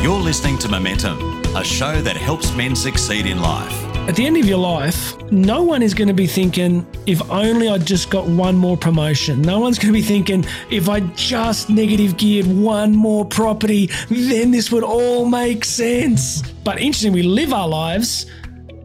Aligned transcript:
You're 0.00 0.20
listening 0.20 0.58
to 0.58 0.68
Momentum, 0.68 1.42
a 1.56 1.64
show 1.64 2.00
that 2.02 2.16
helps 2.16 2.54
men 2.54 2.76
succeed 2.76 3.26
in 3.26 3.42
life. 3.42 3.72
At 4.08 4.14
the 4.14 4.24
end 4.26 4.36
of 4.36 4.44
your 4.44 4.58
life, 4.58 5.20
no 5.32 5.64
one 5.64 5.82
is 5.82 5.92
going 5.92 6.06
to 6.06 6.14
be 6.14 6.28
thinking, 6.28 6.86
if 7.06 7.20
only 7.28 7.68
I 7.68 7.78
just 7.78 8.08
got 8.08 8.24
one 8.24 8.56
more 8.56 8.76
promotion. 8.76 9.42
No 9.42 9.58
one's 9.58 9.76
going 9.76 9.92
to 9.92 9.98
be 9.98 10.06
thinking, 10.06 10.44
if 10.70 10.88
I 10.88 11.00
just 11.00 11.68
negative 11.68 12.16
geared 12.16 12.46
one 12.46 12.94
more 12.94 13.24
property, 13.24 13.90
then 14.08 14.52
this 14.52 14.70
would 14.70 14.84
all 14.84 15.26
make 15.26 15.64
sense. 15.64 16.42
But 16.62 16.80
interesting, 16.80 17.12
we 17.12 17.24
live 17.24 17.52
our 17.52 17.68
lives 17.68 18.26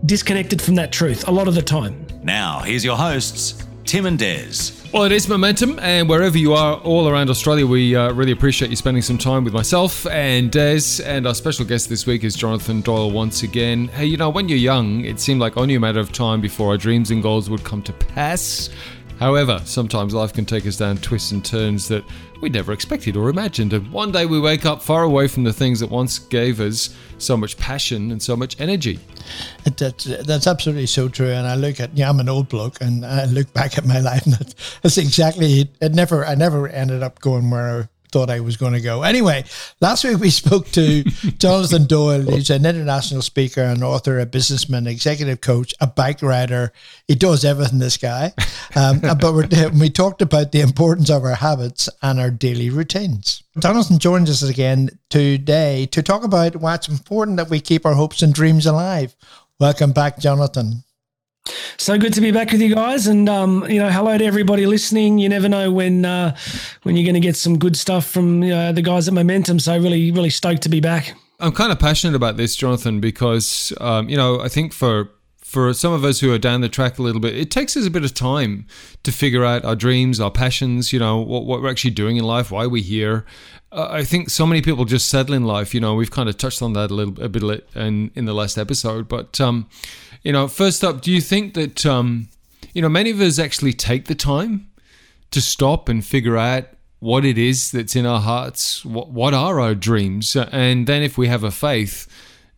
disconnected 0.08 0.64
from 0.64 0.74
that 0.76 0.92
truth 0.92 1.28
a 1.28 1.32
lot 1.32 1.48
of 1.48 1.54
the 1.54 1.62
time. 1.62 2.08
Now, 2.24 2.62
here's 2.62 2.84
your 2.84 2.98
hosts, 2.98 3.64
Tim 3.86 4.06
and 4.06 4.18
Des. 4.18 4.72
Well, 4.94 5.04
it 5.04 5.12
is 5.12 5.28
momentum, 5.28 5.80
and 5.82 6.08
wherever 6.08 6.38
you 6.38 6.54
are 6.54 6.76
all 6.78 7.08
around 7.08 7.30
Australia, 7.30 7.66
we 7.66 7.96
uh, 7.96 8.14
really 8.14 8.32
appreciate 8.32 8.70
you 8.70 8.76
spending 8.76 9.02
some 9.02 9.18
time 9.18 9.44
with 9.44 9.54
myself 9.54 10.06
and 10.08 10.52
Des. 10.52 11.02
And 11.04 11.26
our 11.26 11.34
special 11.34 11.66
guest 11.66 11.90
this 11.90 12.06
week 12.06 12.24
is 12.24 12.36
Jonathan 12.36 12.82
Doyle 12.82 13.12
once 13.12 13.44
again. 13.44 13.88
Hey, 13.88 14.06
you 14.06 14.18
know, 14.18 14.30
when 14.30 14.48
you're 14.48 14.58
young, 14.58 15.04
it 15.04 15.20
seemed 15.20 15.42
like 15.42 15.58
only 15.58 15.76
a 15.76 15.80
matter 15.80 16.00
of 16.00 16.12
time 16.12 16.42
before 16.42 16.70
our 16.70 16.78
dreams 16.78 17.12
and 17.12 17.24
goals 17.24 17.50
would 17.50 17.64
come 17.64 17.82
to 17.84 17.94
pass. 17.94 18.70
However, 19.24 19.62
sometimes 19.64 20.14
life 20.14 20.34
can 20.34 20.44
take 20.44 20.68
us 20.68 20.76
down 20.76 20.98
twists 20.98 21.32
and 21.32 21.46
turns 21.46 21.88
that 21.88 22.04
we 22.42 22.50
never 22.50 22.74
expected 22.74 23.16
or 23.16 23.30
imagined. 23.30 23.72
And 23.72 23.90
one 23.90 24.12
day 24.12 24.26
we 24.26 24.38
wake 24.38 24.66
up 24.66 24.82
far 24.82 25.04
away 25.04 25.30
from 25.30 25.46
the 25.46 25.54
things 25.54 25.80
that 25.80 25.90
once 25.90 26.20
gave 26.20 26.60
us 26.60 26.94
so 27.20 27.38
much 27.38 27.58
passion 27.58 28.12
and 28.12 28.22
so 28.22 28.36
much 28.36 28.60
energy. 28.60 29.00
It, 29.66 29.78
that's, 29.78 30.04
that's 30.04 30.46
absolutely 30.46 30.88
so 30.88 31.08
true. 31.08 31.30
And 31.30 31.48
I 31.48 31.56
look 31.56 31.80
at, 31.80 31.96
yeah, 31.96 32.10
I'm 32.10 32.20
an 32.20 32.28
old 32.28 32.50
bloke 32.50 32.82
and 32.82 33.06
I 33.06 33.24
look 33.24 33.54
back 33.54 33.78
at 33.78 33.86
my 33.86 34.00
life 34.02 34.26
and 34.26 34.54
that's 34.82 34.98
exactly, 34.98 35.72
it 35.80 35.94
never, 35.94 36.26
I 36.26 36.36
never 36.36 36.68
ended 36.68 37.02
up 37.02 37.22
going 37.22 37.50
where 37.50 37.88
thought 38.14 38.30
I 38.30 38.40
was 38.40 38.58
going 38.58 38.74
to 38.74 38.82
go. 38.82 39.02
Anyway, 39.02 39.44
last 39.82 40.04
week 40.04 40.20
we 40.20 40.30
spoke 40.44 40.68
to 40.72 41.04
Jonathan 41.40 41.86
Doyle. 41.86 42.22
He's 42.22 42.52
an 42.52 42.66
international 42.66 43.24
speaker 43.24 43.64
an 43.64 43.84
author, 43.84 44.20
a 44.20 44.26
businessman, 44.26 44.88
executive 44.88 45.42
coach, 45.42 45.74
a 45.82 45.88
bike 45.88 46.22
rider. 46.22 46.72
He 47.08 47.16
does 47.16 47.44
everything, 47.44 47.80
this 47.80 47.98
guy. 47.98 48.34
Um, 48.76 49.00
but 49.20 49.74
we 49.74 49.90
talked 49.90 50.22
about 50.22 50.52
the 50.52 50.62
importance 50.62 51.10
of 51.10 51.24
our 51.24 51.36
habits 51.36 51.90
and 52.02 52.20
our 52.20 52.30
daily 52.30 52.70
routines. 52.70 53.44
Jonathan 53.60 53.98
joins 53.98 54.30
us 54.30 54.48
again 54.48 54.90
today 55.10 55.88
to 55.88 56.04
talk 56.04 56.24
about 56.24 56.56
why 56.58 56.76
it's 56.76 56.88
important 56.88 57.38
that 57.38 57.50
we 57.50 57.60
keep 57.60 57.86
our 57.86 57.96
hopes 57.96 58.22
and 58.22 58.34
dreams 58.34 58.66
alive. 58.66 59.16
Welcome 59.60 59.92
back, 59.92 60.20
Jonathan. 60.20 60.84
So 61.78 61.98
good 61.98 62.14
to 62.14 62.22
be 62.22 62.32
back 62.32 62.52
with 62.52 62.62
you 62.62 62.74
guys, 62.74 63.08
and 63.08 63.28
um, 63.28 63.70
you 63.70 63.80
know, 63.80 63.90
hello 63.90 64.18
to 64.18 64.24
everybody 64.24 64.66
listening. 64.66 65.18
You 65.18 65.28
never 65.28 65.50
know 65.50 65.72
when 65.72 66.06
uh, 66.06 66.36
when 66.84 66.96
you're 66.96 67.06
going 67.06 67.16
to 67.16 67.20
get 67.20 67.36
some 67.36 67.60
good 67.60 67.76
stuff 67.76 68.06
from 68.06 68.40
the 68.40 68.82
guys 68.84 69.08
at 69.08 69.14
Momentum. 69.14 69.60
So 69.60 69.78
really, 69.78 70.12
really 70.12 70.30
stoked 70.30 70.62
to 70.64 70.70
be 70.70 70.80
back. 70.80 71.14
I'm 71.40 71.52
kind 71.52 71.72
of 71.72 71.80
passionate 71.80 72.16
about 72.16 72.38
this, 72.38 72.56
Jonathan, 72.56 73.02
because 73.02 73.74
um, 73.82 74.08
you 74.08 74.16
know 74.16 74.40
I 74.40 74.48
think 74.48 74.72
for 74.72 75.10
for 75.54 75.72
some 75.72 75.94
of 75.94 76.04
us 76.04 76.20
who 76.20 76.34
are 76.34 76.40
down 76.40 76.62
the 76.62 76.70
track 76.70 76.98
a 76.98 77.02
little 77.04 77.22
bit, 77.22 77.38
it 77.38 77.52
takes 77.52 77.78
us 77.78 77.86
a 77.86 77.92
bit 77.92 78.04
of 78.04 78.14
time 78.14 78.66
to 79.04 79.12
figure 79.12 79.46
out 79.46 79.64
our 79.64 79.76
dreams, 79.76 80.20
our 80.20 80.32
passions, 80.32 80.92
you 80.92 80.98
know, 80.98 81.20
what, 81.20 81.46
what 81.46 81.62
we're 81.62 81.70
actually 81.70 81.92
doing 81.92 82.18
in 82.18 82.24
life, 82.24 82.50
why 82.50 82.66
we're 82.66 82.82
here. 82.82 83.24
Uh, 83.72 83.88
I 83.92 84.04
think 84.04 84.32
so 84.32 84.48
many 84.48 84.64
people 84.64 84.86
just 84.86 85.10
settle 85.10 85.36
in 85.36 85.44
life. 85.44 85.76
You 85.76 85.80
know, 85.80 85.94
we've 85.94 86.10
kind 86.10 86.28
of 86.28 86.38
touched 86.38 86.64
on 86.64 86.74
that 86.74 86.90
a 86.90 86.94
little 86.96 87.24
a 87.24 87.30
bit 87.30 87.68
in 87.76 88.10
in 88.16 88.26
the 88.26 88.34
last 88.34 88.58
episode, 88.58 89.08
but 89.08 89.40
um, 89.40 89.68
you 90.24 90.32
know, 90.32 90.48
first 90.48 90.84
up, 90.84 91.02
do 91.02 91.12
you 91.12 91.22
think 91.22 91.54
that 91.54 91.86
um, 91.86 92.30
you 92.74 92.82
know 92.82 92.90
many 92.90 93.12
of 93.12 93.20
us 93.20 93.40
actually 93.40 93.74
take 93.74 94.06
the 94.06 94.16
time 94.16 94.70
to 95.32 95.42
stop 95.42 95.90
and 95.90 96.04
figure 96.04 96.38
out 96.38 96.66
what 97.00 97.26
it 97.26 97.38
is 97.38 97.72
that's 97.72 97.96
in 97.96 98.06
our 98.06 98.22
hearts? 98.22 98.86
What 98.86 99.10
what 99.10 99.34
are 99.34 99.60
our 99.60 99.76
dreams? 99.76 100.36
And 100.36 100.88
then, 100.88 101.04
if 101.04 101.18
we 101.18 101.28
have 101.28 101.44
a 101.44 101.52
faith, 101.52 102.08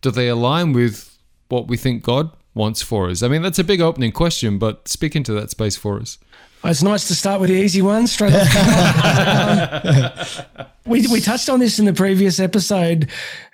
do 0.02 0.12
they 0.12 0.28
align 0.28 0.74
with 0.74 1.18
what 1.50 1.68
we 1.68 1.78
think 1.78 2.04
God 2.04 2.32
wants 2.54 2.82
for 2.82 3.10
us? 3.10 3.24
I 3.24 3.28
mean, 3.28 3.42
that's 3.42 3.60
a 3.60 3.64
big 3.64 3.82
opening 3.82 4.12
question, 4.12 4.60
but 4.60 4.88
speak 4.88 5.16
into 5.16 5.34
that 5.34 5.50
space 5.50 5.76
for 5.76 6.00
us. 6.00 6.20
It's 6.64 6.82
nice 6.82 7.08
to 7.10 7.16
start 7.16 7.42
with 7.42 7.50
the 7.52 7.56
easy 7.56 7.84
one 7.84 8.08
straight 8.08 8.34
off. 8.36 8.50
we, 10.88 11.06
we 11.08 11.22
touched 11.22 11.48
on 11.48 11.60
this 11.60 11.78
in 11.78 11.86
the 11.86 11.94
previous 11.94 12.40
episode. 12.40 13.10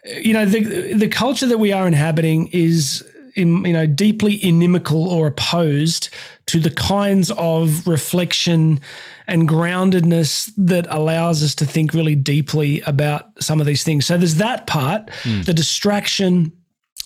You 0.06 0.32
know, 0.34 0.46
the 0.46 0.94
the 0.94 1.10
culture 1.10 1.48
that 1.48 1.58
we 1.58 1.74
are 1.74 1.88
inhabiting 1.88 2.48
is 2.54 3.06
in, 3.36 3.66
you 3.66 3.74
know 3.74 3.86
deeply 3.86 4.44
inimical 4.44 5.08
or 5.08 5.28
opposed 5.28 6.10
to 6.48 6.60
the 6.60 6.70
kinds 6.70 7.32
of 7.32 7.88
reflection 7.88 8.80
and 9.28 9.48
groundedness 9.48 10.52
that 10.58 10.86
allows 10.90 11.44
us 11.44 11.56
to 11.56 11.66
think 11.66 11.94
really 11.94 12.16
deeply 12.16 12.82
about 12.82 13.30
some 13.42 13.60
of 13.60 13.66
these 13.66 13.84
things. 13.84 14.06
So 14.06 14.18
there's 14.18 14.36
that 14.36 14.68
part, 14.68 15.08
mm. 15.24 15.46
the 15.46 15.54
distraction, 15.54 16.52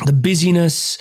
the 0.06 0.14
busyness 0.14 0.98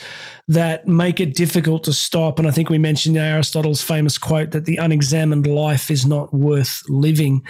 that 0.46 0.86
make 0.86 1.20
it 1.20 1.34
difficult 1.34 1.84
to 1.84 1.92
stop. 1.92 2.38
And 2.38 2.46
I 2.46 2.50
think 2.50 2.68
we 2.68 2.78
mentioned 2.78 3.16
Aristotle's 3.16 3.82
famous 3.82 4.18
quote 4.18 4.50
that 4.50 4.66
the 4.66 4.76
unexamined 4.76 5.46
life 5.46 5.90
is 5.90 6.04
not 6.04 6.34
worth 6.34 6.82
living. 6.88 7.42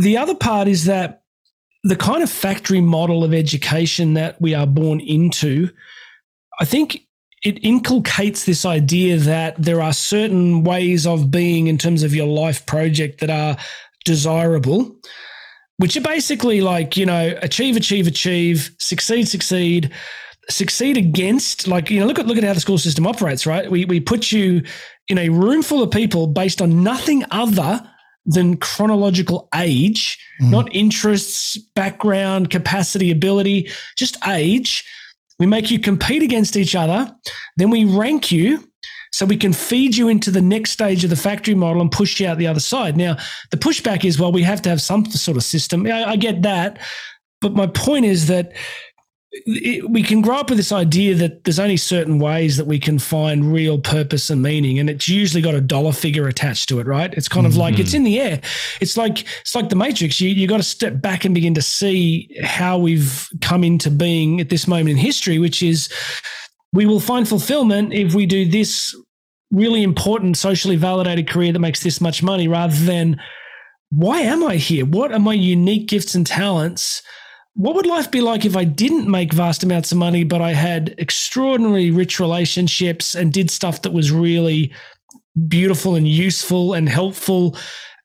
The 0.00 0.16
other 0.16 0.34
part 0.34 0.66
is 0.66 0.84
that 0.86 1.22
the 1.82 1.96
kind 1.96 2.22
of 2.22 2.30
factory 2.30 2.80
model 2.80 3.22
of 3.22 3.34
education 3.34 4.14
that 4.14 4.40
we 4.40 4.54
are 4.54 4.66
born 4.66 5.00
into 5.00 5.68
I 6.60 6.64
think 6.64 7.06
it 7.44 7.62
inculcates 7.64 8.44
this 8.44 8.64
idea 8.64 9.18
that 9.18 9.54
there 9.56 9.80
are 9.80 9.92
certain 9.92 10.64
ways 10.64 11.06
of 11.06 11.30
being 11.30 11.66
in 11.66 11.78
terms 11.78 12.02
of 12.02 12.14
your 12.14 12.26
life 12.26 12.64
project 12.66 13.20
that 13.20 13.30
are 13.30 13.56
desirable, 14.04 14.96
which 15.76 15.96
are 15.96 16.00
basically 16.02 16.60
like, 16.60 16.96
you 16.96 17.06
know, 17.06 17.38
achieve, 17.42 17.76
achieve, 17.76 18.06
achieve, 18.06 18.74
succeed, 18.78 19.28
succeed, 19.28 19.92
succeed 20.48 20.96
against, 20.96 21.68
like, 21.68 21.90
you 21.90 22.00
know, 22.00 22.06
look 22.06 22.18
at 22.18 22.26
look 22.26 22.38
at 22.38 22.44
how 22.44 22.54
the 22.54 22.60
school 22.60 22.78
system 22.78 23.06
operates, 23.06 23.46
right? 23.46 23.70
We 23.70 23.84
we 23.84 24.00
put 24.00 24.32
you 24.32 24.62
in 25.08 25.18
a 25.18 25.28
room 25.28 25.62
full 25.62 25.82
of 25.82 25.90
people 25.90 26.26
based 26.26 26.62
on 26.62 26.82
nothing 26.82 27.24
other 27.30 27.80
than 28.24 28.56
chronological 28.56 29.48
age, 29.54 30.18
mm. 30.42 30.50
not 30.50 30.74
interests, 30.74 31.56
background, 31.76 32.50
capacity, 32.50 33.12
ability, 33.12 33.70
just 33.96 34.16
age 34.26 34.84
we 35.38 35.46
make 35.46 35.70
you 35.70 35.78
compete 35.78 36.22
against 36.22 36.56
each 36.56 36.74
other. 36.74 37.14
Then 37.56 37.70
we 37.70 37.84
rank 37.84 38.32
you 38.32 38.68
so 39.12 39.24
we 39.24 39.36
can 39.36 39.52
feed 39.52 39.96
you 39.96 40.08
into 40.08 40.30
the 40.30 40.42
next 40.42 40.70
stage 40.72 41.04
of 41.04 41.10
the 41.10 41.16
factory 41.16 41.54
model 41.54 41.80
and 41.80 41.90
push 41.90 42.20
you 42.20 42.26
out 42.26 42.38
the 42.38 42.46
other 42.46 42.60
side. 42.60 42.96
Now, 42.96 43.16
the 43.50 43.56
pushback 43.56 44.04
is, 44.04 44.18
well, 44.18 44.32
we 44.32 44.42
have 44.42 44.62
to 44.62 44.68
have 44.68 44.82
some 44.82 45.04
sort 45.06 45.36
of 45.36 45.42
system. 45.44 45.86
I, 45.86 46.10
I 46.10 46.16
get 46.16 46.42
that. 46.42 46.78
But 47.40 47.54
my 47.54 47.66
point 47.66 48.06
is 48.06 48.26
that 48.28 48.52
it, 49.44 49.90
we 49.90 50.02
can 50.02 50.20
grow 50.20 50.36
up 50.36 50.48
with 50.48 50.56
this 50.56 50.72
idea 50.72 51.14
that 51.16 51.44
there's 51.44 51.58
only 51.58 51.76
certain 51.76 52.18
ways 52.18 52.56
that 52.56 52.66
we 52.66 52.78
can 52.78 52.98
find 52.98 53.52
real 53.52 53.78
purpose 53.78 54.30
and 54.30 54.42
meaning, 54.42 54.78
and 54.78 54.88
it's 54.88 55.08
usually 55.08 55.42
got 55.42 55.54
a 55.54 55.60
dollar 55.60 55.92
figure 55.92 56.28
attached 56.28 56.68
to 56.70 56.80
it, 56.80 56.86
right? 56.86 57.12
It's 57.14 57.28
kind 57.28 57.46
of 57.46 57.52
mm-hmm. 57.52 57.60
like 57.60 57.78
it's 57.78 57.94
in 57.94 58.04
the 58.04 58.20
air. 58.20 58.40
It's 58.80 58.96
like 58.96 59.26
it's 59.40 59.54
like 59.54 59.68
the 59.68 59.76
Matrix. 59.76 60.20
You 60.20 60.30
you 60.30 60.46
got 60.46 60.58
to 60.58 60.62
step 60.62 61.00
back 61.00 61.24
and 61.24 61.34
begin 61.34 61.54
to 61.54 61.62
see 61.62 62.34
how 62.42 62.78
we've 62.78 63.28
come 63.40 63.64
into 63.64 63.90
being 63.90 64.40
at 64.40 64.48
this 64.48 64.66
moment 64.66 64.90
in 64.90 64.96
history, 64.96 65.38
which 65.38 65.62
is 65.62 65.88
we 66.72 66.86
will 66.86 67.00
find 67.00 67.28
fulfillment 67.28 67.92
if 67.92 68.14
we 68.14 68.26
do 68.26 68.48
this 68.48 68.94
really 69.50 69.82
important 69.82 70.36
socially 70.36 70.76
validated 70.76 71.28
career 71.28 71.52
that 71.52 71.60
makes 71.60 71.82
this 71.82 72.00
much 72.00 72.22
money, 72.22 72.48
rather 72.48 72.76
than 72.76 73.20
why 73.90 74.20
am 74.20 74.44
I 74.44 74.56
here? 74.56 74.84
What 74.84 75.12
are 75.12 75.18
my 75.18 75.34
unique 75.34 75.88
gifts 75.88 76.14
and 76.14 76.26
talents? 76.26 77.02
What 77.56 77.74
would 77.74 77.86
life 77.86 78.10
be 78.10 78.20
like 78.20 78.44
if 78.44 78.54
I 78.54 78.64
didn't 78.64 79.10
make 79.10 79.32
vast 79.32 79.62
amounts 79.62 79.90
of 79.90 79.96
money, 79.96 80.24
but 80.24 80.42
I 80.42 80.52
had 80.52 80.94
extraordinarily 80.98 81.90
rich 81.90 82.20
relationships 82.20 83.14
and 83.14 83.32
did 83.32 83.50
stuff 83.50 83.80
that 83.82 83.94
was 83.94 84.12
really 84.12 84.72
beautiful 85.48 85.94
and 85.94 86.06
useful 86.06 86.74
and 86.74 86.86
helpful? 86.86 87.56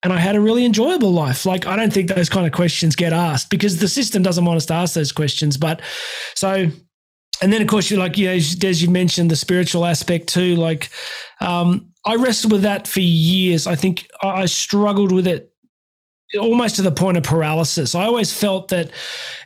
And 0.03 0.13
I 0.13 0.19
had 0.19 0.37
a 0.37 0.41
really 0.41 0.63
enjoyable 0.63 1.11
life. 1.11 1.45
Like, 1.45 1.67
I 1.67 1.75
don't 1.75 1.91
think 1.91 2.09
those 2.09 2.29
kind 2.29 2.47
of 2.47 2.53
questions 2.53 2.95
get 2.95 3.11
asked 3.11 3.49
because 3.49 3.79
the 3.79 3.89
system 3.89 4.23
doesn't 4.23 4.45
want 4.45 4.55
us 4.55 4.65
to 4.67 4.73
ask 4.73 4.95
those 4.95 5.11
questions. 5.11 5.57
But 5.57 5.81
so, 6.33 6.71
and 7.41 7.53
then 7.53 7.61
of 7.61 7.67
course, 7.67 7.91
you're 7.91 7.99
like, 7.99 8.17
you 8.17 8.27
know, 8.27 8.33
as 8.33 8.81
you 8.81 8.89
mentioned, 8.89 9.29
the 9.29 9.35
spiritual 9.35 9.85
aspect 9.85 10.27
too. 10.29 10.55
Like, 10.55 10.89
um, 11.41 11.91
I 12.05 12.15
wrestled 12.15 12.53
with 12.53 12.61
that 12.61 12.87
for 12.87 13.01
years. 13.01 13.67
I 13.67 13.75
think 13.75 14.07
I 14.23 14.45
struggled 14.45 15.11
with 15.11 15.27
it 15.27 15.50
almost 16.39 16.75
to 16.77 16.81
the 16.81 16.91
point 16.91 17.17
of 17.17 17.23
paralysis. 17.23 17.95
I 17.95 18.03
always 18.05 18.33
felt 18.33 18.69
that 18.69 18.91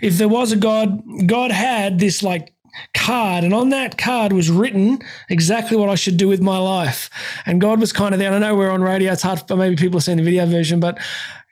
if 0.01 0.17
there 0.17 0.29
was 0.29 0.51
a 0.51 0.55
God, 0.57 1.01
God 1.25 1.51
had 1.51 1.99
this 1.99 2.21
like 2.23 2.53
card, 2.93 3.43
and 3.43 3.53
on 3.53 3.69
that 3.69 3.97
card 3.97 4.33
was 4.33 4.49
written 4.49 4.99
exactly 5.29 5.77
what 5.77 5.89
I 5.89 5.95
should 5.95 6.17
do 6.17 6.27
with 6.27 6.41
my 6.41 6.57
life. 6.57 7.09
And 7.45 7.61
God 7.61 7.79
was 7.79 7.93
kind 7.93 8.13
of 8.13 8.19
there. 8.19 8.31
I 8.31 8.39
know 8.39 8.55
we're 8.55 8.71
on 8.71 8.81
radio; 8.81 9.13
it's 9.13 9.21
hard, 9.21 9.43
but 9.47 9.55
maybe 9.57 9.75
people 9.75 9.97
are 9.97 10.01
seeing 10.01 10.17
the 10.17 10.23
video 10.23 10.45
version. 10.45 10.79
But 10.79 10.99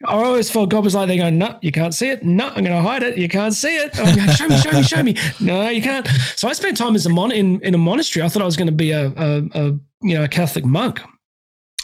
I 0.05 0.15
always 0.15 0.49
felt 0.49 0.69
God 0.69 0.83
was 0.83 0.95
like 0.95 1.07
they're 1.07 1.17
going, 1.17 1.37
"No, 1.37 1.57
you 1.61 1.71
can't 1.71 1.93
see 1.93 2.09
it. 2.09 2.23
No, 2.23 2.47
I'm 2.47 2.63
going 2.63 2.65
to 2.65 2.81
hide 2.81 3.03
it. 3.03 3.17
You 3.17 3.29
can't 3.29 3.53
see 3.53 3.75
it. 3.75 3.91
Oh, 3.97 4.05
show 4.33 4.47
me, 4.47 4.57
show 4.57 4.71
me, 4.71 4.83
show 4.83 5.03
me. 5.03 5.15
No, 5.39 5.69
you 5.69 5.81
can't." 5.81 6.07
So 6.35 6.47
I 6.47 6.53
spent 6.53 6.77
time 6.77 6.95
as 6.95 7.05
a 7.05 7.09
mon 7.09 7.31
in 7.31 7.61
in 7.61 7.73
a 7.73 7.77
monastery. 7.77 8.25
I 8.25 8.29
thought 8.29 8.41
I 8.41 8.45
was 8.45 8.57
going 8.57 8.67
to 8.67 8.73
be 8.73 8.91
a, 8.91 9.07
a, 9.07 9.43
a 9.53 9.65
you 10.01 10.15
know 10.15 10.23
a 10.23 10.27
Catholic 10.27 10.65
monk. 10.65 11.01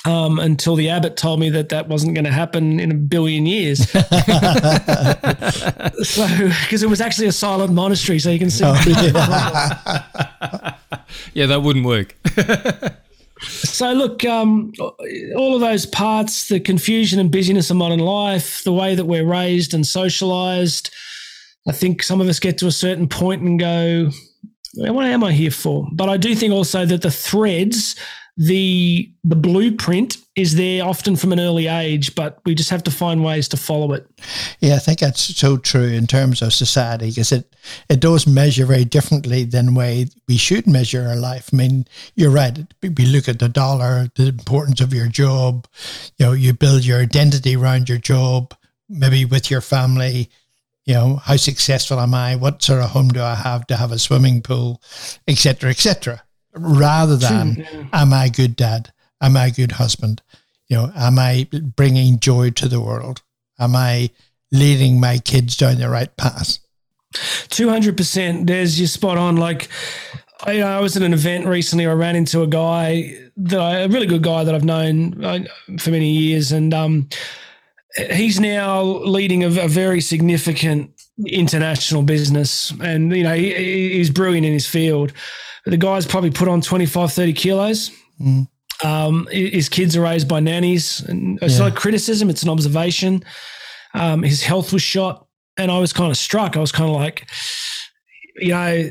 Um, 0.06 0.40
until 0.40 0.76
the 0.76 0.90
abbot 0.90 1.18
told 1.18 1.40
me 1.40 1.50
that 1.50 1.70
that 1.70 1.88
wasn't 1.88 2.16
going 2.16 2.26
to 2.26 2.32
happen 2.32 2.80
in 2.80 2.92
a 2.92 2.96
billion 2.96 3.46
years. 3.46 3.90
so, 3.92 4.02
because 6.62 6.84
it 6.84 6.90
was 6.90 7.02
actually 7.02 7.28
a 7.28 7.32
silent 7.32 7.74
monastery, 7.74 8.20
so 8.20 8.30
you 8.30 8.40
can 8.40 8.50
see. 8.50 8.64
Oh, 8.66 8.82
yeah. 8.88 10.76
yeah, 11.34 11.46
that 11.48 11.62
wouldn't 11.62 11.86
work. 11.86 12.16
so, 13.42 13.92
look, 13.92 14.24
um, 14.24 14.72
all 15.36 15.54
of 15.54 15.62
those 15.62 15.86
parts, 15.86 16.48
the 16.48 16.62
confusion 16.62 17.20
and 17.20 17.30
busyness 17.30 17.70
of 17.70 17.76
modern 17.78 18.00
life, 18.00 18.64
the 18.64 18.74
way 18.74 18.96
that 18.96 19.06
we're 19.06 19.26
raised 19.26 19.74
and 19.74 19.86
socialized, 19.86 20.92
I 21.68 21.74
think 21.74 22.04
some 22.04 22.22
of 22.22 22.30
us 22.30 22.40
get 22.40 22.58
to 22.60 22.68
a 22.68 22.72
certain 22.72 23.10
point 23.10 23.42
and 23.42 23.60
go, 23.60 24.12
what 24.76 25.06
am 25.06 25.26
I 25.26 25.34
here 25.34 25.52
for? 25.52 25.88
But 25.92 26.08
I 26.08 26.16
do 26.16 26.34
think 26.36 26.54
also 26.54 26.86
that 26.86 27.02
the 27.02 27.12
threads 27.12 27.98
the 28.40 29.12
the 29.26 29.36
blueprint 29.36 30.18
is 30.38 30.56
there 30.56 30.86
often 30.86 31.18
from 31.18 31.34
an 31.34 31.42
early 31.42 31.68
age, 31.68 32.16
but 32.16 32.40
we 32.46 32.56
just 32.56 32.70
have 32.70 32.84
to 32.84 32.90
find 32.90 33.22
ways 33.22 33.50
to 33.50 33.58
follow 33.58 33.92
it. 33.92 34.10
Yeah, 34.62 34.76
I 34.76 34.80
think 34.80 35.00
that's 35.00 35.36
so 35.38 35.58
true 35.58 35.84
in 35.84 36.08
terms 36.08 36.42
of 36.42 36.54
society 36.54 37.10
because 37.10 37.34
it 37.34 37.54
it 37.90 38.00
does 38.00 38.26
measure 38.26 38.66
very 38.66 38.86
differently 38.86 39.44
than 39.44 39.76
way 39.76 40.08
we 40.30 40.38
should 40.38 40.68
measure 40.68 41.06
our 41.06 41.18
life. 41.18 41.50
I 41.52 41.58
mean, 41.58 41.86
you're 42.16 42.32
right. 42.32 42.58
We 42.82 43.06
look 43.06 43.28
at 43.28 43.40
the 43.40 43.50
dollar, 43.50 44.10
the 44.16 44.28
importance 44.28 44.80
of 44.80 44.94
your 44.94 45.08
job. 45.08 45.68
You 46.18 46.28
know, 46.28 46.32
you 46.32 46.54
build 46.54 46.86
your 46.86 47.02
identity 47.02 47.58
around 47.58 47.90
your 47.90 47.98
job, 47.98 48.56
maybe 48.88 49.26
with 49.26 49.52
your 49.52 49.62
family. 49.62 50.30
You 50.86 50.94
know, 50.94 51.16
how 51.18 51.36
successful 51.36 52.00
am 52.00 52.14
I? 52.14 52.38
What 52.38 52.64
sort 52.64 52.82
of 52.82 52.92
home 52.92 53.10
do 53.10 53.22
I 53.22 53.36
have 53.36 53.68
to 53.68 53.76
have 53.76 53.92
a 53.92 54.00
swimming 54.00 54.42
pool, 54.42 54.82
etc., 55.28 55.72
etc 55.72 56.24
rather 56.54 57.16
than 57.16 57.56
yeah. 57.58 57.86
am 57.94 58.14
I 58.14 58.26
a 58.26 58.30
good 58.30 58.56
dad? 58.56 58.92
Am 59.22 59.36
I 59.36 59.48
a 59.48 59.52
good 59.52 59.74
husband? 59.74 60.22
You 60.68 60.78
know, 60.78 60.92
am 60.96 61.20
I 61.20 61.48
bringing 61.52 62.20
joy 62.20 62.52
to 62.52 62.68
the 62.68 62.80
world? 62.82 63.22
Am 63.60 63.76
I 63.76 64.12
leading 64.52 65.00
my 65.00 65.18
kids 65.18 65.58
down 65.58 65.78
the 65.78 65.90
right 65.90 66.16
path? 66.16 66.60
200%. 67.14 68.48
There's 68.48 68.80
your 68.80 68.88
spot 68.88 69.18
on. 69.18 69.36
Like, 69.36 69.68
I, 70.44 70.62
I, 70.62 70.80
was 70.80 70.96
at 70.96 71.04
an 71.04 71.14
event 71.14 71.48
recently. 71.48 71.86
I 71.86 71.94
ran 71.94 72.16
into 72.16 72.42
a 72.44 72.48
guy 72.48 73.14
that 73.38 73.60
I, 73.60 73.80
a 73.80 73.88
really 73.88 74.06
good 74.06 74.24
guy 74.24 74.44
that 74.44 74.54
I've 74.56 74.64
known 74.64 75.24
uh, 75.24 75.40
for 75.80 75.92
many 75.92 76.12
years, 76.12 76.52
and 76.52 76.74
um, 76.74 77.10
he's 78.12 78.40
now 78.40 78.84
leading 78.84 79.44
a, 79.44 79.48
a, 79.48 79.68
very 79.68 80.02
significant 80.02 80.99
international 81.26 82.04
business, 82.04 82.72
and 82.82 83.16
you 83.16 83.24
know 83.24 83.36
he, 83.36 83.94
he's 83.94 84.10
brilliant 84.10 84.46
in 84.46 84.54
his 84.54 84.68
field 84.68 85.14
the 85.66 85.78
guy's 85.78 86.06
probably 86.06 86.32
put 86.32 86.48
on 86.48 86.62
25, 86.62 87.12
30 87.12 87.34
kilos. 87.34 87.92
Mm. 88.20 88.48
Um, 88.84 89.28
his 89.32 89.68
kids 89.70 89.96
are 89.98 90.02
raised 90.02 90.28
by 90.28 90.40
nannies. 90.40 91.02
And 91.02 91.42
it's 91.42 91.54
yeah. 91.54 91.66
not 91.66 91.74
a 91.74 91.76
criticism, 91.76 92.30
it's 92.30 92.44
an 92.44 92.50
observation. 92.50 93.24
Um, 93.94 94.24
his 94.24 94.42
health 94.42 94.72
was 94.74 94.82
shot. 94.82 95.26
And 95.58 95.72
I 95.72 95.80
was 95.80 95.92
kind 95.92 96.10
of 96.10 96.18
struck. 96.18 96.56
I 96.56 96.60
was 96.60 96.72
kind 96.72 96.90
of 96.90 96.96
like, 96.96 97.30
you 98.38 98.50
know, 98.54 98.90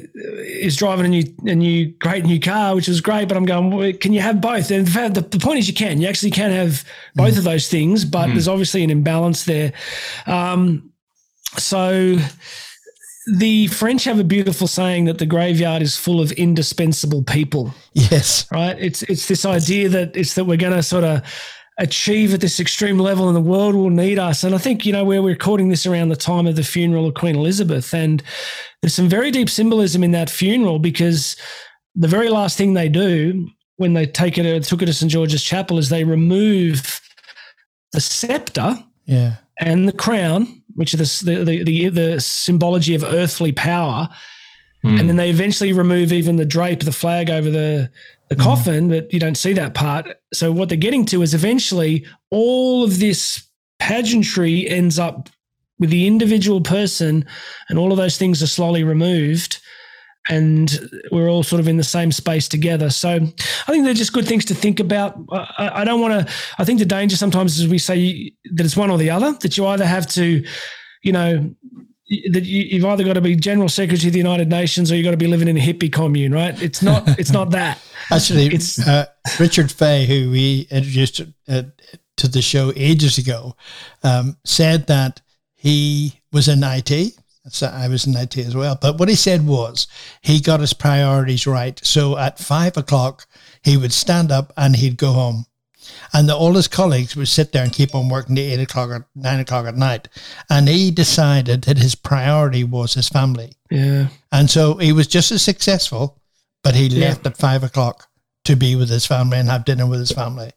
he's 0.60 0.76
driving 0.76 1.06
a 1.06 1.08
new, 1.08 1.24
a 1.46 1.54
new, 1.54 1.86
great 1.92 2.26
new 2.26 2.38
car, 2.38 2.74
which 2.74 2.88
was 2.88 3.00
great. 3.00 3.26
But 3.26 3.38
I'm 3.38 3.46
going, 3.46 3.70
well, 3.70 3.92
can 3.94 4.12
you 4.12 4.20
have 4.20 4.42
both? 4.42 4.70
And 4.70 4.86
the, 4.86 5.26
the, 5.30 5.38
point 5.38 5.60
is, 5.60 5.68
you 5.68 5.72
can. 5.72 5.98
You 5.98 6.08
actually 6.08 6.32
can 6.32 6.50
have 6.50 6.84
both 7.14 7.34
mm. 7.34 7.38
of 7.38 7.44
those 7.44 7.68
things, 7.68 8.04
but 8.04 8.28
mm. 8.28 8.32
there's 8.32 8.48
obviously 8.48 8.84
an 8.84 8.90
imbalance 8.90 9.44
there. 9.44 9.72
Um, 10.26 10.87
so 11.56 12.16
the 13.36 13.66
French 13.68 14.04
have 14.04 14.18
a 14.18 14.24
beautiful 14.24 14.66
saying 14.66 15.04
that 15.04 15.18
the 15.18 15.26
graveyard 15.26 15.82
is 15.82 15.96
full 15.96 16.20
of 16.20 16.32
indispensable 16.32 17.22
people. 17.22 17.74
Yes. 17.92 18.46
Right? 18.50 18.76
It's 18.78 19.02
it's 19.04 19.28
this 19.28 19.44
idea 19.44 19.88
that 19.90 20.16
it's 20.16 20.34
that 20.34 20.44
we're 20.44 20.56
going 20.56 20.72
to 20.72 20.82
sort 20.82 21.04
of 21.04 21.22
achieve 21.78 22.34
at 22.34 22.40
this 22.40 22.58
extreme 22.58 22.98
level 22.98 23.28
and 23.28 23.36
the 23.36 23.40
world 23.40 23.74
will 23.74 23.90
need 23.90 24.18
us. 24.18 24.42
And 24.42 24.54
I 24.54 24.58
think, 24.58 24.84
you 24.84 24.92
know, 24.92 25.04
we're 25.04 25.22
recording 25.22 25.68
this 25.68 25.86
around 25.86 26.08
the 26.08 26.16
time 26.16 26.46
of 26.46 26.56
the 26.56 26.64
funeral 26.64 27.06
of 27.06 27.14
Queen 27.14 27.36
Elizabeth 27.36 27.94
and 27.94 28.22
there's 28.82 28.94
some 28.94 29.08
very 29.08 29.30
deep 29.30 29.48
symbolism 29.48 30.02
in 30.02 30.10
that 30.12 30.28
funeral 30.28 30.78
because 30.78 31.36
the 31.94 32.08
very 32.08 32.28
last 32.30 32.58
thing 32.58 32.74
they 32.74 32.88
do 32.88 33.48
when 33.76 33.94
they 33.94 34.06
take 34.06 34.38
it 34.38 34.64
took 34.64 34.82
it 34.82 34.86
to 34.86 34.92
St 34.92 35.10
George's 35.10 35.42
Chapel 35.42 35.78
is 35.78 35.88
they 35.88 36.04
remove 36.04 37.00
the 37.92 38.00
scepter 38.00 38.76
yeah. 39.06 39.36
and 39.60 39.88
the 39.88 39.92
crown 39.92 40.57
which 40.78 40.94
is 40.94 41.20
the, 41.20 41.44
the, 41.44 41.64
the, 41.64 41.88
the 41.88 42.20
symbology 42.20 42.94
of 42.94 43.02
earthly 43.02 43.50
power. 43.50 44.08
Mm. 44.84 45.00
And 45.00 45.08
then 45.08 45.16
they 45.16 45.28
eventually 45.28 45.72
remove 45.72 46.12
even 46.12 46.36
the 46.36 46.44
drape, 46.44 46.84
the 46.84 46.92
flag 46.92 47.30
over 47.30 47.50
the, 47.50 47.90
the 48.28 48.36
mm. 48.36 48.42
coffin, 48.42 48.88
but 48.88 49.12
you 49.12 49.18
don't 49.18 49.36
see 49.36 49.52
that 49.54 49.74
part. 49.74 50.06
So 50.32 50.52
what 50.52 50.68
they're 50.68 50.78
getting 50.78 51.04
to 51.06 51.22
is 51.22 51.34
eventually 51.34 52.06
all 52.30 52.84
of 52.84 53.00
this 53.00 53.44
pageantry 53.80 54.68
ends 54.68 55.00
up 55.00 55.28
with 55.80 55.90
the 55.90 56.06
individual 56.06 56.60
person, 56.60 57.26
and 57.68 57.78
all 57.78 57.90
of 57.90 57.98
those 57.98 58.16
things 58.16 58.40
are 58.40 58.46
slowly 58.46 58.84
removed 58.84 59.60
and 60.28 60.78
we're 61.10 61.28
all 61.28 61.42
sort 61.42 61.60
of 61.60 61.68
in 61.68 61.76
the 61.76 61.84
same 61.84 62.12
space 62.12 62.48
together. 62.48 62.90
So 62.90 63.08
I 63.08 63.72
think 63.72 63.84
they're 63.84 63.94
just 63.94 64.12
good 64.12 64.26
things 64.26 64.44
to 64.46 64.54
think 64.54 64.78
about. 64.80 65.18
I, 65.32 65.80
I 65.80 65.84
don't 65.84 66.00
want 66.00 66.26
to. 66.26 66.34
I 66.58 66.64
think 66.64 66.78
the 66.78 66.84
danger 66.84 67.16
sometimes 67.16 67.58
is 67.58 67.68
we 67.68 67.78
say 67.78 68.32
that 68.52 68.64
it's 68.64 68.76
one 68.76 68.90
or 68.90 68.98
the 68.98 69.10
other. 69.10 69.32
That 69.40 69.56
you 69.56 69.66
either 69.66 69.86
have 69.86 70.06
to, 70.08 70.44
you 71.02 71.12
know, 71.12 71.50
that 72.30 72.44
you, 72.44 72.80
have 72.80 72.92
either 72.92 73.04
got 73.04 73.14
to 73.14 73.20
be 73.20 73.36
general 73.36 73.68
secretary 73.68 74.08
of 74.08 74.12
the 74.12 74.18
United 74.18 74.48
Nations 74.48 74.90
or 74.90 74.96
you've 74.96 75.04
got 75.04 75.12
to 75.12 75.16
be 75.16 75.26
living 75.26 75.48
in 75.48 75.56
a 75.56 75.60
hippie 75.60 75.92
commune, 75.92 76.32
right? 76.32 76.60
It's 76.62 76.82
not. 76.82 77.08
It's 77.18 77.32
not 77.32 77.50
that. 77.50 77.82
Actually, 78.10 78.46
it's 78.46 78.86
uh, 78.86 79.06
Richard 79.40 79.72
Fay, 79.72 80.06
who 80.06 80.30
we 80.30 80.66
introduced 80.70 81.20
uh, 81.48 81.62
to 82.16 82.28
the 82.28 82.42
show 82.42 82.72
ages 82.76 83.18
ago, 83.18 83.56
um, 84.02 84.36
said 84.44 84.86
that 84.86 85.20
he 85.54 86.20
was 86.32 86.48
in 86.48 86.62
IT 86.62 87.18
so 87.50 87.66
I 87.66 87.88
was 87.88 88.06
in 88.06 88.16
IT 88.16 88.36
as 88.38 88.54
well. 88.54 88.78
But 88.80 88.98
what 88.98 89.08
he 89.08 89.14
said 89.14 89.46
was 89.46 89.86
he 90.22 90.40
got 90.40 90.60
his 90.60 90.72
priorities 90.72 91.46
right. 91.46 91.80
So 91.84 92.16
at 92.18 92.38
five 92.38 92.76
o'clock, 92.76 93.26
he 93.62 93.76
would 93.76 93.92
stand 93.92 94.30
up 94.30 94.52
and 94.56 94.76
he'd 94.76 94.96
go 94.96 95.12
home. 95.12 95.46
And 96.12 96.28
the, 96.28 96.36
all 96.36 96.52
his 96.52 96.68
colleagues 96.68 97.16
would 97.16 97.28
sit 97.28 97.52
there 97.52 97.64
and 97.64 97.72
keep 97.72 97.94
on 97.94 98.08
working 98.08 98.36
to 98.36 98.42
eight 98.42 98.60
o'clock 98.60 98.90
or 98.90 99.06
nine 99.14 99.40
o'clock 99.40 99.66
at 99.66 99.76
night. 99.76 100.08
And 100.50 100.68
he 100.68 100.90
decided 100.90 101.62
that 101.62 101.78
his 101.78 101.94
priority 101.94 102.64
was 102.64 102.94
his 102.94 103.08
family. 103.08 103.52
Yeah. 103.70 104.08
And 104.30 104.50
so 104.50 104.74
he 104.74 104.92
was 104.92 105.06
just 105.06 105.32
as 105.32 105.42
successful, 105.42 106.20
but 106.62 106.74
he 106.74 106.86
yeah. 106.86 107.08
left 107.08 107.26
at 107.26 107.36
five 107.36 107.62
o'clock 107.62 108.07
to 108.48 108.56
be 108.56 108.74
with 108.74 108.88
his 108.88 109.04
family 109.04 109.38
and 109.38 109.46
have 109.46 109.66
dinner 109.66 109.86
with 109.86 110.00
his 110.00 110.10
family. 110.10 110.50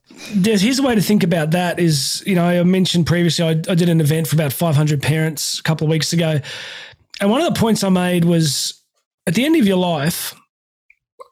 Here's 0.45 0.79
a 0.79 0.83
way 0.83 0.95
to 0.95 1.01
think 1.01 1.23
about 1.23 1.51
that 1.51 1.77
is, 1.77 2.23
you 2.25 2.35
know, 2.35 2.45
I 2.45 2.63
mentioned 2.63 3.05
previously, 3.05 3.43
I, 3.43 3.49
I 3.49 3.75
did 3.75 3.89
an 3.89 3.99
event 3.99 4.29
for 4.29 4.37
about 4.37 4.53
500 4.53 5.01
parents 5.01 5.59
a 5.59 5.63
couple 5.63 5.85
of 5.85 5.91
weeks 5.91 6.13
ago. 6.13 6.39
And 7.19 7.29
one 7.29 7.41
of 7.41 7.53
the 7.53 7.59
points 7.59 7.83
I 7.83 7.89
made 7.89 8.23
was 8.23 8.81
at 9.27 9.35
the 9.35 9.43
end 9.43 9.57
of 9.57 9.67
your 9.67 9.75
life, 9.75 10.33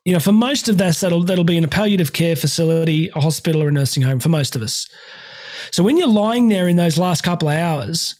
you 0.04 0.12
know, 0.12 0.20
for 0.20 0.34
most 0.34 0.68
of 0.68 0.82
us, 0.82 1.00
that'll, 1.00 1.24
that'll 1.24 1.46
be 1.46 1.56
in 1.56 1.64
a 1.64 1.70
palliative 1.70 2.12
care 2.12 2.36
facility, 2.36 3.10
a 3.16 3.22
hospital, 3.22 3.64
or 3.64 3.70
a 3.70 3.72
nursing 3.72 4.04
home 4.04 4.20
for 4.20 4.30
most 4.30 4.54
of 4.58 4.62
us. 4.62 4.90
So 5.72 5.82
when 5.82 5.96
you're 5.96 6.08
lying 6.08 6.50
there 6.50 6.68
in 6.68 6.76
those 6.76 6.98
last 6.98 7.22
couple 7.22 7.48
of 7.48 7.58
hours, 7.58 8.16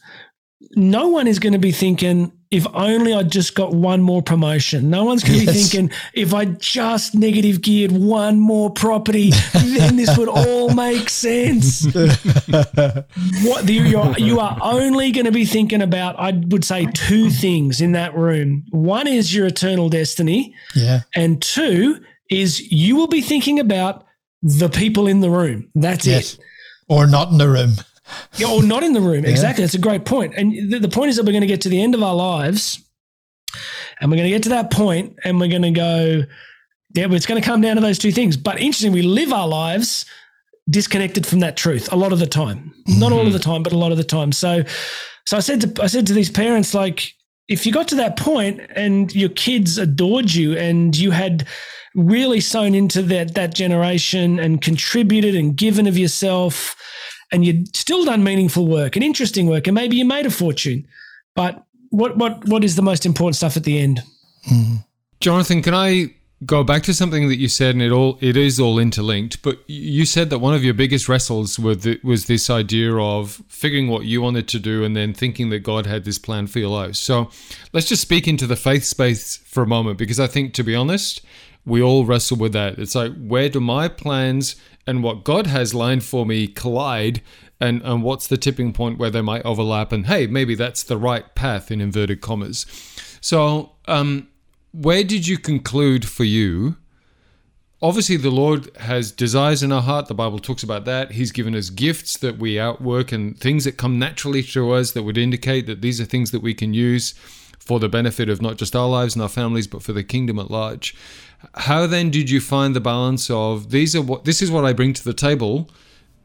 no 0.76 1.08
one 1.08 1.26
is 1.26 1.38
going 1.38 1.54
to 1.54 1.58
be 1.58 1.72
thinking, 1.72 2.32
if 2.50 2.66
only 2.74 3.14
I 3.14 3.22
just 3.22 3.54
got 3.54 3.72
one 3.72 4.02
more 4.02 4.22
promotion. 4.22 4.90
No 4.90 5.04
one's 5.04 5.24
going 5.24 5.38
to 5.40 5.44
yes. 5.46 5.54
be 5.54 5.62
thinking, 5.62 5.98
if 6.14 6.34
I 6.34 6.46
just 6.46 7.14
negative 7.14 7.62
geared 7.62 7.92
one 7.92 8.38
more 8.38 8.70
property, 8.70 9.30
then 9.52 9.96
this 9.96 10.16
would 10.18 10.28
all 10.28 10.74
make 10.74 11.08
sense. 11.08 11.84
what 11.94 13.66
the, 13.66 13.72
you're, 13.72 14.18
you 14.18 14.40
are 14.40 14.58
only 14.60 15.12
going 15.12 15.26
to 15.26 15.32
be 15.32 15.44
thinking 15.44 15.80
about, 15.80 16.18
I 16.18 16.32
would 16.32 16.64
say, 16.64 16.86
two 16.86 17.30
things 17.30 17.80
in 17.80 17.92
that 17.92 18.14
room. 18.16 18.64
One 18.70 19.06
is 19.06 19.34
your 19.34 19.46
eternal 19.46 19.88
destiny. 19.88 20.54
Yeah. 20.74 21.00
And 21.14 21.40
two 21.40 22.00
is 22.30 22.60
you 22.72 22.96
will 22.96 23.08
be 23.08 23.22
thinking 23.22 23.58
about 23.58 24.06
the 24.42 24.68
people 24.68 25.06
in 25.06 25.20
the 25.20 25.30
room. 25.30 25.70
That's 25.74 26.06
yes. 26.06 26.34
it. 26.34 26.40
Or 26.88 27.06
not 27.06 27.30
in 27.30 27.38
the 27.38 27.48
room. 27.48 27.74
Yeah, 28.36 28.50
or 28.50 28.62
not 28.62 28.82
in 28.82 28.92
the 28.92 29.00
room. 29.00 29.24
Yeah. 29.24 29.30
Exactly. 29.30 29.64
That's 29.64 29.74
a 29.74 29.78
great 29.78 30.04
point. 30.04 30.34
And 30.36 30.72
the, 30.72 30.78
the 30.78 30.88
point 30.88 31.10
is 31.10 31.16
that 31.16 31.24
we're 31.24 31.32
going 31.32 31.42
to 31.42 31.46
get 31.46 31.60
to 31.62 31.68
the 31.68 31.82
end 31.82 31.94
of 31.94 32.02
our 32.02 32.14
lives 32.14 32.80
and 34.00 34.10
we're 34.10 34.16
going 34.16 34.28
to 34.28 34.34
get 34.34 34.42
to 34.44 34.50
that 34.50 34.70
point 34.70 35.18
and 35.24 35.40
we're 35.40 35.50
going 35.50 35.62
to 35.62 35.70
go, 35.70 36.24
yeah, 36.94 37.06
it's 37.10 37.26
going 37.26 37.40
to 37.40 37.46
come 37.46 37.60
down 37.60 37.76
to 37.76 37.82
those 37.82 37.98
two 37.98 38.12
things. 38.12 38.36
But 38.36 38.60
interesting, 38.60 38.92
we 38.92 39.02
live 39.02 39.32
our 39.32 39.48
lives 39.48 40.06
disconnected 40.68 41.26
from 41.26 41.40
that 41.40 41.56
truth 41.56 41.92
a 41.92 41.96
lot 41.96 42.12
of 42.12 42.18
the 42.18 42.26
time. 42.26 42.72
Mm-hmm. 42.88 43.00
Not 43.00 43.12
all 43.12 43.20
of 43.20 43.26
mm-hmm. 43.26 43.32
the 43.34 43.38
time, 43.40 43.62
but 43.62 43.72
a 43.72 43.78
lot 43.78 43.92
of 43.92 43.98
the 43.98 44.04
time. 44.04 44.32
So, 44.32 44.64
so 45.26 45.36
I 45.36 45.40
said 45.40 45.60
to 45.60 45.82
I 45.82 45.86
said 45.86 46.06
to 46.08 46.12
these 46.12 46.30
parents, 46.30 46.74
like, 46.74 47.14
if 47.48 47.66
you 47.66 47.72
got 47.72 47.88
to 47.88 47.96
that 47.96 48.16
point 48.16 48.60
and 48.74 49.14
your 49.14 49.28
kids 49.28 49.78
adored 49.78 50.32
you 50.32 50.56
and 50.56 50.96
you 50.96 51.10
had 51.10 51.46
really 51.94 52.40
sown 52.40 52.74
into 52.74 53.02
that 53.02 53.34
that 53.34 53.54
generation 53.54 54.38
and 54.38 54.62
contributed 54.62 55.34
and 55.34 55.56
given 55.56 55.86
of 55.86 55.98
yourself 55.98 56.76
and 57.32 57.44
you'd 57.44 57.74
still 57.76 58.04
done 58.04 58.24
meaningful 58.24 58.66
work 58.66 58.96
and 58.96 59.04
interesting 59.04 59.46
work, 59.46 59.66
and 59.66 59.74
maybe 59.74 59.96
you 59.96 60.04
made 60.04 60.26
a 60.26 60.30
fortune. 60.30 60.86
But 61.34 61.64
what 61.90 62.16
what 62.16 62.46
what 62.46 62.64
is 62.64 62.76
the 62.76 62.82
most 62.82 63.06
important 63.06 63.36
stuff 63.36 63.56
at 63.56 63.64
the 63.64 63.78
end? 63.78 64.02
Mm-hmm. 64.50 64.76
Jonathan, 65.20 65.62
can 65.62 65.74
I 65.74 66.14
go 66.46 66.64
back 66.64 66.82
to 66.82 66.94
something 66.94 67.28
that 67.28 67.36
you 67.36 67.48
said, 67.48 67.74
and 67.74 67.82
it 67.82 67.92
all 67.92 68.18
it 68.20 68.36
is 68.36 68.58
all 68.58 68.78
interlinked. 68.78 69.42
But 69.42 69.58
you 69.66 70.04
said 70.04 70.30
that 70.30 70.38
one 70.38 70.54
of 70.54 70.64
your 70.64 70.74
biggest 70.74 71.08
wrestles 71.08 71.58
with 71.58 71.86
it 71.86 72.02
was 72.02 72.26
this 72.26 72.48
idea 72.48 72.94
of 72.96 73.42
figuring 73.48 73.88
what 73.88 74.04
you 74.04 74.22
wanted 74.22 74.48
to 74.48 74.58
do, 74.58 74.84
and 74.84 74.96
then 74.96 75.12
thinking 75.12 75.50
that 75.50 75.60
God 75.60 75.86
had 75.86 76.04
this 76.04 76.18
plan 76.18 76.46
for 76.46 76.58
your 76.58 76.70
life. 76.70 76.96
So 76.96 77.30
let's 77.72 77.88
just 77.88 78.02
speak 78.02 78.26
into 78.26 78.46
the 78.46 78.56
faith 78.56 78.84
space 78.84 79.36
for 79.36 79.62
a 79.62 79.66
moment, 79.66 79.98
because 79.98 80.20
I 80.20 80.26
think, 80.26 80.54
to 80.54 80.64
be 80.64 80.74
honest, 80.74 81.20
we 81.66 81.82
all 81.82 82.04
wrestle 82.04 82.38
with 82.38 82.52
that. 82.54 82.78
It's 82.78 82.94
like 82.94 83.12
where 83.18 83.48
do 83.48 83.60
my 83.60 83.88
plans 83.88 84.56
and 84.90 85.04
what 85.04 85.22
God 85.22 85.46
has 85.46 85.72
lined 85.72 86.02
for 86.02 86.26
me 86.26 86.48
collide? 86.48 87.22
And, 87.60 87.80
and 87.82 88.02
what's 88.02 88.26
the 88.26 88.36
tipping 88.36 88.72
point 88.72 88.98
where 88.98 89.10
they 89.10 89.20
might 89.20 89.44
overlap? 89.44 89.92
And 89.92 90.06
hey, 90.06 90.26
maybe 90.26 90.56
that's 90.56 90.82
the 90.82 90.96
right 90.96 91.32
path 91.36 91.70
in 91.70 91.80
inverted 91.80 92.20
commas. 92.20 92.66
So, 93.20 93.76
um, 93.86 94.26
where 94.72 95.04
did 95.04 95.28
you 95.28 95.38
conclude 95.38 96.08
for 96.08 96.24
you? 96.24 96.76
Obviously, 97.80 98.16
the 98.16 98.30
Lord 98.30 98.74
has 98.78 99.12
desires 99.12 99.62
in 99.62 99.70
our 99.70 99.82
heart. 99.82 100.08
The 100.08 100.14
Bible 100.14 100.40
talks 100.40 100.64
about 100.64 100.86
that. 100.86 101.12
He's 101.12 101.30
given 101.30 101.54
us 101.54 101.70
gifts 101.70 102.16
that 102.18 102.38
we 102.38 102.58
outwork 102.58 103.12
and 103.12 103.38
things 103.38 103.64
that 103.66 103.76
come 103.76 103.96
naturally 103.96 104.42
to 104.42 104.72
us 104.72 104.90
that 104.92 105.04
would 105.04 105.16
indicate 105.16 105.66
that 105.66 105.82
these 105.82 106.00
are 106.00 106.04
things 106.04 106.32
that 106.32 106.42
we 106.42 106.52
can 106.52 106.74
use 106.74 107.12
for 107.60 107.78
the 107.78 107.88
benefit 107.88 108.28
of 108.28 108.42
not 108.42 108.56
just 108.56 108.74
our 108.74 108.88
lives 108.88 109.14
and 109.14 109.22
our 109.22 109.28
families, 109.28 109.68
but 109.68 109.84
for 109.84 109.92
the 109.92 110.02
kingdom 110.02 110.40
at 110.40 110.50
large. 110.50 110.96
How 111.54 111.86
then 111.86 112.10
did 112.10 112.28
you 112.30 112.40
find 112.40 112.76
the 112.76 112.80
balance 112.80 113.30
of 113.30 113.70
these 113.70 113.96
are 113.96 114.02
what 114.02 114.24
this 114.24 114.42
is 114.42 114.50
what 114.50 114.64
I 114.64 114.72
bring 114.72 114.92
to 114.92 115.04
the 115.04 115.14
table, 115.14 115.70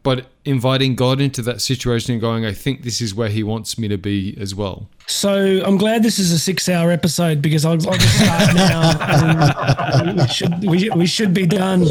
but 0.04 0.28
inviting 0.44 0.96
God 0.96 1.20
into 1.20 1.42
that 1.44 1.62
situation 1.62 2.12
and 2.12 2.22
going, 2.22 2.46
I 2.46 2.54
think 2.54 2.84
this 2.84 3.02
is 3.02 3.16
where 3.16 3.30
He 3.30 3.42
wants 3.42 3.78
me 3.80 3.88
to 3.88 3.98
be 3.98 4.38
as 4.40 4.54
well. 4.54 4.88
So 5.08 5.64
I'm 5.64 5.78
glad 5.78 6.04
this 6.04 6.20
is 6.20 6.32
a 6.32 6.40
six-hour 6.40 6.92
episode 6.92 7.42
because 7.42 7.64
I'll, 7.64 7.74
I'll 7.74 7.98
just 7.98 8.20
start 8.20 8.56
now. 8.56 10.10
Um, 10.10 10.16
we, 10.18 10.28
should, 10.28 10.64
we, 10.64 10.90
we 10.92 11.06
should 11.06 11.34
be 11.34 11.46
done. 11.46 11.86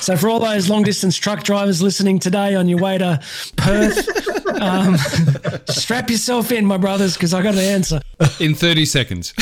So 0.00 0.16
for 0.16 0.28
all 0.28 0.38
those 0.38 0.68
long-distance 0.68 1.16
truck 1.16 1.44
drivers 1.44 1.82
listening 1.82 2.18
today 2.18 2.54
on 2.54 2.68
your 2.68 2.78
way 2.78 2.98
to 2.98 3.20
Perth, 3.56 4.37
um, 4.60 4.96
strap 5.68 6.10
yourself 6.10 6.52
in, 6.52 6.64
my 6.66 6.76
brothers, 6.76 7.14
because 7.14 7.34
I 7.34 7.42
got 7.42 7.54
an 7.54 7.60
answer 7.60 8.00
in 8.40 8.54
30 8.54 8.84
seconds. 8.84 9.32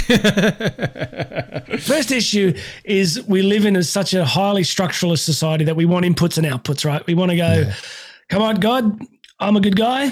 First 1.81 2.11
issue 2.11 2.53
is 2.85 3.23
we 3.27 3.43
live 3.43 3.67
in 3.67 3.77
a, 3.77 3.83
such 3.83 4.15
a 4.15 4.25
highly 4.25 4.63
structuralist 4.63 5.25
society 5.25 5.65
that 5.65 5.77
we 5.77 5.85
want 5.85 6.05
inputs 6.05 6.39
and 6.39 6.47
outputs, 6.47 6.85
right? 6.85 7.07
We 7.07 7.15
want 7.15 7.31
to 7.31 7.37
go. 7.37 7.53
Yeah 7.53 7.75
come 8.29 8.43
on, 8.43 8.57
God, 8.57 9.01
I'm 9.39 9.57
a 9.57 9.61
good 9.61 9.77
guy. 9.77 10.11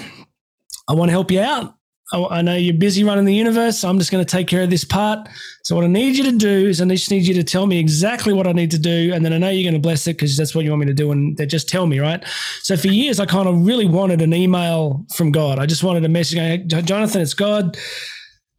I 0.87 0.93
want 0.93 1.09
to 1.09 1.13
help 1.13 1.31
you 1.31 1.41
out. 1.41 1.75
Oh, 2.13 2.27
I, 2.29 2.43
know 2.43 2.55
you're 2.55 2.75
busy 2.75 3.03
running 3.03 3.25
the 3.25 3.33
universe. 3.33 3.79
So 3.79 3.89
I'm 3.89 3.97
just 3.97 4.11
going 4.11 4.23
to 4.23 4.29
take 4.29 4.47
care 4.47 4.61
of 4.61 4.69
this 4.69 4.83
part. 4.83 5.27
So 5.63 5.75
what 5.75 5.83
I 5.83 5.87
need 5.87 6.15
you 6.15 6.23
to 6.25 6.37
do 6.37 6.67
is 6.67 6.79
I 6.79 6.85
just 6.85 7.09
need 7.09 7.25
you 7.25 7.33
to 7.33 7.43
tell 7.43 7.65
me 7.65 7.79
exactly 7.79 8.31
what 8.31 8.45
I 8.45 8.51
need 8.51 8.69
to 8.71 8.77
do, 8.77 9.11
and 9.11 9.25
then 9.25 9.33
I 9.33 9.39
know 9.39 9.49
you're 9.49 9.69
going 9.69 9.81
to 9.81 9.85
bless 9.85 10.05
it 10.05 10.17
because 10.17 10.37
that's 10.37 10.53
what 10.53 10.63
you 10.63 10.69
want 10.69 10.81
me 10.81 10.85
to 10.85 10.93
do. 10.93 11.11
And 11.11 11.35
they 11.35 11.47
just 11.47 11.67
tell 11.67 11.87
me, 11.87 11.99
right? 11.99 12.23
So 12.61 12.77
for 12.77 12.87
years, 12.89 13.19
I 13.19 13.25
kind 13.25 13.47
of 13.47 13.65
really 13.65 13.87
wanted 13.87 14.21
an 14.21 14.33
email 14.33 15.03
from 15.15 15.31
God. 15.31 15.57
I 15.57 15.65
just 15.65 15.83
wanted 15.83 16.05
a 16.05 16.09
message 16.09 16.37
going, 16.37 16.85
Jonathan, 16.85 17.21
it's 17.21 17.33
God 17.33 17.75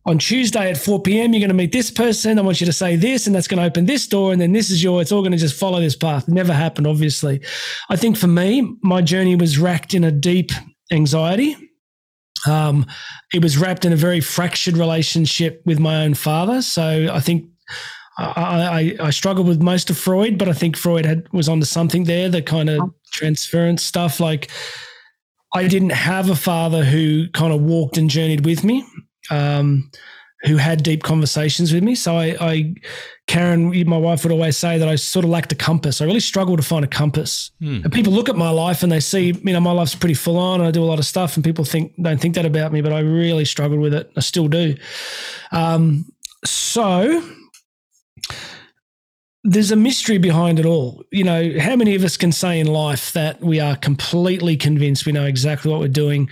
on 0.07 0.19
Tuesday 0.19 0.71
at 0.71 0.76
4 0.76 1.03
p.m., 1.03 1.33
you're 1.33 1.41
going 1.41 1.49
to 1.49 1.55
meet 1.55 1.73
this 1.73 1.91
person. 1.91 2.38
I 2.38 2.43
want 2.43 2.61
you 2.61 2.67
to 2.67 2.73
say 2.73 2.95
this, 2.95 3.26
and 3.26 3.35
that's 3.35 3.49
going 3.49 3.59
to 3.59 3.67
open 3.67 3.87
this 3.87 4.07
door. 4.07 4.33
And 4.33 4.41
then 4.41 4.53
this 4.53 4.71
is 4.71 4.83
your, 4.83 5.03
it's 5.03 5.11
all 5.11 5.21
going 5.21 5.33
to 5.33 5.38
just 5.38 5.59
follow 5.59 5.81
this 5.81 5.97
path. 5.97 6.29
never 6.29 6.53
happened, 6.53 6.87
obviously. 6.87 7.41
I 7.91 7.97
think 7.97 8.17
for 8.17 8.29
me, 8.29 8.76
my 8.83 9.03
journey 9.03 9.35
was 9.35 9.59
racked 9.59 9.95
in 9.95 10.05
a 10.05 10.12
deep 10.12 10.53
anxiety. 10.93 11.57
Um, 12.47 12.87
it 13.33 13.43
was 13.43 13.59
wrapped 13.59 13.85
in 13.85 13.93
a 13.93 13.97
very 13.97 14.21
fractured 14.21 14.76
relationship 14.76 15.62
with 15.65 15.79
my 15.79 16.05
own 16.05 16.15
father. 16.15 16.62
So 16.62 17.09
I 17.12 17.21
think 17.21 17.49
I, 18.19 18.97
I, 19.00 19.07
I, 19.07 19.11
struggled 19.11 19.47
with 19.47 19.61
most 19.61 19.91
of 19.91 19.99
Freud, 19.99 20.38
but 20.38 20.49
I 20.49 20.53
think 20.53 20.76
Freud 20.76 21.05
had 21.05 21.31
was 21.33 21.49
onto 21.49 21.67
something 21.67 22.05
there, 22.05 22.29
the 22.29 22.41
kind 22.41 22.71
of 22.71 22.91
transference 23.12 23.83
stuff. 23.83 24.21
Like 24.21 24.50
I 25.55 25.69
didn't 25.69 25.91
have 25.91 26.31
a 26.31 26.37
father 26.37 26.85
who 26.85 27.29
kind 27.31 27.53
of 27.53 27.61
walked 27.61 27.99
and 27.99 28.09
journeyed 28.09 28.45
with 28.47 28.65
me 28.65 28.85
um, 29.31 29.91
who 30.43 30.57
had 30.57 30.83
deep 30.83 31.02
conversations 31.02 31.73
with 31.73 31.83
me. 31.83 31.95
So 31.95 32.16
I, 32.16 32.37
I, 32.40 32.75
Karen, 33.26 33.73
my 33.88 33.97
wife 33.97 34.23
would 34.23 34.33
always 34.33 34.57
say 34.57 34.78
that 34.78 34.88
I 34.88 34.97
sort 34.97 35.25
of 35.25 35.31
lacked 35.31 35.50
a 35.52 35.57
compass. 35.57 36.00
I 36.00 36.05
really 36.05 36.21
struggle 36.21 36.57
to 36.57 36.62
find 36.62 36.85
a 36.85 36.88
compass. 36.88 37.50
Hmm. 37.61 37.81
And 37.85 37.93
people 37.93 38.12
look 38.12 38.28
at 38.28 38.37
my 38.37 38.50
life 38.50 38.83
and 38.83 38.93
they 38.93 39.00
see, 39.00 39.33
you 39.33 39.52
know, 39.52 39.61
my 39.61 39.73
life's 39.73 39.95
pretty 39.95 40.14
full 40.14 40.37
on. 40.37 40.61
I 40.61 40.71
do 40.71 40.83
a 40.83 40.85
lot 40.85 40.99
of 40.99 41.07
stuff, 41.07 41.37
and 41.37 41.45
people 41.45 41.64
think 41.64 41.95
don't 42.00 42.21
think 42.21 42.35
that 42.35 42.47
about 42.47 42.73
me, 42.73 42.83
but 42.83 42.93
I 42.93 43.00
really 43.00 43.45
struggled 43.45 43.81
with 43.81 43.95
it. 43.95 44.11
I 44.16 44.21
still 44.21 44.49
do. 44.49 44.76
Um, 45.52 46.05
so 46.45 47.23
there's 49.43 49.71
a 49.71 49.76
mystery 49.76 50.19
behind 50.19 50.59
it 50.59 50.66
all. 50.66 51.05
You 51.11 51.25
know, 51.25 51.59
how 51.59 51.76
many 51.76 51.95
of 51.95 52.05
us 52.05 52.16
can 52.16 52.33
say 52.33 52.61
in 52.61 52.66
life 52.66 53.12
that 53.12 53.40
we 53.40 53.61
are 53.61 53.76
completely 53.76 54.57
convinced 54.57 55.07
we 55.07 55.12
know 55.12 55.25
exactly 55.25 55.71
what 55.71 55.81
we're 55.81 55.88
doing? 55.88 56.28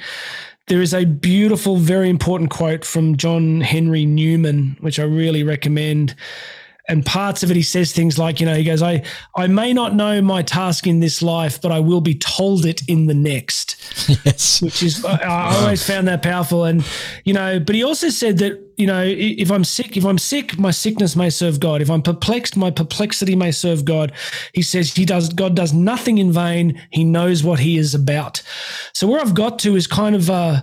There 0.66 0.80
is 0.80 0.94
a 0.94 1.04
beautiful, 1.04 1.76
very 1.76 2.08
important 2.08 2.50
quote 2.50 2.86
from 2.86 3.18
John 3.18 3.60
Henry 3.60 4.06
Newman, 4.06 4.78
which 4.80 4.98
I 4.98 5.02
really 5.02 5.42
recommend. 5.42 6.14
And 6.88 7.04
parts 7.04 7.42
of 7.42 7.50
it, 7.50 7.56
he 7.56 7.62
says 7.62 7.92
things 7.92 8.18
like, 8.18 8.40
you 8.40 8.46
know, 8.46 8.54
he 8.54 8.64
goes, 8.64 8.82
I, 8.82 9.02
I 9.34 9.46
may 9.46 9.72
not 9.72 9.94
know 9.94 10.20
my 10.20 10.42
task 10.42 10.86
in 10.86 11.00
this 11.00 11.22
life, 11.22 11.60
but 11.60 11.72
I 11.72 11.80
will 11.80 12.02
be 12.02 12.14
told 12.14 12.66
it 12.66 12.82
in 12.88 13.06
the 13.06 13.14
next. 13.14 13.76
Yes. 14.24 14.60
Which 14.60 14.82
is, 14.82 15.04
I, 15.04 15.16
I 15.16 15.56
always 15.56 15.86
found 15.86 16.08
that 16.08 16.22
powerful. 16.22 16.64
And, 16.64 16.84
you 17.24 17.32
know, 17.32 17.58
but 17.58 17.74
he 17.74 17.82
also 17.82 18.10
said 18.10 18.38
that 18.38 18.60
you 18.76 18.86
know, 18.86 19.04
if 19.06 19.50
I'm 19.50 19.64
sick, 19.64 19.96
if 19.96 20.04
I'm 20.04 20.18
sick, 20.18 20.58
my 20.58 20.70
sickness 20.70 21.14
may 21.14 21.30
serve 21.30 21.60
God. 21.60 21.80
If 21.80 21.90
I'm 21.90 22.02
perplexed, 22.02 22.56
my 22.56 22.70
perplexity 22.70 23.36
may 23.36 23.52
serve 23.52 23.84
God. 23.84 24.12
He 24.52 24.62
says 24.62 24.92
he 24.92 25.04
does 25.04 25.28
God 25.32 25.54
does 25.54 25.72
nothing 25.72 26.18
in 26.18 26.32
vain. 26.32 26.80
He 26.90 27.04
knows 27.04 27.44
what 27.44 27.60
he 27.60 27.78
is 27.78 27.94
about. 27.94 28.42
So 28.92 29.06
where 29.06 29.20
I've 29.20 29.34
got 29.34 29.58
to 29.60 29.76
is 29.76 29.86
kind 29.86 30.16
of 30.16 30.28
uh, 30.28 30.62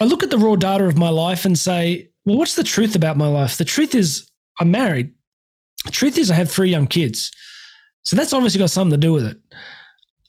I 0.00 0.04
look 0.04 0.22
at 0.22 0.30
the 0.30 0.38
raw 0.38 0.56
data 0.56 0.84
of 0.84 0.98
my 0.98 1.08
life 1.08 1.44
and 1.44 1.58
say, 1.58 2.10
well, 2.24 2.36
what's 2.36 2.56
the 2.56 2.64
truth 2.64 2.94
about 2.94 3.16
my 3.16 3.28
life? 3.28 3.56
The 3.56 3.64
truth 3.64 3.94
is 3.94 4.28
I'm 4.60 4.70
married. 4.70 5.12
Truth 5.90 6.18
is 6.18 6.30
I 6.30 6.34
have 6.34 6.50
three 6.50 6.70
young 6.70 6.86
kids. 6.86 7.30
So 8.02 8.16
that's 8.16 8.32
obviously 8.32 8.58
got 8.58 8.70
something 8.70 8.98
to 8.98 9.06
do 9.06 9.12
with 9.12 9.26
it. 9.26 9.38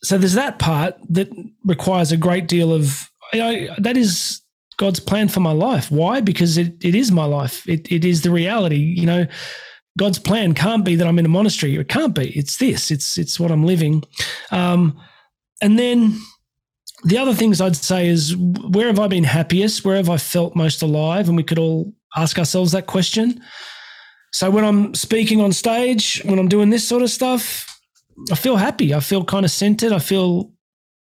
So 0.04 0.18
there's 0.18 0.34
that 0.34 0.60
part 0.60 0.96
that 1.10 1.30
requires 1.64 2.12
a 2.12 2.18
great 2.18 2.48
deal 2.48 2.72
of 2.72 3.10
you 3.34 3.40
know, 3.40 3.76
that 3.80 3.98
is 3.98 4.42
God's 4.78 5.00
plan 5.00 5.28
for 5.28 5.40
my 5.40 5.52
life. 5.52 5.90
Why? 5.90 6.22
Because 6.22 6.58
it, 6.58 6.84
it 6.84 6.96
is 6.96 7.12
my 7.12 7.26
life. 7.26 7.68
It, 7.68 7.92
it 7.92 8.06
is 8.06 8.22
the 8.22 8.32
reality. 8.32 8.78
You 8.78 9.06
know, 9.06 9.28
God's 9.98 10.20
plan 10.20 10.54
can't 10.54 10.84
be 10.84 10.96
that 10.96 11.08
I'm 11.08 11.20
in 11.20 11.26
a 11.26 11.30
monastery. 11.30 11.76
It 11.76 11.90
can't 11.90 12.14
be. 12.14 12.38
It's 12.38 12.58
this. 12.58 12.92
It's 12.92 13.18
it's 13.18 13.40
what 13.40 13.52
I'm 13.52 13.66
living. 13.66 14.04
Um, 14.52 15.00
and 15.62 15.80
then 15.80 16.20
the 17.06 17.18
other 17.18 17.34
things 17.34 17.62
I'd 17.62 17.76
say 17.76 18.08
is 18.08 18.36
where 18.36 18.88
have 18.88 19.00
I 19.00 19.08
been 19.08 19.24
happiest? 19.24 19.86
Where 19.86 19.96
have 19.96 20.10
I 20.10 20.18
felt 20.18 20.56
most 20.56 20.82
alive? 20.82 21.28
And 21.28 21.38
we 21.38 21.44
could 21.44 21.60
all 21.60 21.94
ask 22.16 22.38
ourselves 22.38 22.74
that 22.74 22.88
question. 22.88 23.42
So 24.36 24.50
when 24.50 24.66
I'm 24.66 24.94
speaking 24.94 25.40
on 25.40 25.54
stage, 25.54 26.22
when 26.26 26.40
I'm 26.40 26.50
doing 26.50 26.70
this 26.70 26.86
sort 26.86 27.02
of 27.02 27.10
stuff, 27.10 27.80
I 28.30 28.36
feel 28.36 28.58
happy. 28.58 28.94
I 28.94 29.00
feel 29.00 29.24
kind 29.24 29.46
of 29.46 29.52
centered. 29.52 29.94
I 29.94 30.00
feel 30.00 30.52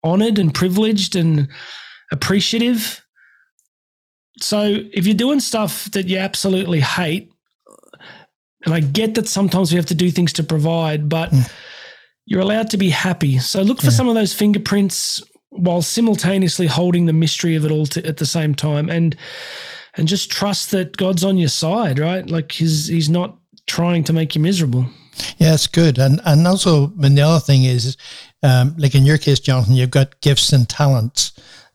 honored 0.04 0.38
and 0.38 0.54
privileged 0.54 1.16
and 1.16 1.48
appreciative. 2.12 3.04
So 4.38 4.78
if 4.92 5.04
you're 5.04 5.16
doing 5.16 5.40
stuff 5.40 5.90
that 5.90 6.06
you 6.06 6.18
absolutely 6.18 6.78
hate, 6.78 7.32
and 8.64 8.72
I 8.72 8.78
get 8.78 9.16
that 9.16 9.26
sometimes 9.26 9.72
we 9.72 9.78
have 9.78 9.86
to 9.86 9.96
do 9.96 10.12
things 10.12 10.32
to 10.34 10.44
provide, 10.44 11.08
but 11.08 11.30
mm. 11.30 11.52
you're 12.26 12.40
allowed 12.40 12.70
to 12.70 12.76
be 12.76 12.90
happy. 12.90 13.40
So 13.40 13.62
look 13.62 13.80
for 13.80 13.86
yeah. 13.86 13.98
some 13.98 14.08
of 14.08 14.14
those 14.14 14.32
fingerprints 14.32 15.20
while 15.48 15.82
simultaneously 15.82 16.68
holding 16.68 17.06
the 17.06 17.12
mystery 17.12 17.56
of 17.56 17.64
it 17.64 17.72
all 17.72 17.86
to, 17.86 18.06
at 18.06 18.18
the 18.18 18.26
same 18.26 18.54
time, 18.54 18.88
and 18.88 19.16
and 19.96 20.08
just 20.08 20.30
trust 20.30 20.70
that 20.72 20.96
God's 20.96 21.24
on 21.24 21.38
your 21.38 21.48
side, 21.48 21.98
right? 21.98 22.28
Like 22.28 22.52
he's 22.52 22.88
he's 22.88 23.08
not 23.08 23.38
trying 23.66 24.04
to 24.04 24.12
make 24.12 24.34
you 24.34 24.40
miserable. 24.40 24.86
Yeah, 25.38 25.54
it's 25.54 25.66
good, 25.66 25.98
and 25.98 26.20
and 26.24 26.46
also, 26.46 26.92
and 27.02 27.16
the 27.16 27.22
other 27.22 27.40
thing 27.40 27.64
is, 27.64 27.96
um, 28.42 28.74
like 28.78 28.94
in 28.94 29.06
your 29.06 29.18
case, 29.18 29.40
Jonathan, 29.40 29.74
you've 29.74 29.90
got 29.90 30.20
gifts 30.20 30.52
and 30.52 30.68
talents 30.68 31.32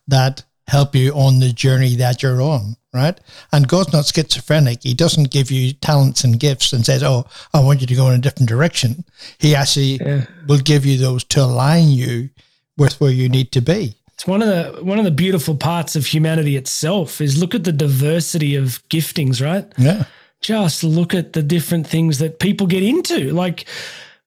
that 0.08 0.44
help 0.68 0.94
you 0.94 1.12
on 1.12 1.40
the 1.40 1.52
journey 1.52 1.96
that 1.96 2.22
you're 2.22 2.42
on, 2.42 2.76
right? 2.92 3.18
And 3.52 3.66
God's 3.66 3.92
not 3.92 4.06
schizophrenic. 4.06 4.82
He 4.82 4.94
doesn't 4.94 5.32
give 5.32 5.50
you 5.50 5.72
talents 5.72 6.22
and 6.22 6.38
gifts 6.38 6.72
and 6.72 6.84
says, 6.84 7.02
"Oh, 7.02 7.26
I 7.54 7.60
want 7.60 7.80
you 7.80 7.86
to 7.86 7.94
go 7.94 8.08
in 8.08 8.14
a 8.14 8.22
different 8.22 8.48
direction." 8.48 9.04
He 9.38 9.54
actually 9.54 9.96
yeah. 9.96 10.26
will 10.46 10.58
give 10.58 10.84
you 10.84 10.98
those 10.98 11.24
to 11.24 11.42
align 11.42 11.88
you 11.88 12.30
with 12.76 13.00
where 13.00 13.10
you 13.10 13.28
need 13.28 13.52
to 13.52 13.60
be. 13.60 13.94
It's 14.20 14.26
one 14.26 14.42
of 14.42 14.48
the 14.48 14.84
one 14.84 14.98
of 14.98 15.06
the 15.06 15.10
beautiful 15.10 15.56
parts 15.56 15.96
of 15.96 16.04
humanity 16.04 16.54
itself 16.54 17.22
is 17.22 17.38
look 17.38 17.54
at 17.54 17.64
the 17.64 17.72
diversity 17.72 18.54
of 18.54 18.86
giftings, 18.90 19.42
right? 19.42 19.64
Yeah. 19.78 20.04
Just 20.42 20.84
look 20.84 21.14
at 21.14 21.32
the 21.32 21.42
different 21.42 21.86
things 21.86 22.18
that 22.18 22.38
people 22.38 22.66
get 22.66 22.82
into. 22.82 23.32
Like, 23.32 23.64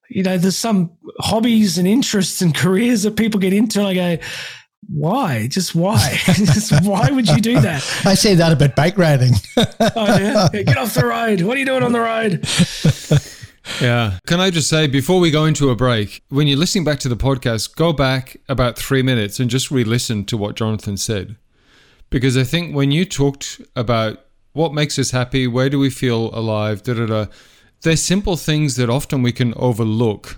you 0.09 0.23
know, 0.23 0.39
there's 0.39 0.57
some 0.57 0.89
hobbies 1.19 1.77
and 1.77 1.87
interests 1.87 2.41
and 2.41 2.55
careers 2.55 3.03
that 3.03 3.17
people 3.17 3.39
get 3.39 3.53
into. 3.53 3.81
And 3.81 3.87
I 3.87 3.93
go, 3.93 4.23
why? 4.91 5.45
Just 5.45 5.75
why? 5.75 6.17
Just 6.25 6.71
why 6.83 7.11
would 7.11 7.27
you 7.27 7.39
do 7.39 7.59
that? 7.59 7.87
I 8.03 8.15
say 8.15 8.33
that 8.33 8.51
about 8.51 8.75
bike 8.75 8.97
riding. 8.97 9.33
oh, 9.55 10.17
yeah? 10.17 10.47
Get 10.51 10.75
off 10.75 10.95
the 10.95 11.05
road. 11.05 11.41
What 11.41 11.55
are 11.55 11.59
you 11.59 11.67
doing 11.67 11.83
on 11.83 11.91
the 11.91 11.99
road? 11.99 12.43
Yeah. 13.81 14.19
Can 14.27 14.39
I 14.39 14.49
just 14.49 14.69
say, 14.69 14.87
before 14.87 15.19
we 15.19 15.31
go 15.31 15.45
into 15.45 15.69
a 15.69 15.75
break, 15.75 16.21
when 16.29 16.47
you're 16.47 16.57
listening 16.57 16.83
back 16.83 16.99
to 16.99 17.09
the 17.09 17.15
podcast, 17.15 17.75
go 17.75 17.93
back 17.93 18.37
about 18.49 18.77
three 18.77 19.01
minutes 19.01 19.39
and 19.39 19.49
just 19.49 19.71
re 19.71 19.83
listen 19.83 20.25
to 20.25 20.37
what 20.37 20.55
Jonathan 20.55 20.97
said. 20.97 21.37
Because 22.09 22.37
I 22.37 22.43
think 22.43 22.75
when 22.75 22.91
you 22.91 23.05
talked 23.05 23.61
about 23.75 24.25
what 24.51 24.73
makes 24.73 24.99
us 24.99 25.11
happy, 25.11 25.47
where 25.47 25.69
do 25.69 25.79
we 25.79 25.89
feel 25.89 26.29
alive, 26.33 26.83
da 26.83 26.93
da 26.93 27.05
da, 27.05 27.25
they're 27.81 27.95
simple 27.95 28.37
things 28.37 28.75
that 28.75 28.89
often 28.89 29.21
we 29.23 29.31
can 29.31 29.53
overlook 29.55 30.37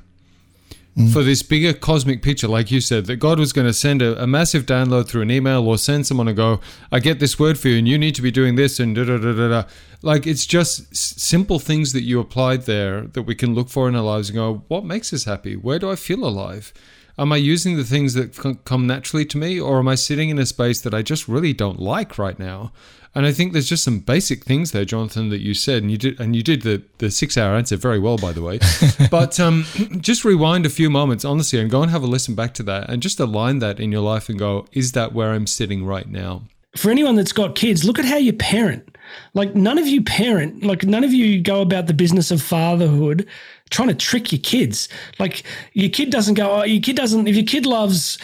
mm. 0.98 1.12
for 1.12 1.24
this 1.24 1.42
bigger 1.42 1.74
cosmic 1.74 2.22
picture, 2.22 2.48
like 2.48 2.72
you 2.72 2.82
said, 2.82 3.06
that 3.06 3.18
God 3.18 3.40
was 3.40 3.54
going 3.54 3.68
to 3.68 3.74
send 3.74 4.02
a, 4.02 4.22
a, 4.22 4.28
massive 4.28 4.66
download 4.66 5.08
through 5.08 5.24
an 5.24 5.32
email 5.32 5.68
or 5.68 5.78
send 5.78 6.08
someone 6.08 6.28
to 6.28 6.34
go, 6.34 6.60
I 6.92 7.00
get 7.00 7.20
this 7.20 7.40
word 7.40 7.58
for 7.58 7.70
you 7.70 7.78
and 7.78 7.88
you 7.88 7.98
need 7.98 8.16
to 8.16 8.22
be 8.22 8.32
doing 8.32 8.56
this 8.56 8.80
and 8.80 8.96
da 8.96 9.04
da 9.04 9.18
da 9.18 9.34
da 9.34 9.48
da. 9.50 9.64
Like 10.02 10.28
it's 10.28 10.46
just 10.46 10.96
simple 10.96 11.60
things 11.60 11.94
that 11.94 12.04
you 12.04 12.20
applied 12.20 12.64
there 12.64 13.02
that 13.02 13.24
we 13.24 13.36
can 13.36 13.56
look 13.56 13.70
for 13.70 13.88
in 13.88 13.96
our 13.96 14.04
lives 14.04 14.30
and 14.30 14.36
go, 14.36 14.64
what 14.68 14.86
makes 14.86 15.12
us 15.14 15.26
happy? 15.26 15.56
Where 15.56 15.80
do 15.80 15.90
I 15.90 15.96
feel 15.96 16.24
alive? 16.24 16.74
Am 17.18 17.32
I 17.32 17.38
using 17.38 17.78
the 17.78 17.86
things 17.86 18.14
that 18.16 18.60
come 18.66 18.88
naturally 18.88 19.24
to 19.26 19.38
me, 19.38 19.58
or 19.58 19.80
am 19.80 19.88
I 19.88 19.96
sitting 19.96 20.30
in 20.30 20.38
a 20.38 20.46
space 20.46 20.82
that 20.82 20.94
I 20.94 21.02
just 21.02 21.30
really 21.30 21.54
don't 21.54 21.80
like 21.80 22.18
right 22.18 22.38
now? 22.38 22.74
And 23.16 23.26
I 23.26 23.32
think 23.32 23.54
there's 23.54 23.70
just 23.70 23.86
some 23.86 24.00
basic 24.00 24.44
things 24.44 24.72
there, 24.72 24.84
Jonathan, 24.84 25.30
that 25.30 25.40
you 25.40 25.54
said, 25.54 25.82
and 25.82 25.90
you 25.90 25.98
did, 25.98 26.20
and 26.20 26.36
you 26.36 26.44
did 26.44 26.64
the, 26.64 26.84
the 26.98 27.10
six 27.10 27.38
hour 27.38 27.56
answer 27.56 27.78
very 27.78 27.98
well, 27.98 28.18
by 28.18 28.34
the 28.34 28.42
way. 28.42 28.60
but 29.10 29.40
um, 29.40 29.66
just 30.02 30.26
rewind 30.26 30.66
a 30.66 30.70
few 30.70 30.90
moments, 30.90 31.24
honestly, 31.24 31.60
and 31.60 31.72
go 31.72 31.82
and 31.82 31.92
have 31.92 32.04
a 32.04 32.08
listen 32.08 32.36
back 32.36 32.54
to 32.56 32.64
that, 32.64 32.90
and 32.90 33.02
just 33.02 33.20
align 33.20 33.60
that 33.60 33.80
in 33.80 33.92
your 33.92 34.02
life 34.02 34.28
and 34.28 34.38
go, 34.38 34.68
is 34.74 34.92
that 34.92 35.14
where 35.14 35.32
I'm 35.32 35.48
sitting 35.48 35.86
right 35.86 36.10
now? 36.10 36.44
For 36.78 36.92
anyone 36.92 37.16
that's 37.16 37.32
got 37.32 37.56
kids, 37.56 37.84
look 37.84 38.00
at 38.00 38.06
how 38.06 38.18
you 38.18 38.34
parent. 38.34 38.98
Like 39.34 39.56
none 39.56 39.78
of 39.78 39.88
you 39.88 40.04
parent, 40.04 40.64
like 40.64 40.84
none 40.84 41.04
of 41.04 41.14
you 41.14 41.42
go 41.42 41.62
about 41.62 41.88
the 41.88 41.94
business 41.94 42.32
of 42.32 42.42
fatherhood 42.42 43.28
trying 43.70 43.88
to 43.88 43.96
trick 43.96 44.32
your 44.32 44.42
kids. 44.42 44.90
Like 45.20 45.44
your 45.74 45.90
kid 45.90 46.10
doesn't 46.10 46.36
go. 46.36 46.50
Oh, 46.50 46.64
your 46.64 46.82
kid 46.82 46.96
doesn't. 46.96 47.28
If 47.28 47.36
your 47.36 47.46
kid 47.46 47.66
loves, 47.66 48.18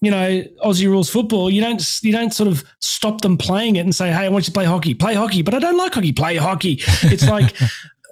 you 0.00 0.10
know, 0.10 0.42
Aussie 0.64 0.86
rules 0.86 1.10
football, 1.10 1.50
you 1.50 1.60
don't 1.60 1.82
you 2.02 2.12
don't 2.12 2.32
sort 2.32 2.48
of 2.48 2.64
stop 2.80 3.20
them 3.20 3.36
playing 3.36 3.76
it 3.76 3.80
and 3.80 3.94
say, 3.94 4.08
"Hey, 4.08 4.26
I 4.26 4.28
want 4.28 4.44
you 4.44 4.52
to 4.52 4.52
play 4.52 4.64
hockey. 4.64 4.94
Play 4.94 5.14
hockey." 5.14 5.42
But 5.42 5.54
I 5.54 5.58
don't 5.58 5.76
like 5.76 5.94
hockey. 5.94 6.12
Play 6.12 6.36
hockey. 6.36 6.80
It's 7.02 7.28
like 7.28 7.54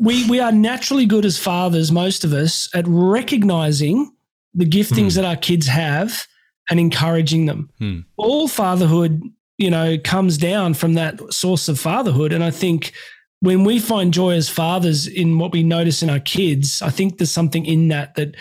we 0.00 0.28
we 0.28 0.40
are 0.40 0.52
naturally 0.52 1.06
good 1.06 1.24
as 1.24 1.38
fathers, 1.38 1.90
most 1.92 2.24
of 2.24 2.32
us, 2.32 2.68
at 2.74 2.84
recognizing 2.86 4.12
the 4.54 4.66
giftings 4.66 5.12
hmm. 5.12 5.20
that 5.20 5.24
our 5.24 5.36
kids 5.36 5.66
have 5.66 6.26
and 6.68 6.80
encouraging 6.80 7.46
them. 7.46 7.70
Hmm. 7.78 8.00
All 8.16 8.48
fatherhood, 8.48 9.22
you 9.58 9.70
know, 9.70 9.96
comes 9.98 10.38
down 10.38 10.74
from 10.74 10.94
that 10.94 11.32
source 11.32 11.68
of 11.68 11.80
fatherhood, 11.80 12.32
and 12.32 12.44
I 12.44 12.50
think 12.50 12.92
when 13.40 13.64
we 13.64 13.78
find 13.78 14.14
joy 14.14 14.32
as 14.32 14.48
fathers 14.48 15.06
in 15.06 15.38
what 15.38 15.52
we 15.52 15.62
notice 15.62 16.02
in 16.02 16.10
our 16.10 16.20
kids, 16.20 16.80
I 16.82 16.90
think 16.90 17.18
there's 17.18 17.30
something 17.30 17.66
in 17.66 17.88
that 17.88 18.14
that, 18.14 18.34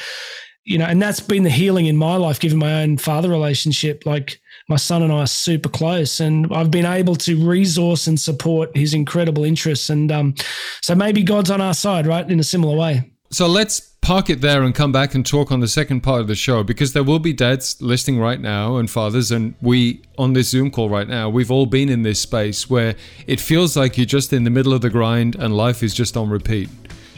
you 0.63 0.77
know, 0.77 0.85
and 0.85 1.01
that's 1.01 1.19
been 1.19 1.43
the 1.43 1.49
healing 1.49 1.85
in 1.85 1.97
my 1.97 2.15
life, 2.15 2.39
given 2.39 2.57
my 2.57 2.81
own 2.81 2.97
father 2.97 3.29
relationship. 3.29 4.05
Like 4.05 4.39
my 4.67 4.77
son 4.77 5.03
and 5.03 5.11
I 5.11 5.17
are 5.17 5.27
super 5.27 5.69
close, 5.69 6.19
and 6.19 6.47
I've 6.53 6.71
been 6.71 6.85
able 6.85 7.15
to 7.17 7.47
resource 7.47 8.07
and 8.07 8.19
support 8.19 8.75
his 8.75 8.93
incredible 8.93 9.43
interests. 9.43 9.89
And 9.89 10.11
um, 10.11 10.35
so 10.81 10.95
maybe 10.95 11.23
God's 11.23 11.51
on 11.51 11.61
our 11.61 11.73
side, 11.73 12.07
right, 12.07 12.29
in 12.29 12.39
a 12.39 12.43
similar 12.43 12.75
way. 12.75 13.11
So 13.31 13.47
let's 13.47 13.94
park 14.05 14.29
it 14.29 14.39
there 14.39 14.61
and 14.61 14.75
come 14.75 14.91
back 14.91 15.15
and 15.15 15.25
talk 15.25 15.51
on 15.51 15.61
the 15.61 15.67
second 15.67 16.01
part 16.01 16.21
of 16.21 16.27
the 16.27 16.35
show 16.35 16.61
because 16.61 16.93
there 16.93 17.03
will 17.03 17.17
be 17.17 17.33
dads 17.33 17.81
listening 17.81 18.19
right 18.19 18.39
now 18.39 18.77
and 18.77 18.91
fathers 18.91 19.31
and 19.31 19.55
we 19.63 19.99
on 20.19 20.33
this 20.33 20.49
zoom 20.49 20.69
call 20.69 20.87
right 20.87 21.07
now 21.07 21.27
we've 21.27 21.49
all 21.49 21.65
been 21.65 21.89
in 21.89 22.03
this 22.03 22.19
space 22.19 22.69
where 22.69 22.93
it 23.25 23.39
feels 23.39 23.75
like 23.75 23.97
you're 23.97 24.05
just 24.05 24.31
in 24.31 24.43
the 24.43 24.49
middle 24.51 24.73
of 24.73 24.81
the 24.81 24.91
grind 24.91 25.33
and 25.33 25.57
life 25.57 25.81
is 25.81 25.91
just 25.91 26.15
on 26.15 26.29
repeat 26.29 26.69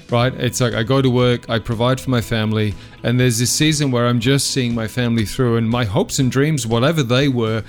right? 0.09 0.33
It's 0.35 0.61
like 0.61 0.75
i 0.75 0.83
go 0.83 1.01
to 1.01 1.09
work 1.09 1.49
i 1.49 1.59
provide 1.59 1.99
for 1.99 2.09
my 2.09 2.21
family 2.21 2.73
and 3.03 3.19
there's 3.19 3.39
this 3.39 3.51
season 3.51 3.91
where 3.91 4.07
i'm 4.07 4.21
just 4.21 4.51
seeing 4.51 4.73
my 4.73 4.87
family 4.87 5.25
through 5.25 5.57
and 5.57 5.69
my 5.69 5.83
hopes 5.83 6.19
and 6.19 6.31
dreams 6.31 6.65
whatever 6.65 7.03
they 7.03 7.27
were 7.27 7.65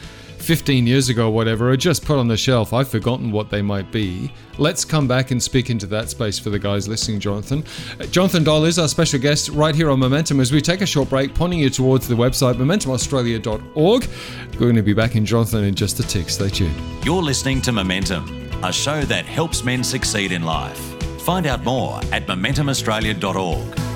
15 0.48 0.86
years 0.86 1.10
ago, 1.10 1.28
whatever, 1.28 1.70
are 1.70 1.76
just 1.76 2.06
put 2.06 2.16
on 2.16 2.26
the 2.26 2.34
shelf. 2.34 2.72
I've 2.72 2.88
forgotten 2.88 3.30
what 3.30 3.50
they 3.50 3.60
might 3.60 3.92
be. 3.92 4.32
Let's 4.56 4.82
come 4.82 5.06
back 5.06 5.30
and 5.30 5.42
speak 5.42 5.68
into 5.68 5.86
that 5.88 6.08
space 6.08 6.38
for 6.38 6.48
the 6.48 6.58
guys 6.58 6.88
listening, 6.88 7.20
Jonathan. 7.20 7.64
Uh, 8.00 8.06
Jonathan 8.06 8.44
Doyle 8.44 8.64
is 8.64 8.78
our 8.78 8.88
special 8.88 9.20
guest 9.20 9.50
right 9.50 9.74
here 9.74 9.90
on 9.90 9.98
Momentum 9.98 10.40
as 10.40 10.50
we 10.50 10.62
take 10.62 10.80
a 10.80 10.87
short 10.87 11.11
break, 11.11 11.34
pointing 11.34 11.58
you 11.58 11.68
towards 11.68 12.08
the 12.08 12.14
website 12.14 12.54
momentumaustralia.org. 12.54 14.08
We're 14.54 14.58
going 14.58 14.76
to 14.76 14.82
be 14.82 14.94
back 14.94 15.16
in 15.16 15.26
Jonathan 15.26 15.64
in 15.64 15.74
just 15.74 16.00
a 16.00 16.02
tick. 16.02 16.30
Stay 16.30 16.48
tuned. 16.48 16.74
You're 17.04 17.20
listening 17.20 17.61
to 17.61 17.72
Momentum, 17.72 18.50
a 18.64 18.72
show 18.72 19.02
that 19.02 19.26
helps 19.26 19.64
men 19.64 19.84
succeed 19.84 20.32
in 20.32 20.44
life. 20.44 20.80
Find 21.24 21.46
out 21.46 21.62
more 21.62 22.00
at 22.11 22.26
momentumaustralia.org. 22.26 23.88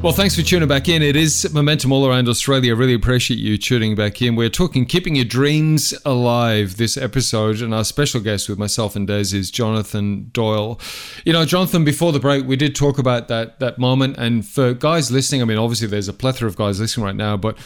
Well, 0.00 0.12
thanks 0.12 0.36
for 0.36 0.42
tuning 0.42 0.68
back 0.68 0.88
in. 0.88 1.02
It 1.02 1.16
is 1.16 1.52
Momentum 1.52 1.90
all 1.90 2.06
around 2.06 2.28
Australia. 2.28 2.76
Really 2.76 2.94
appreciate 2.94 3.40
you 3.40 3.58
tuning 3.58 3.96
back 3.96 4.22
in. 4.22 4.36
We're 4.36 4.48
talking 4.48 4.86
keeping 4.86 5.16
your 5.16 5.24
dreams 5.24 5.92
alive 6.04 6.76
this 6.76 6.96
episode, 6.96 7.60
and 7.60 7.74
our 7.74 7.82
special 7.82 8.20
guest 8.20 8.48
with 8.48 8.60
myself 8.60 8.94
and 8.94 9.08
Des 9.08 9.34
is 9.34 9.50
Jonathan 9.50 10.30
Doyle. 10.32 10.78
You 11.24 11.32
know, 11.32 11.44
Jonathan, 11.44 11.84
before 11.84 12.12
the 12.12 12.20
break, 12.20 12.46
we 12.46 12.54
did 12.54 12.76
talk 12.76 12.96
about 12.96 13.26
that 13.26 13.58
that 13.58 13.80
moment, 13.80 14.16
and 14.18 14.46
for 14.46 14.72
guys 14.72 15.10
listening, 15.10 15.42
I 15.42 15.46
mean, 15.46 15.58
obviously 15.58 15.88
there's 15.88 16.08
a 16.08 16.12
plethora 16.12 16.46
of 16.46 16.54
guys 16.54 16.78
listening 16.78 17.04
right 17.04 17.16
now, 17.16 17.36
but 17.36 17.58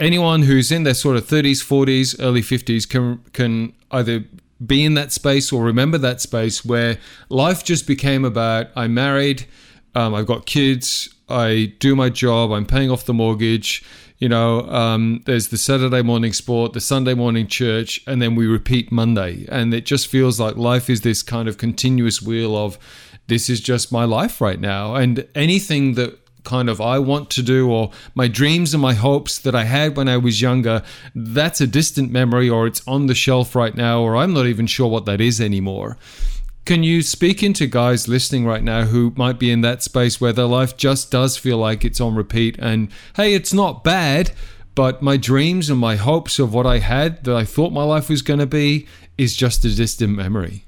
anyone 0.00 0.42
who's 0.42 0.72
in 0.72 0.84
their 0.84 0.94
sort 0.94 1.18
of 1.18 1.26
30s, 1.26 1.62
40s, 1.62 2.16
early 2.18 2.40
50s 2.40 2.88
can 2.88 3.18
can 3.34 3.74
either 3.90 4.24
be 4.64 4.86
in 4.86 4.94
that 4.94 5.12
space 5.12 5.52
or 5.52 5.62
remember 5.62 5.98
that 5.98 6.22
space 6.22 6.64
where 6.64 6.96
life 7.28 7.62
just 7.62 7.86
became 7.86 8.24
about 8.24 8.68
I'm 8.74 8.94
married, 8.94 9.44
um, 9.94 10.14
I've 10.14 10.26
got 10.26 10.46
kids 10.46 11.13
I 11.28 11.74
do 11.78 11.96
my 11.96 12.10
job, 12.10 12.52
I'm 12.52 12.66
paying 12.66 12.90
off 12.90 13.04
the 13.04 13.14
mortgage. 13.14 13.84
You 14.18 14.28
know, 14.28 14.60
um, 14.70 15.22
there's 15.26 15.48
the 15.48 15.58
Saturday 15.58 16.00
morning 16.00 16.32
sport, 16.32 16.72
the 16.72 16.80
Sunday 16.80 17.14
morning 17.14 17.46
church, 17.46 18.00
and 18.06 18.22
then 18.22 18.36
we 18.36 18.46
repeat 18.46 18.92
Monday. 18.92 19.44
And 19.48 19.74
it 19.74 19.86
just 19.86 20.06
feels 20.06 20.38
like 20.38 20.56
life 20.56 20.88
is 20.88 21.00
this 21.00 21.22
kind 21.22 21.48
of 21.48 21.58
continuous 21.58 22.22
wheel 22.22 22.56
of 22.56 22.78
this 23.26 23.50
is 23.50 23.60
just 23.60 23.90
my 23.92 24.04
life 24.04 24.40
right 24.40 24.60
now. 24.60 24.94
And 24.94 25.26
anything 25.34 25.94
that 25.94 26.18
kind 26.44 26.68
of 26.68 26.80
I 26.80 26.98
want 26.98 27.30
to 27.30 27.42
do 27.42 27.70
or 27.70 27.90
my 28.14 28.28
dreams 28.28 28.74
and 28.74 28.82
my 28.82 28.94
hopes 28.94 29.38
that 29.38 29.54
I 29.54 29.64
had 29.64 29.96
when 29.96 30.08
I 30.08 30.18
was 30.18 30.40
younger, 30.40 30.82
that's 31.14 31.60
a 31.60 31.66
distant 31.66 32.12
memory 32.12 32.48
or 32.48 32.66
it's 32.66 32.86
on 32.86 33.06
the 33.06 33.14
shelf 33.14 33.56
right 33.56 33.74
now, 33.74 34.02
or 34.02 34.16
I'm 34.16 34.32
not 34.32 34.46
even 34.46 34.66
sure 34.66 34.88
what 34.88 35.06
that 35.06 35.20
is 35.20 35.40
anymore. 35.40 35.96
Can 36.64 36.82
you 36.82 37.02
speak 37.02 37.42
into 37.42 37.66
guys 37.66 38.08
listening 38.08 38.46
right 38.46 38.62
now 38.62 38.84
who 38.84 39.12
might 39.16 39.38
be 39.38 39.50
in 39.50 39.60
that 39.60 39.82
space 39.82 40.18
where 40.18 40.32
their 40.32 40.46
life 40.46 40.78
just 40.78 41.10
does 41.10 41.36
feel 41.36 41.58
like 41.58 41.84
it's 41.84 42.00
on 42.00 42.14
repeat 42.14 42.56
and 42.58 42.88
hey, 43.16 43.34
it's 43.34 43.52
not 43.52 43.84
bad, 43.84 44.30
but 44.74 45.02
my 45.02 45.18
dreams 45.18 45.68
and 45.68 45.78
my 45.78 45.96
hopes 45.96 46.38
of 46.38 46.54
what 46.54 46.66
I 46.66 46.78
had 46.78 47.24
that 47.24 47.36
I 47.36 47.44
thought 47.44 47.72
my 47.72 47.82
life 47.82 48.08
was 48.08 48.22
going 48.22 48.40
to 48.40 48.46
be 48.46 48.86
is 49.18 49.36
just 49.36 49.64
a 49.66 49.74
distant 49.74 50.16
memory? 50.16 50.64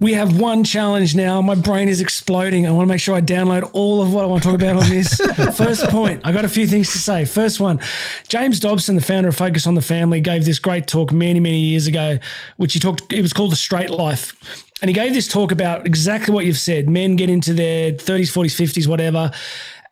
We 0.00 0.12
have 0.12 0.38
one 0.38 0.62
challenge 0.62 1.16
now. 1.16 1.42
My 1.42 1.56
brain 1.56 1.88
is 1.88 2.00
exploding. 2.00 2.66
I 2.66 2.70
want 2.70 2.86
to 2.86 2.88
make 2.88 3.00
sure 3.00 3.16
I 3.16 3.20
download 3.20 3.68
all 3.72 4.00
of 4.00 4.14
what 4.14 4.22
I 4.22 4.28
want 4.28 4.42
to 4.44 4.48
talk 4.48 4.54
about 4.60 4.76
on 4.76 4.88
this. 4.88 5.14
First 5.56 5.88
point, 5.88 6.20
I 6.24 6.30
got 6.30 6.44
a 6.44 6.48
few 6.48 6.68
things 6.68 6.92
to 6.92 6.98
say. 6.98 7.24
First 7.24 7.58
one, 7.58 7.80
James 8.28 8.60
Dobson, 8.60 8.94
the 8.94 9.02
founder 9.02 9.28
of 9.28 9.36
Focus 9.36 9.66
on 9.66 9.74
the 9.74 9.82
Family, 9.82 10.20
gave 10.20 10.44
this 10.44 10.60
great 10.60 10.86
talk 10.86 11.10
many, 11.10 11.40
many 11.40 11.58
years 11.58 11.88
ago, 11.88 12.18
which 12.58 12.74
he 12.74 12.78
talked, 12.78 13.12
it 13.12 13.22
was 13.22 13.32
called 13.32 13.50
The 13.50 13.56
Straight 13.56 13.90
Life. 13.90 14.36
And 14.80 14.88
he 14.88 14.94
gave 14.94 15.14
this 15.14 15.26
talk 15.26 15.50
about 15.50 15.84
exactly 15.84 16.32
what 16.32 16.44
you've 16.44 16.58
said. 16.58 16.88
Men 16.88 17.16
get 17.16 17.28
into 17.28 17.52
their 17.52 17.90
30s, 17.90 18.30
40s, 18.30 18.54
50s, 18.54 18.86
whatever, 18.86 19.32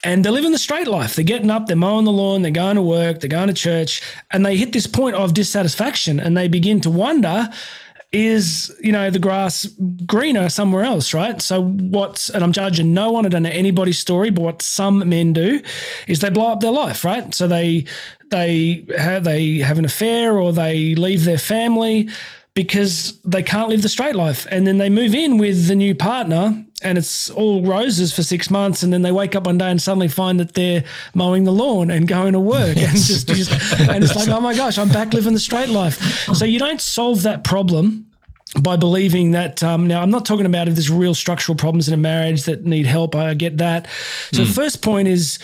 and 0.05 0.25
they're 0.25 0.31
living 0.31 0.53
the 0.53 0.59
straight 0.59 0.87
life. 0.87 1.17
They're 1.17 1.25
getting 1.25 1.51
up, 1.51 1.67
they're 1.67 1.75
mowing 1.75 2.05
the 2.05 2.13
lawn, 2.13 2.43
they're 2.43 2.53
going 2.53 2.77
to 2.77 2.83
work, 2.83 3.19
they're 3.19 3.29
going 3.29 3.49
to 3.49 3.55
church, 3.55 4.03
and 4.31 4.47
they 4.47 4.57
hit 4.57 4.73
this 4.73 4.87
point 4.87 5.17
of 5.17 5.35
dissatisfaction 5.35 6.21
and 6.21 6.37
they 6.37 6.47
begin 6.47 6.81
to 6.83 6.91
wonder 6.91 7.49
is 8.13 8.75
you 8.81 8.93
know 8.93 9.11
the 9.11 9.19
grass 9.19 9.67
greener 10.07 10.49
somewhere 10.49 10.85
else 10.85 11.13
right 11.13 11.43
so 11.43 11.63
what's 11.65 12.31
and 12.31 12.45
i'm 12.45 12.53
judging 12.53 12.95
no 12.95 13.11
one 13.11 13.27
i 13.27 13.29
don't 13.29 13.43
know 13.43 13.51
anybody's 13.51 13.99
story 13.99 14.31
but 14.31 14.43
what 14.43 14.63
some 14.63 15.07
men 15.09 15.33
do 15.33 15.61
is 16.07 16.21
they 16.21 16.31
blow 16.31 16.53
up 16.53 16.61
their 16.61 16.71
life 16.71 17.05
right 17.05 17.35
so 17.35 17.49
they 17.49 17.85
they 18.31 18.87
have 18.97 19.25
they 19.25 19.59
have 19.59 19.79
an 19.79 19.85
affair 19.85 20.39
or 20.39 20.53
they 20.53 20.95
leave 20.95 21.25
their 21.25 21.39
family 21.39 22.09
because 22.57 23.21
they 23.21 23.43
can't 23.43 23.69
live 23.69 23.83
the 23.83 23.89
straight 23.89 24.17
life. 24.17 24.47
And 24.51 24.67
then 24.67 24.79
they 24.79 24.89
move 24.89 25.15
in 25.15 25.39
with 25.39 25.69
the 25.69 25.77
new 25.77 25.95
partner 25.95 26.66
and 26.83 26.99
it's 26.99 27.31
all 27.31 27.63
roses 27.63 28.13
for 28.13 28.23
six 28.23 28.51
months. 28.51 28.83
And 28.83 28.93
then 28.93 29.03
they 29.03 29.13
wake 29.13 29.35
up 29.35 29.47
one 29.47 29.59
day 29.59 29.71
and 29.71 29.81
suddenly 29.81 30.09
find 30.09 30.39
that 30.41 30.55
they're 30.55 30.85
mowing 31.15 31.45
the 31.45 31.53
lawn 31.53 31.91
and 31.91 32.07
going 32.07 32.35
to 32.35 32.41
work. 32.41 32.77
And, 32.77 32.97
just, 32.97 33.29
just, 33.29 33.51
and 33.81 34.05
it's 34.05 34.15
like, 34.15 34.29
oh 34.29 34.41
my 34.41 34.55
gosh, 34.55 34.79
I'm 34.79 34.91
back 34.91 35.15
living 35.15 35.33
the 35.33 35.41
straight 35.41 35.71
life. 35.71 35.99
So 36.35 36.45
you 36.45 36.59
don't 36.59 36.81
solve 36.81 37.23
that 37.23 37.45
problem 37.45 38.07
by 38.61 38.77
believing 38.77 39.33
that 39.33 39.63
um, 39.63 39.87
now 39.87 40.03
I'm 40.03 40.11
not 40.11 40.25
talking 40.25 40.47
about 40.47 40.69
if 40.69 40.75
there's 40.75 40.91
real 40.91 41.15
structural 41.15 41.57
problems 41.57 41.89
in 41.89 41.95
a 41.95 41.99
marriage 41.99 42.45
that 42.45 42.65
need 42.65 42.87
help. 42.87 43.15
I 43.15 43.35
get 43.35 43.59
that. 43.59 43.87
So 44.33 44.43
mm. 44.43 44.47
the 44.47 44.53
first 44.53 44.83
point 44.83 45.09
is 45.09 45.39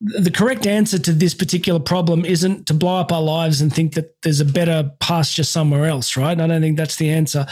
the 0.00 0.30
correct 0.30 0.66
answer 0.66 0.98
to 0.98 1.12
this 1.12 1.32
particular 1.32 1.78
problem 1.78 2.24
isn't 2.24 2.66
to 2.66 2.74
blow 2.74 2.96
up 2.96 3.12
our 3.12 3.22
lives 3.22 3.60
and 3.60 3.72
think 3.72 3.94
that 3.94 4.20
there's 4.22 4.40
a 4.40 4.44
better 4.44 4.90
pasture 4.98 5.44
somewhere 5.44 5.86
else, 5.86 6.16
right? 6.16 6.40
I 6.40 6.46
don't 6.46 6.60
think 6.60 6.76
that's 6.76 6.96
the 6.96 7.10
answer. 7.10 7.46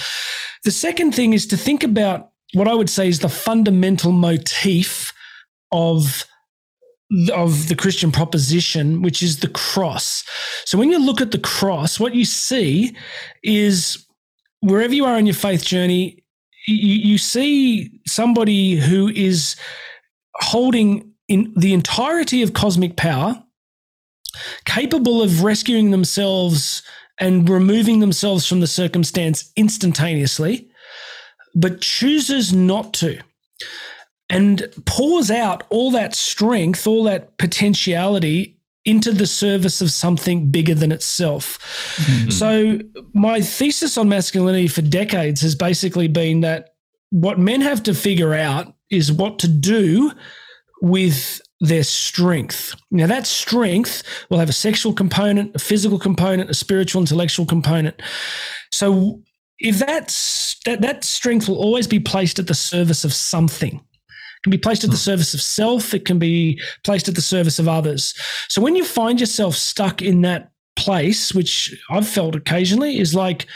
The 0.65 0.73
second 0.73 1.15
thing 1.15 1.33
is 1.33 1.47
to 1.47 1.57
think 1.57 1.85
about 1.85 2.30
what 2.55 2.69
I 2.69 2.75
would 2.75 2.91
say 2.91 3.09
is 3.09 3.21
the 3.21 3.29
fundamental 3.29 4.13
motif 4.13 5.13
of 5.73 6.27
of 7.33 7.69
the 7.69 7.75
Christian 7.75 8.13
proposition, 8.13 9.03
which 9.03 9.21
is 9.21 9.41
the 9.41 9.49
cross. 9.49 10.23
So 10.65 10.79
when 10.79 10.91
you 10.91 10.99
look 10.99 11.21
at 11.21 11.33
the 11.33 11.41
cross, 11.41 11.99
what 11.99 12.15
you 12.15 12.25
see 12.25 12.97
is 13.43 14.07
wherever 14.61 14.95
you 14.95 15.05
are 15.05 15.19
in 15.19 15.27
your 15.27 15.35
faith 15.35 15.65
journey, 15.65 16.23
you, 16.69 17.11
you 17.11 17.19
see 17.19 17.91
somebody 18.07 18.77
who 18.77 19.09
is 19.09 19.57
holding 20.37 21.13
in 21.29 21.53
the 21.57 21.75
entirety 21.75 22.43
of 22.43 22.55
cosmic 22.55 22.97
power, 22.97 23.43
capable 24.65 25.21
of 25.21 25.43
rescuing 25.43 25.91
themselves 25.91 26.83
and 27.19 27.49
removing 27.49 28.01
themselves 28.01 28.47
from 28.47 28.61
the 28.61 28.67
circumstance 28.67 29.51
instantaneously, 29.57 30.70
but 31.55 31.81
chooses 31.81 32.53
not 32.53 32.93
to 32.95 33.21
and 34.31 34.69
pours 34.87 35.31
out 35.31 35.65
all 35.71 35.91
that 35.91 36.15
strength, 36.15 36.87
all 36.87 37.05
that 37.05 37.37
potentiality 37.37 38.57
into 38.85 39.13
the 39.13 39.27
service 39.27 39.83
of 39.83 39.91
something 39.91 40.51
bigger 40.51 40.75
than 40.75 40.93
itself. 40.93 41.59
Mm-hmm. 41.97 42.31
So, 42.31 42.79
my 43.13 43.41
thesis 43.41 43.99
on 43.99 44.09
masculinity 44.09 44.69
for 44.69 44.83
decades 44.83 45.43
has 45.43 45.55
basically 45.55 46.09
been 46.09 46.41
that 46.41 46.75
what 47.11 47.39
men 47.39 47.61
have 47.61 47.83
to 47.83 47.95
figure 47.95 48.33
out 48.33 48.73
is 48.89 49.13
what 49.13 49.39
to 49.41 49.49
do 49.49 50.13
with 50.81 51.43
their 51.61 51.83
strength. 51.83 52.75
Now, 52.91 53.07
that 53.07 53.27
strength 53.27 54.03
will 54.31 54.39
have 54.39 54.49
a 54.49 54.55
sexual 54.55 54.95
component, 54.95 55.55
a 55.55 55.59
physical 55.59 55.99
component, 55.99 56.49
a 56.49 56.55
spiritual, 56.55 57.03
intellectual 57.03 57.45
component. 57.45 58.01
So, 58.73 59.23
if 59.61 59.79
that's 59.79 60.59
that, 60.65 60.81
that 60.81 61.05
strength 61.05 61.49
will 61.49 61.59
always 61.59 61.87
be 61.87 62.01
placed 62.01 62.39
at 62.39 62.47
the 62.47 62.55
service 62.55 63.05
of 63.05 63.13
something. 63.13 63.77
It 63.77 64.43
can 64.43 64.51
be 64.51 64.59
placed 64.59 64.85
at 64.85 64.91
the 64.91 64.97
hmm. 64.97 65.01
service 65.01 65.35
of 65.35 65.43
self. 65.43 65.95
It 65.95 66.05
can 66.05 66.19
be 66.19 66.61
placed 66.85 67.09
at 67.09 67.15
the 67.15 67.23
service 67.23 67.59
of 67.59 67.69
others. 67.69 68.15
So 68.49 68.61
when 68.63 68.77
you 68.77 68.85
find 68.85 69.21
yourself 69.21 69.55
stuck 69.55 70.03
in 70.03 70.23
that 70.23 70.51
place, 70.77 71.35
which 71.35 71.75
I've 71.91 72.09
felt 72.09 72.35
occasionally, 72.35 72.99
is 72.99 73.15
like 73.15 73.47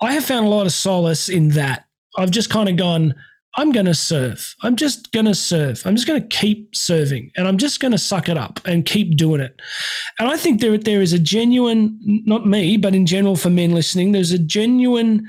I 0.00 0.12
have 0.12 0.24
found 0.24 0.46
a 0.46 0.50
lot 0.50 0.66
of 0.66 0.72
solace 0.72 1.28
in 1.28 1.50
that. 1.50 1.86
I've 2.16 2.30
just 2.30 2.50
kind 2.50 2.68
of 2.68 2.76
gone, 2.76 3.14
I'm 3.56 3.72
going 3.72 3.86
to 3.86 3.94
serve. 3.94 4.54
I'm 4.62 4.76
just 4.76 5.12
going 5.12 5.26
to 5.26 5.34
serve. 5.34 5.82
I'm 5.84 5.96
just 5.96 6.06
going 6.06 6.20
to 6.20 6.36
keep 6.36 6.74
serving 6.74 7.30
and 7.36 7.46
I'm 7.46 7.58
just 7.58 7.80
going 7.80 7.92
to 7.92 7.98
suck 7.98 8.28
it 8.28 8.38
up 8.38 8.60
and 8.64 8.86
keep 8.86 9.16
doing 9.16 9.40
it. 9.40 9.60
And 10.18 10.28
I 10.28 10.36
think 10.36 10.60
there, 10.60 10.78
there 10.78 11.02
is 11.02 11.12
a 11.12 11.18
genuine, 11.18 11.98
not 12.24 12.46
me, 12.46 12.76
but 12.76 12.94
in 12.94 13.06
general 13.06 13.36
for 13.36 13.50
men 13.50 13.72
listening, 13.72 14.12
there's 14.12 14.32
a 14.32 14.38
genuine 14.38 15.26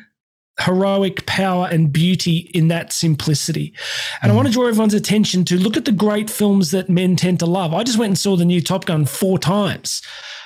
heroic 0.65 1.25
power 1.25 1.67
and 1.71 1.91
beauty 1.91 2.51
in 2.53 2.67
that 2.69 2.93
simplicity. 2.93 3.73
And 4.21 4.29
mm. 4.29 4.33
I 4.33 4.35
want 4.35 4.47
to 4.47 4.53
draw 4.53 4.67
everyone's 4.67 4.93
attention 4.93 5.45
to 5.45 5.57
look 5.57 5.77
at 5.77 5.85
the 5.85 5.91
great 5.91 6.29
films 6.29 6.71
that 6.71 6.89
men 6.89 7.15
tend 7.15 7.39
to 7.39 7.45
love. 7.45 7.73
I 7.73 7.83
just 7.83 7.97
went 7.97 8.09
and 8.09 8.17
saw 8.17 8.35
the 8.35 8.45
new 8.45 8.61
Top 8.61 8.85
Gun 8.85 9.05
four 9.05 9.39
times 9.39 10.01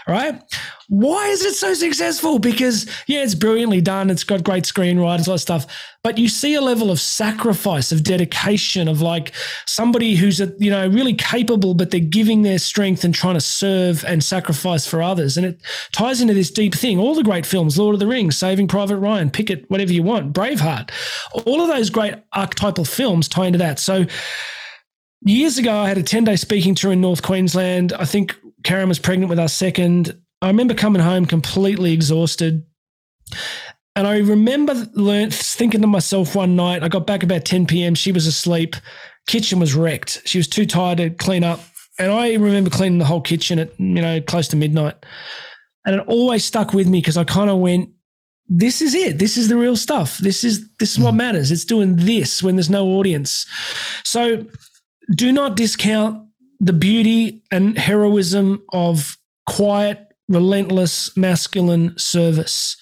right? 0.08 0.42
Why 0.88 1.28
is 1.28 1.44
it 1.44 1.56
so 1.56 1.74
successful? 1.74 2.38
Because 2.38 2.86
yeah, 3.08 3.24
it's 3.24 3.34
brilliantly 3.34 3.82
done. 3.82 4.10
It's 4.10 4.24
got 4.24 4.44
great 4.44 4.66
screenwriters, 4.66 5.26
that 5.26 5.40
stuff. 5.40 5.66
But 6.04 6.20
you 6.20 6.30
see 6.30 6.54
a 6.54 6.62
level 6.62 6.92
of 6.92 7.00
sacrifice, 7.00 7.92
of 7.92 8.04
dedication, 8.04 8.88
of 8.88 9.02
like 9.02 9.32
somebody 9.66 10.16
who's 10.16 10.40
a, 10.40 10.54
you 10.60 10.70
know 10.70 10.88
really 10.88 11.16
capable, 11.16 11.74
but 11.74 11.90
they're 11.90 12.00
giving 12.00 12.44
their 12.44 12.60
strength 12.60 13.04
and 13.04 13.16
trying 13.16 13.34
to 13.34 13.42
serve 13.42 14.06
and 14.06 14.24
sacrifice 14.24 14.86
for 14.86 15.02
others. 15.02 15.38
And 15.38 15.46
it 15.46 15.62
ties 15.92 16.22
into 16.22 16.36
this 16.36 16.52
deep 16.52 16.76
thing. 16.76 17.00
All 17.00 17.16
the 17.16 17.24
great 17.24 17.46
films, 17.46 17.80
Lord 17.80 17.96
of 17.96 18.00
the 18.00 18.08
Rings, 18.08 18.38
Saving 18.38 18.68
Private 18.68 18.98
Ryan, 18.98 19.32
pick 19.32 19.50
it, 19.50 19.70
whatever 19.72 19.92
you 19.92 20.04
want, 20.04 20.34
Braveheart, 20.34 20.92
all 21.46 21.62
of 21.62 21.68
those 21.68 21.90
great 21.90 22.14
archetypal 22.34 22.86
films 22.86 23.28
tie 23.28 23.48
into 23.48 23.60
that. 23.60 23.80
So 23.80 24.06
years 25.22 25.58
ago, 25.58 25.76
I 25.76 25.88
had 25.88 25.98
a 25.98 26.04
10 26.04 26.24
day 26.26 26.36
speaking 26.36 26.76
tour 26.76 26.92
in 26.92 27.02
North 27.02 27.24
Queensland. 27.24 27.92
I 27.94 28.06
think 28.06 28.36
Karen 28.66 28.90
was 28.90 29.00
pregnant 29.00 29.30
with 29.30 29.40
our 29.40 29.48
second. 29.48 30.20
I 30.42 30.48
remember 30.48 30.74
coming 30.74 31.02
home 31.02 31.26
completely 31.26 31.94
exhausted. 31.94 32.66
And 33.96 34.08
I 34.08 34.18
remember 34.18 34.74
learnt, 34.94 35.34
thinking 35.34 35.82
to 35.82 35.88
myself 35.88 36.36
one 36.36 36.56
night, 36.56 36.84
I 36.84 36.90
got 36.90 37.08
back 37.08 37.24
about 37.24 37.46
10 37.46 37.68
p.m. 37.68 37.96
She 37.96 38.12
was 38.12 38.28
asleep. 38.28 38.76
Kitchen 39.28 39.60
was 39.60 39.74
wrecked. 39.76 40.24
She 40.26 40.40
was 40.40 40.48
too 40.48 40.66
tired 40.66 40.98
to 40.98 41.12
clean 41.12 41.44
up. 41.44 41.62
And 41.98 42.12
I 42.12 42.34
remember 42.34 42.70
cleaning 42.70 42.98
the 42.98 43.06
whole 43.06 43.22
kitchen 43.22 43.60
at, 43.60 43.80
you 43.80 44.02
know, 44.02 44.20
close 44.20 44.50
to 44.50 44.58
midnight. 44.58 44.96
And 45.86 45.96
it 45.96 46.08
always 46.08 46.44
stuck 46.44 46.74
with 46.74 46.88
me 46.88 47.00
because 47.00 47.18
I 47.18 47.24
kind 47.24 47.50
of 47.50 47.60
went, 47.60 47.92
this 48.48 48.82
is 48.82 48.96
it. 48.96 49.20
This 49.20 49.38
is 49.38 49.48
the 49.48 49.58
real 49.58 49.76
stuff. 49.76 50.18
This 50.18 50.44
is 50.44 50.68
this 50.78 50.92
is 50.92 51.00
what 51.00 51.12
hmm. 51.12 51.18
matters. 51.18 51.52
It's 51.52 51.66
doing 51.66 51.96
this 51.96 52.44
when 52.44 52.56
there's 52.56 52.70
no 52.70 52.88
audience. 52.88 53.46
So 54.04 54.46
do 55.16 55.32
not 55.32 55.56
discount 55.56 56.25
the 56.60 56.74
beauty 56.74 57.44
and 57.52 57.78
heroism 57.78 58.64
of 58.72 59.18
quiet, 59.48 60.14
relentless, 60.28 61.16
masculine 61.16 61.98
service. 61.98 62.78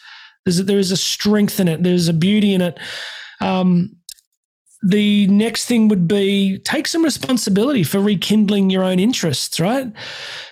There's 0.46 0.60
a, 0.60 0.64
there 0.64 0.80
is 0.80 0.92
a 0.92 0.98
strength 0.98 1.60
in 1.60 1.68
it. 1.68 1.84
There's 1.84 2.08
a 2.08 2.14
beauty 2.14 2.54
in 2.54 2.62
it. 2.62 2.80
Um, 3.42 3.96
the 4.82 5.28
next 5.28 5.66
thing 5.66 5.88
would 5.88 6.08
be 6.08 6.60
take 6.60 6.88
some 6.88 7.04
responsibility 7.04 7.84
for 7.84 8.00
rekindling 8.00 8.70
your 8.70 8.84
own 8.84 9.00
interests, 9.00 9.60
right? 9.60 9.92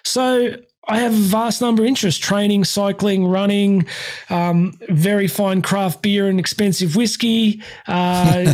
So 0.05 0.55
I 0.87 0.99
have 0.99 1.13
a 1.13 1.15
vast 1.15 1.61
number 1.61 1.83
of 1.83 1.87
interests 1.87 2.19
training, 2.19 2.63
cycling, 2.63 3.27
running, 3.27 3.87
um, 4.29 4.73
very 4.89 5.27
fine 5.27 5.61
craft 5.61 6.01
beer 6.01 6.27
and 6.27 6.39
expensive 6.39 6.95
whiskey, 6.95 7.61
uh, 7.87 8.53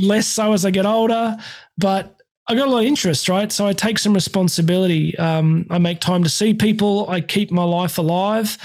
less 0.00 0.26
so 0.26 0.52
as 0.52 0.64
I 0.64 0.70
get 0.70 0.86
older. 0.86 1.36
But 1.78 2.19
I 2.50 2.54
got 2.56 2.66
a 2.66 2.70
lot 2.70 2.80
of 2.80 2.86
interest, 2.86 3.28
right? 3.28 3.52
So 3.52 3.64
I 3.64 3.72
take 3.72 3.96
some 3.96 4.12
responsibility. 4.12 5.16
Um, 5.18 5.66
I 5.70 5.78
make 5.78 6.00
time 6.00 6.24
to 6.24 6.28
see 6.28 6.52
people. 6.52 7.08
I 7.08 7.20
keep 7.20 7.52
my 7.52 7.62
life 7.62 7.96
alive. 7.96 8.58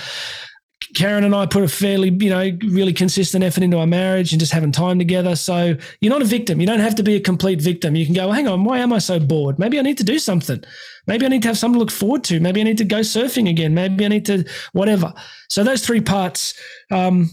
Karen 0.95 1.23
and 1.23 1.35
I 1.35 1.45
put 1.45 1.61
a 1.61 1.67
fairly, 1.67 2.09
you 2.09 2.31
know, 2.31 2.57
really 2.63 2.93
consistent 2.93 3.43
effort 3.43 3.61
into 3.61 3.77
our 3.77 3.85
marriage 3.85 4.33
and 4.33 4.39
just 4.39 4.51
having 4.53 4.71
time 4.71 4.97
together. 4.97 5.35
So 5.35 5.75
you're 6.01 6.11
not 6.11 6.23
a 6.23 6.25
victim. 6.25 6.59
You 6.59 6.65
don't 6.65 6.79
have 6.79 6.95
to 6.95 7.03
be 7.03 7.13
a 7.13 7.19
complete 7.19 7.61
victim. 7.61 7.95
You 7.95 8.05
can 8.05 8.15
go, 8.15 8.31
hang 8.31 8.47
on, 8.47 8.63
why 8.63 8.79
am 8.79 8.91
I 8.91 8.97
so 8.97 9.19
bored? 9.19 9.59
Maybe 9.59 9.77
I 9.77 9.83
need 9.83 9.99
to 9.99 10.03
do 10.03 10.17
something. 10.17 10.63
Maybe 11.05 11.27
I 11.27 11.29
need 11.29 11.43
to 11.43 11.49
have 11.49 11.57
something 11.57 11.75
to 11.75 11.79
look 11.79 11.91
forward 11.91 12.23
to. 12.23 12.39
Maybe 12.39 12.61
I 12.61 12.63
need 12.63 12.79
to 12.79 12.85
go 12.85 13.01
surfing 13.01 13.47
again. 13.47 13.75
Maybe 13.75 14.03
I 14.03 14.07
need 14.07 14.25
to 14.25 14.45
whatever. 14.73 15.13
So 15.47 15.63
those 15.63 15.85
three 15.85 16.01
parts. 16.01 16.55
Um, 16.89 17.29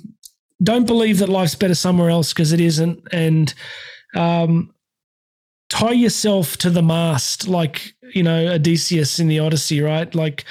don't 0.63 0.87
believe 0.87 1.19
that 1.19 1.31
life's 1.31 1.55
better 1.55 1.75
somewhere 1.75 2.11
else 2.11 2.35
because 2.35 2.53
it 2.53 2.61
isn't. 2.61 3.01
And 3.11 3.53
um, 4.15 4.73
tie 5.73 5.93
yourself 5.93 6.59
to 6.59 6.69
the 6.69 6.83
mast 6.83 7.49
like 7.49 7.95
you 8.15 8.23
know 8.23 8.49
odysseus 8.49 9.19
in 9.19 9.27
the 9.27 9.39
odyssey 9.39 9.81
right? 9.81 10.15
Like 10.15 10.45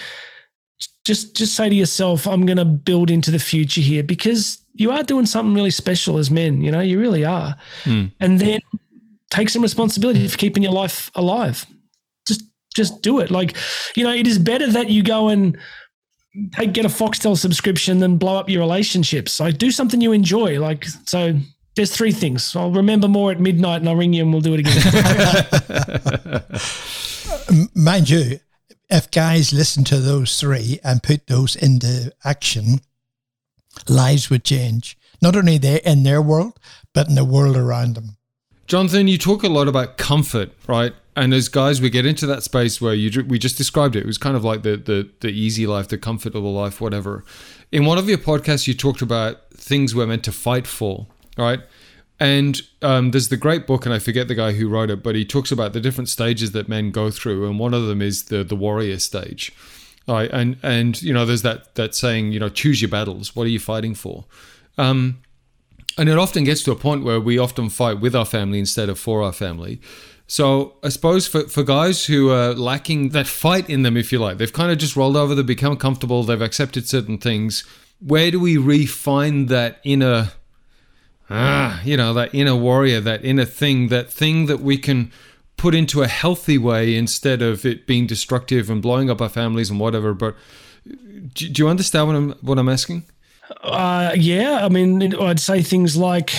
just 1.05 1.36
just 1.36 1.55
say 1.55 1.69
to 1.69 1.75
yourself 1.75 2.27
i'm 2.27 2.45
going 2.45 2.57
to 2.57 2.65
build 2.65 3.10
into 3.10 3.31
the 3.31 3.39
future 3.39 3.81
here 3.81 4.03
because 4.03 4.60
you 4.73 4.91
are 4.91 5.01
doing 5.01 5.25
something 5.25 5.55
really 5.55 5.71
special 5.71 6.17
as 6.17 6.29
men 6.29 6.62
you 6.62 6.71
know? 6.71 6.79
You 6.79 6.99
really 6.99 7.23
are. 7.23 7.55
Mm. 7.84 8.12
and 8.19 8.39
then 8.39 8.60
take 9.29 9.49
some 9.49 9.62
responsibility 9.62 10.27
for 10.27 10.38
keeping 10.38 10.62
your 10.62 10.73
life 10.73 11.10
alive. 11.15 11.65
Just 12.27 12.43
just 12.75 13.01
do 13.01 13.19
it. 13.19 13.31
Like 13.31 13.55
you 13.95 14.03
know 14.03 14.13
it 14.13 14.27
is 14.27 14.38
better 14.38 14.67
that 14.71 14.89
you 14.89 15.03
go 15.03 15.29
and 15.29 15.57
take, 16.55 16.73
get 16.73 16.86
a 16.86 16.89
foxtel 16.89 17.38
subscription 17.38 17.99
than 17.99 18.17
blow 18.17 18.38
up 18.38 18.49
your 18.49 18.60
relationships. 18.60 19.39
Like 19.39 19.57
do 19.57 19.71
something 19.71 20.01
you 20.01 20.12
enjoy. 20.12 20.60
Like 20.60 20.86
so 21.05 21.34
there's 21.75 21.95
three 21.95 22.12
things. 22.12 22.55
I'll 22.55 22.71
remember 22.71 23.07
more 23.07 23.31
at 23.31 23.39
midnight 23.39 23.81
and 23.81 23.89
I'll 23.89 23.95
ring 23.95 24.13
you 24.13 24.23
and 24.23 24.31
we'll 24.31 24.41
do 24.41 24.55
it 24.55 24.60
again. 24.62 26.43
Mind 27.75 28.10
you, 28.10 28.39
if 28.89 29.10
guys 29.12 29.53
listen 29.53 29.84
to 29.86 29.97
those 29.97 30.39
three 30.39 30.79
and 30.84 31.01
put 31.01 31.27
those 31.27 31.55
into 31.55 32.13
action, 32.25 32.81
lives 33.88 34.29
would 34.29 34.43
change. 34.43 34.97
Not 35.21 35.36
only 35.36 35.57
they 35.57 35.81
in 35.81 36.03
their 36.03 36.21
world, 36.21 36.60
but 36.93 37.07
in 37.07 37.15
the 37.15 37.25
world 37.25 37.55
around 37.55 37.95
them. 37.95 38.17
Jonathan, 38.67 39.07
you 39.07 39.17
talk 39.17 39.43
a 39.43 39.49
lot 39.49 39.67
about 39.67 39.97
comfort, 39.97 40.51
right? 40.67 40.93
And 41.15 41.34
as 41.34 41.49
guys, 41.49 41.81
we 41.81 41.89
get 41.89 42.05
into 42.05 42.25
that 42.27 42.41
space 42.43 42.79
where 42.79 42.93
you 42.93 43.23
we 43.25 43.38
just 43.38 43.57
described 43.57 43.95
it. 43.95 44.03
It 44.03 44.05
was 44.05 44.17
kind 44.17 44.38
of 44.38 44.45
like 44.45 44.63
the 44.63 44.77
the 44.77 45.10
the 45.19 45.27
easy 45.29 45.67
life, 45.67 45.89
the 45.89 45.97
comfortable 45.97 46.53
life, 46.53 46.79
whatever. 46.79 47.25
In 47.71 47.86
one 47.86 47.97
of 47.97 48.07
your 48.07 48.17
podcasts, 48.17 48.67
you 48.67 48.73
talked 48.73 49.01
about 49.01 49.49
things 49.53 49.93
we're 49.93 50.07
meant 50.07 50.23
to 50.23 50.31
fight 50.31 50.67
for, 50.67 51.07
right? 51.37 51.59
And 52.19 52.61
um, 52.83 53.11
there's 53.11 53.29
the 53.29 53.37
great 53.37 53.65
book, 53.65 53.85
and 53.85 53.95
I 53.95 53.99
forget 53.99 54.27
the 54.27 54.35
guy 54.35 54.51
who 54.51 54.69
wrote 54.69 54.91
it, 54.91 55.01
but 55.01 55.15
he 55.15 55.25
talks 55.25 55.51
about 55.51 55.73
the 55.73 55.81
different 55.81 56.07
stages 56.07 56.51
that 56.51 56.69
men 56.69 56.91
go 56.91 57.09
through, 57.09 57.49
and 57.49 57.57
one 57.57 57.73
of 57.73 57.87
them 57.87 58.01
is 58.01 58.25
the 58.25 58.43
the 58.43 58.55
warrior 58.55 58.99
stage. 58.99 59.51
Right, 60.07 60.29
and 60.31 60.57
and 60.61 61.01
you 61.01 61.13
know, 61.13 61.25
there's 61.25 61.41
that 61.41 61.73
that 61.75 61.95
saying, 61.95 62.31
you 62.31 62.39
know, 62.39 62.49
choose 62.49 62.81
your 62.81 62.89
battles. 62.89 63.35
What 63.35 63.47
are 63.47 63.49
you 63.49 63.59
fighting 63.59 63.95
for? 63.95 64.25
Um, 64.77 65.23
and 65.97 66.09
it 66.09 66.17
often 66.17 66.43
gets 66.43 66.63
to 66.63 66.71
a 66.71 66.75
point 66.75 67.03
where 67.03 67.19
we 67.19 67.37
often 67.37 67.69
fight 67.69 67.99
with 67.99 68.15
our 68.15 68.25
family 68.25 68.59
instead 68.59 68.89
of 68.89 68.99
for 68.99 69.23
our 69.23 69.33
family. 69.33 69.81
So 70.27 70.75
I 70.81 70.89
suppose 70.89 71.27
for, 71.27 71.49
for 71.49 71.63
guys 71.63 72.05
who 72.05 72.29
are 72.29 72.53
lacking 72.53 73.09
that 73.09 73.27
fight 73.27 73.69
in 73.69 73.81
them, 73.81 73.97
if 73.97 74.13
you 74.13 74.19
like, 74.19 74.37
they've 74.37 74.53
kind 74.53 74.71
of 74.71 74.77
just 74.77 74.95
rolled 74.95 75.17
over, 75.17 75.35
they've 75.35 75.45
become 75.45 75.75
comfortable, 75.75 76.23
they've 76.23 76.41
accepted 76.41 76.87
certain 76.87 77.17
things. 77.17 77.65
Where 77.99 78.31
do 78.31 78.39
we 78.39 78.57
refine 78.57 79.47
that 79.47 79.81
inner 79.83 80.31
ah, 81.31 81.81
you 81.83 81.97
know, 81.97 82.13
that 82.13 82.33
inner 82.35 82.55
warrior, 82.55 82.99
that 82.99 83.23
inner 83.23 83.45
thing, 83.45 83.87
that 83.87 84.11
thing 84.11 84.45
that 84.47 84.59
we 84.59 84.77
can 84.77 85.11
put 85.57 85.73
into 85.73 86.01
a 86.01 86.07
healthy 86.07 86.57
way 86.57 86.95
instead 86.95 87.41
of 87.41 87.65
it 87.65 87.87
being 87.87 88.07
destructive 88.07 88.69
and 88.69 88.81
blowing 88.81 89.09
up 89.09 89.21
our 89.21 89.29
families 89.29 89.69
and 89.69 89.79
whatever. 89.79 90.13
But 90.13 90.35
do, 90.83 91.49
do 91.49 91.63
you 91.63 91.69
understand 91.69 92.07
what 92.07 92.15
I'm 92.15 92.31
what 92.41 92.59
I'm 92.59 92.69
asking? 92.69 93.05
Uh, 93.61 94.11
yeah, 94.15 94.65
I 94.65 94.69
mean, 94.69 95.13
I'd 95.15 95.39
say 95.39 95.61
things 95.61 95.97
like 95.97 96.33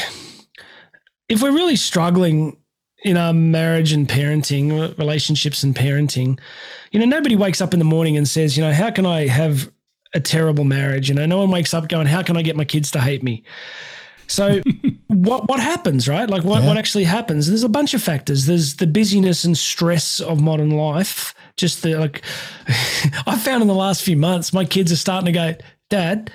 if 1.28 1.42
we're 1.42 1.52
really 1.52 1.76
struggling 1.76 2.56
in 3.04 3.16
our 3.16 3.32
marriage 3.32 3.92
and 3.92 4.08
parenting, 4.08 4.96
relationships 4.98 5.62
and 5.62 5.74
parenting, 5.74 6.38
you 6.90 7.00
know, 7.00 7.06
nobody 7.06 7.36
wakes 7.36 7.60
up 7.60 7.72
in 7.72 7.78
the 7.78 7.84
morning 7.84 8.16
and 8.16 8.28
says, 8.28 8.56
you 8.56 8.62
know, 8.62 8.72
how 8.72 8.90
can 8.90 9.06
I 9.06 9.26
have 9.26 9.70
a 10.14 10.20
terrible 10.20 10.64
marriage? 10.64 11.08
You 11.08 11.14
know, 11.14 11.26
no 11.26 11.38
one 11.38 11.50
wakes 11.50 11.74
up 11.74 11.88
going, 11.88 12.06
how 12.06 12.22
can 12.22 12.36
I 12.36 12.42
get 12.42 12.56
my 12.56 12.64
kids 12.64 12.90
to 12.92 13.00
hate 13.00 13.22
me? 13.22 13.44
So 14.26 14.60
what 15.08 15.48
what 15.48 15.60
happens, 15.60 16.08
right? 16.08 16.28
Like 16.28 16.44
what, 16.44 16.62
yeah. 16.62 16.68
what 16.68 16.78
actually 16.78 17.04
happens? 17.04 17.48
There's 17.48 17.64
a 17.64 17.68
bunch 17.68 17.94
of 17.94 18.02
factors. 18.02 18.46
There's 18.46 18.76
the 18.76 18.86
busyness 18.86 19.44
and 19.44 19.56
stress 19.56 20.20
of 20.20 20.40
modern 20.40 20.70
life. 20.70 21.34
Just 21.56 21.82
the 21.82 21.96
like 21.96 22.22
I 23.26 23.38
found 23.38 23.62
in 23.62 23.68
the 23.68 23.74
last 23.74 24.02
few 24.02 24.16
months, 24.16 24.52
my 24.52 24.64
kids 24.64 24.90
are 24.92 24.96
starting 24.96 25.26
to 25.26 25.32
go, 25.32 25.54
Dad, 25.90 26.30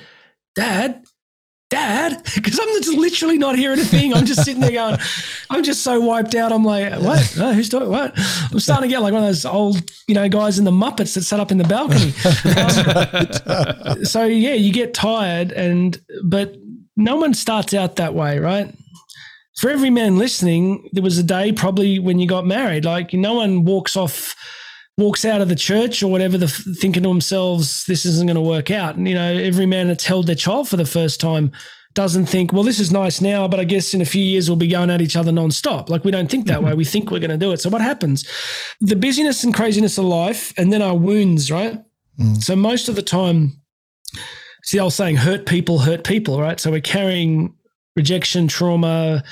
Dad, 0.55 1.03
Dad, 1.69 2.21
because 2.35 2.59
I'm 2.59 2.67
just 2.81 2.97
literally 2.97 3.37
not 3.37 3.57
hearing 3.57 3.79
a 3.79 3.83
thing. 3.83 4.13
I'm 4.13 4.25
just 4.25 4.45
sitting 4.45 4.61
there 4.61 4.71
going, 4.71 4.97
I'm 5.49 5.63
just 5.63 5.83
so 5.83 5.99
wiped 5.99 6.33
out. 6.35 6.53
I'm 6.53 6.63
like, 6.63 6.93
what? 7.01 7.19
Who's 7.19 7.69
doing 7.69 7.89
what? 7.89 8.13
I'm 8.51 8.59
starting 8.59 8.89
to 8.89 8.95
get 8.95 9.01
like 9.01 9.13
one 9.13 9.23
of 9.23 9.27
those 9.27 9.45
old, 9.45 9.81
you 10.07 10.15
know, 10.15 10.29
guys 10.29 10.59
in 10.59 10.65
the 10.65 10.71
Muppets 10.71 11.13
that 11.15 11.23
sat 11.23 11.39
up 11.39 11.51
in 11.51 11.57
the 11.57 11.65
balcony. 11.65 12.13
Um, 13.47 14.05
so 14.05 14.23
yeah, 14.23 14.53
you 14.53 14.71
get 14.71 14.93
tired, 14.93 15.51
and 15.51 15.99
but 16.23 16.55
no 16.97 17.15
one 17.15 17.33
starts 17.33 17.73
out 17.73 17.95
that 17.95 18.13
way, 18.13 18.39
right? 18.39 18.75
For 19.59 19.69
every 19.69 19.89
man 19.89 20.17
listening, 20.17 20.89
there 20.91 21.03
was 21.03 21.17
a 21.17 21.23
day 21.23 21.51
probably 21.51 21.99
when 21.99 22.19
you 22.19 22.27
got 22.27 22.45
married. 22.45 22.85
Like 22.85 23.13
no 23.13 23.35
one 23.35 23.63
walks 23.63 23.95
off 23.95 24.35
walks 24.97 25.25
out 25.25 25.41
of 25.41 25.47
the 25.47 25.55
church 25.55 26.01
or 26.01 26.11
whatever, 26.11 26.37
the, 26.37 26.47
thinking 26.47 27.03
to 27.03 27.09
themselves, 27.09 27.85
this 27.85 28.03
isn't 28.03 28.25
going 28.25 28.35
to 28.35 28.41
work 28.41 28.71
out. 28.71 28.95
And, 28.95 29.07
you 29.07 29.13
know, 29.13 29.31
every 29.31 29.67
man 29.67 29.87
that's 29.87 30.05
held 30.05 30.25
their 30.25 30.35
child 30.35 30.67
for 30.67 30.75
the 30.75 30.85
first 30.85 31.21
time 31.21 31.51
doesn't 31.93 32.25
think, 32.25 32.51
well, 32.51 32.63
this 32.63 32.79
is 32.79 32.91
nice 32.91 33.21
now, 33.21 33.47
but 33.47 33.59
I 33.59 33.63
guess 33.63 33.93
in 33.93 34.01
a 34.01 34.05
few 34.05 34.23
years 34.23 34.49
we'll 34.49 34.57
be 34.57 34.67
going 34.67 34.89
at 34.89 35.01
each 35.01 35.15
other 35.15 35.31
nonstop. 35.31 35.89
Like 35.89 36.03
we 36.03 36.11
don't 36.11 36.29
think 36.29 36.47
that 36.47 36.63
way. 36.63 36.73
We 36.73 36.85
think 36.85 37.11
we're 37.11 37.19
going 37.19 37.31
to 37.31 37.37
do 37.37 37.51
it. 37.51 37.61
So 37.61 37.69
what 37.69 37.81
happens? 37.81 38.27
The 38.81 38.95
busyness 38.95 39.43
and 39.43 39.53
craziness 39.53 39.97
of 39.99 40.05
life 40.05 40.51
and 40.57 40.73
then 40.73 40.81
our 40.81 40.95
wounds, 40.95 41.51
right? 41.51 41.79
Mm. 42.19 42.41
So 42.41 42.55
most 42.55 42.89
of 42.89 42.95
the 42.95 43.03
time, 43.03 43.61
see, 44.67 44.79
I 44.79 44.83
was 44.83 44.95
saying 44.95 45.15
hurt 45.15 45.45
people 45.45 45.79
hurt 45.79 46.03
people, 46.03 46.41
right? 46.41 46.59
So 46.59 46.71
we're 46.71 46.81
carrying 46.81 47.55
rejection, 47.95 48.49
trauma, 48.49 49.23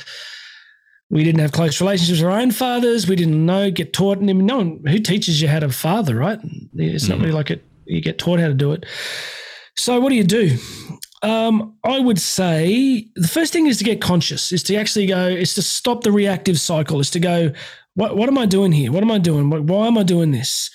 we 1.10 1.24
didn't 1.24 1.42
have 1.42 1.52
close 1.52 1.80
relationships 1.82 2.22
with 2.22 2.32
our 2.32 2.40
own 2.40 2.52
fathers. 2.52 3.08
We 3.08 3.18
didn't 3.18 3.46
know, 3.46 3.70
get 3.70 3.92
taught. 3.94 4.18
I 4.18 4.22
mean, 4.22 4.46
no 4.46 4.58
one 4.58 4.82
who 4.88 4.98
teaches 5.00 5.42
you 5.42 5.50
how 5.50 5.60
to 5.60 5.70
father, 5.70 6.16
right? 6.16 6.40
It's 6.74 7.08
not 7.08 7.20
mm. 7.20 7.22
really 7.22 7.34
like 7.34 7.52
it. 7.52 7.64
You 7.86 8.02
get 8.02 8.18
taught 8.18 8.40
how 8.40 8.48
to 8.48 8.54
do 8.54 8.72
it. 8.72 8.86
So, 9.78 10.00
what 10.00 10.10
do 10.10 10.16
you 10.16 10.24
do? 10.24 10.58
Um, 11.22 11.76
I 11.84 12.00
would 12.00 12.20
say 12.20 13.08
the 13.16 13.28
first 13.28 13.52
thing 13.52 13.68
is 13.68 13.78
to 13.80 13.84
get 13.84 14.02
conscious, 14.02 14.52
is 14.52 14.64
to 14.64 14.76
actually 14.76 15.06
go, 15.06 15.28
is 15.28 15.54
to 15.56 15.62
stop 15.62 16.04
the 16.04 16.12
reactive 16.12 16.60
cycle, 16.60 17.00
is 17.00 17.12
to 17.12 17.20
go, 17.20 17.52
what, 17.94 18.16
what 18.16 18.30
am 18.30 18.38
I 18.38 18.46
doing 18.46 18.72
here? 18.72 18.92
What 18.92 19.04
am 19.04 19.12
I 19.12 19.18
doing? 19.18 19.50
Why 19.68 19.88
am 19.88 19.98
I 19.98 20.04
doing 20.04 20.32
this? 20.32 20.72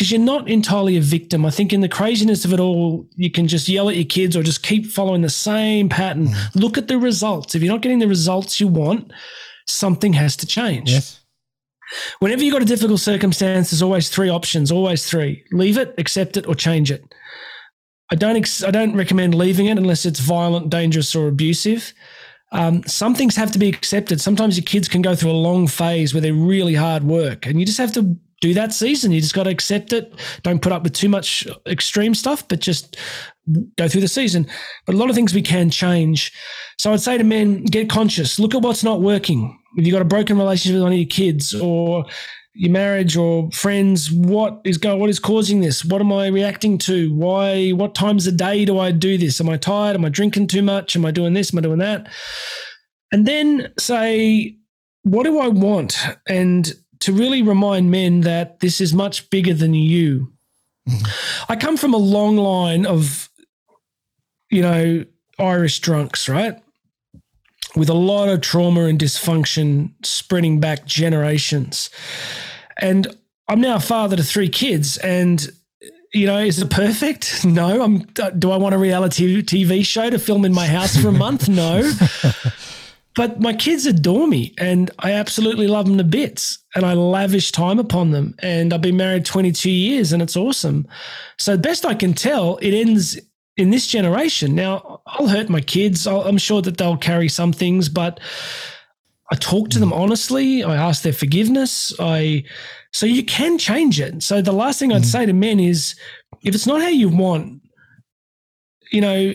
Because 0.00 0.12
you're 0.12 0.18
not 0.18 0.48
entirely 0.48 0.96
a 0.96 1.00
victim. 1.02 1.44
I 1.44 1.50
think 1.50 1.74
in 1.74 1.82
the 1.82 1.88
craziness 1.88 2.46
of 2.46 2.54
it 2.54 2.58
all, 2.58 3.06
you 3.16 3.30
can 3.30 3.46
just 3.46 3.68
yell 3.68 3.90
at 3.90 3.96
your 3.96 4.06
kids 4.06 4.34
or 4.34 4.42
just 4.42 4.62
keep 4.62 4.86
following 4.86 5.20
the 5.20 5.28
same 5.28 5.90
pattern. 5.90 6.28
Mm. 6.28 6.54
Look 6.54 6.78
at 6.78 6.88
the 6.88 6.96
results. 6.96 7.54
If 7.54 7.62
you're 7.62 7.70
not 7.70 7.82
getting 7.82 7.98
the 7.98 8.08
results 8.08 8.58
you 8.58 8.66
want, 8.66 9.12
something 9.66 10.14
has 10.14 10.36
to 10.36 10.46
change. 10.46 10.90
Yes. 10.90 11.20
Whenever 12.20 12.42
you've 12.42 12.54
got 12.54 12.62
a 12.62 12.64
difficult 12.64 13.00
circumstance, 13.00 13.72
there's 13.72 13.82
always 13.82 14.08
three 14.08 14.30
options, 14.30 14.72
always 14.72 15.04
three. 15.04 15.44
Leave 15.52 15.76
it, 15.76 15.94
accept 15.98 16.38
it, 16.38 16.46
or 16.46 16.54
change 16.54 16.90
it. 16.90 17.04
I 18.10 18.14
don't 18.14 18.36
ex- 18.36 18.64
I 18.64 18.70
don't 18.70 18.96
recommend 18.96 19.34
leaving 19.34 19.66
it 19.66 19.76
unless 19.76 20.06
it's 20.06 20.20
violent, 20.20 20.70
dangerous, 20.70 21.14
or 21.14 21.28
abusive. 21.28 21.92
Um, 22.52 22.82
some 22.84 23.14
things 23.14 23.36
have 23.36 23.50
to 23.50 23.58
be 23.58 23.68
accepted. 23.68 24.22
Sometimes 24.22 24.56
your 24.56 24.64
kids 24.64 24.88
can 24.88 25.02
go 25.02 25.14
through 25.14 25.32
a 25.32 25.32
long 25.32 25.66
phase 25.66 26.14
where 26.14 26.22
they're 26.22 26.32
really 26.32 26.74
hard 26.74 27.04
work, 27.04 27.44
and 27.44 27.60
you 27.60 27.66
just 27.66 27.76
have 27.76 27.92
to 27.92 28.16
do 28.40 28.54
that 28.54 28.72
season. 28.72 29.12
You 29.12 29.20
just 29.20 29.34
got 29.34 29.44
to 29.44 29.50
accept 29.50 29.92
it. 29.92 30.14
Don't 30.42 30.62
put 30.62 30.72
up 30.72 30.82
with 30.82 30.94
too 30.94 31.08
much 31.08 31.46
extreme 31.66 32.14
stuff, 32.14 32.46
but 32.48 32.60
just 32.60 32.96
go 33.76 33.88
through 33.88 34.00
the 34.00 34.08
season. 34.08 34.46
But 34.86 34.94
a 34.94 34.98
lot 34.98 35.10
of 35.10 35.14
things 35.14 35.34
we 35.34 35.42
can 35.42 35.70
change. 35.70 36.32
So 36.78 36.92
I'd 36.92 37.00
say 37.00 37.18
to 37.18 37.24
men, 37.24 37.64
get 37.64 37.90
conscious. 37.90 38.38
Look 38.38 38.54
at 38.54 38.62
what's 38.62 38.84
not 38.84 39.02
working. 39.02 39.58
If 39.76 39.86
you've 39.86 39.92
got 39.92 40.02
a 40.02 40.06
broken 40.06 40.38
relationship 40.38 40.76
with 40.76 40.82
one 40.84 40.92
of 40.92 40.98
your 40.98 41.06
kids 41.06 41.54
or 41.54 42.04
your 42.54 42.72
marriage 42.72 43.16
or 43.16 43.50
friends, 43.52 44.10
what 44.10 44.60
is 44.64 44.78
going? 44.78 44.98
What 44.98 45.10
is 45.10 45.20
causing 45.20 45.60
this? 45.60 45.84
What 45.84 46.00
am 46.00 46.12
I 46.12 46.26
reacting 46.28 46.78
to? 46.78 47.14
Why? 47.14 47.70
What 47.70 47.94
times 47.94 48.26
a 48.26 48.32
day 48.32 48.64
do 48.64 48.78
I 48.78 48.90
do 48.90 49.18
this? 49.18 49.40
Am 49.40 49.48
I 49.48 49.56
tired? 49.56 49.96
Am 49.96 50.04
I 50.04 50.08
drinking 50.08 50.48
too 50.48 50.62
much? 50.62 50.96
Am 50.96 51.04
I 51.04 51.10
doing 51.10 51.34
this? 51.34 51.52
Am 51.52 51.58
I 51.58 51.62
doing 51.62 51.78
that? 51.78 52.08
And 53.12 53.26
then 53.26 53.72
say, 53.78 54.56
what 55.02 55.24
do 55.24 55.38
I 55.38 55.48
want? 55.48 55.98
And 56.28 56.72
to 57.00 57.12
really 57.12 57.42
remind 57.42 57.90
men 57.90 58.20
that 58.22 58.60
this 58.60 58.80
is 58.80 58.94
much 58.94 59.30
bigger 59.30 59.54
than 59.54 59.74
you. 59.74 60.32
Mm-hmm. 60.88 61.52
I 61.52 61.56
come 61.56 61.76
from 61.76 61.94
a 61.94 61.98
long 61.98 62.36
line 62.36 62.86
of, 62.86 63.28
you 64.50 64.62
know, 64.62 65.04
Irish 65.38 65.80
drunks, 65.80 66.28
right? 66.28 66.60
With 67.76 67.88
a 67.88 67.94
lot 67.94 68.28
of 68.28 68.40
trauma 68.40 68.84
and 68.84 68.98
dysfunction 68.98 69.92
spreading 70.04 70.60
back 70.60 70.84
generations. 70.84 71.90
And 72.78 73.06
I'm 73.48 73.60
now 73.60 73.76
a 73.76 73.80
father 73.80 74.16
to 74.16 74.22
three 74.22 74.48
kids. 74.48 74.96
And, 74.98 75.48
you 76.12 76.26
know, 76.26 76.38
is 76.38 76.60
it 76.60 76.70
perfect? 76.70 77.44
No. 77.44 77.82
I'm, 77.82 77.98
do 78.38 78.50
I 78.50 78.56
want 78.56 78.74
a 78.74 78.78
reality 78.78 79.42
TV 79.42 79.84
show 79.84 80.10
to 80.10 80.18
film 80.18 80.44
in 80.44 80.52
my 80.52 80.66
house 80.66 80.96
for 80.96 81.08
a 81.08 81.12
month? 81.12 81.48
No. 81.48 81.90
But 83.20 83.38
my 83.38 83.52
kids 83.52 83.84
adore 83.84 84.26
me 84.26 84.54
and 84.56 84.90
I 85.00 85.12
absolutely 85.12 85.66
love 85.66 85.84
them 85.84 85.98
to 85.98 86.04
bits 86.04 86.58
and 86.74 86.86
I 86.86 86.94
lavish 86.94 87.52
time 87.52 87.78
upon 87.78 88.12
them. 88.12 88.34
And 88.38 88.72
I've 88.72 88.80
been 88.80 88.96
married 88.96 89.26
22 89.26 89.70
years 89.70 90.14
and 90.14 90.22
it's 90.22 90.38
awesome. 90.38 90.88
So, 91.38 91.58
best 91.58 91.84
I 91.84 91.92
can 91.92 92.14
tell, 92.14 92.56
it 92.62 92.72
ends 92.72 93.20
in 93.58 93.68
this 93.68 93.86
generation. 93.86 94.54
Now, 94.54 95.02
I'll 95.04 95.28
hurt 95.28 95.50
my 95.50 95.60
kids. 95.60 96.06
i 96.06 96.14
am 96.14 96.38
sure 96.38 96.62
that 96.62 96.78
they'll 96.78 96.96
carry 96.96 97.28
some 97.28 97.52
things, 97.52 97.90
but 97.90 98.20
I 99.30 99.34
talk 99.34 99.68
to 99.68 99.78
them 99.78 99.92
honestly. 99.92 100.64
I 100.64 100.76
ask 100.76 101.02
their 101.02 101.12
forgiveness. 101.12 101.92
I 102.00 102.44
so 102.90 103.04
you 103.04 103.22
can 103.22 103.58
change 103.58 104.00
it. 104.00 104.22
So 104.22 104.40
the 104.40 104.52
last 104.52 104.78
thing 104.78 104.94
I'd 104.94 105.02
mm. 105.02 105.12
say 105.12 105.26
to 105.26 105.34
men 105.34 105.60
is 105.60 105.94
if 106.42 106.54
it's 106.54 106.66
not 106.66 106.80
how 106.80 106.88
you 106.88 107.10
want, 107.10 107.60
you 108.90 109.02
know, 109.02 109.34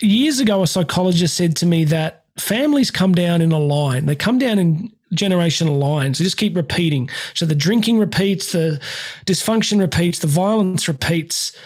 years 0.00 0.40
ago 0.40 0.62
a 0.62 0.66
psychologist 0.66 1.38
said 1.38 1.56
to 1.56 1.64
me 1.64 1.84
that 1.86 2.17
families 2.38 2.90
come 2.90 3.14
down 3.14 3.40
in 3.40 3.52
a 3.52 3.58
line. 3.58 4.06
They 4.06 4.16
come 4.16 4.38
down 4.38 4.58
in 4.58 4.92
generational 5.14 5.78
lines. 5.78 6.18
They 6.18 6.24
just 6.24 6.36
keep 6.36 6.56
repeating. 6.56 7.08
So 7.34 7.46
the 7.46 7.54
drinking 7.54 7.98
repeats, 7.98 8.52
the 8.52 8.80
dysfunction 9.26 9.80
repeats, 9.80 10.18
the 10.18 10.26
violence 10.26 10.88
repeats. 10.88 11.56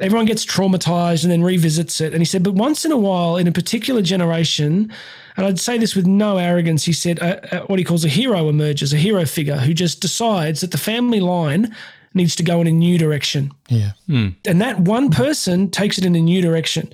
Everyone 0.00 0.26
gets 0.26 0.44
traumatized 0.44 1.22
and 1.22 1.30
then 1.30 1.42
revisits 1.42 2.00
it. 2.00 2.12
And 2.12 2.20
he 2.20 2.24
said, 2.24 2.42
but 2.42 2.54
once 2.54 2.84
in 2.84 2.92
a 2.92 2.96
while, 2.96 3.36
in 3.36 3.46
a 3.46 3.52
particular 3.52 4.02
generation, 4.02 4.92
and 5.36 5.46
I'd 5.46 5.60
say 5.60 5.78
this 5.78 5.94
with 5.94 6.06
no 6.06 6.38
arrogance, 6.38 6.84
he 6.84 6.92
said, 6.92 7.20
uh, 7.20 7.40
uh, 7.52 7.60
what 7.66 7.78
he 7.78 7.84
calls 7.84 8.04
a 8.04 8.08
hero 8.08 8.48
emerges, 8.48 8.92
a 8.92 8.96
hero 8.96 9.24
figure 9.24 9.56
who 9.56 9.74
just 9.74 10.00
decides 10.00 10.60
that 10.60 10.72
the 10.72 10.78
family 10.78 11.20
line 11.20 11.74
needs 12.14 12.34
to 12.36 12.42
go 12.42 12.60
in 12.60 12.66
a 12.66 12.72
new 12.72 12.98
direction. 12.98 13.52
Yeah. 13.68 13.92
Mm. 14.08 14.34
And 14.46 14.60
that 14.60 14.80
one 14.80 15.10
person 15.10 15.70
takes 15.70 15.98
it 15.98 16.04
in 16.04 16.14
a 16.14 16.20
new 16.20 16.42
direction. 16.42 16.92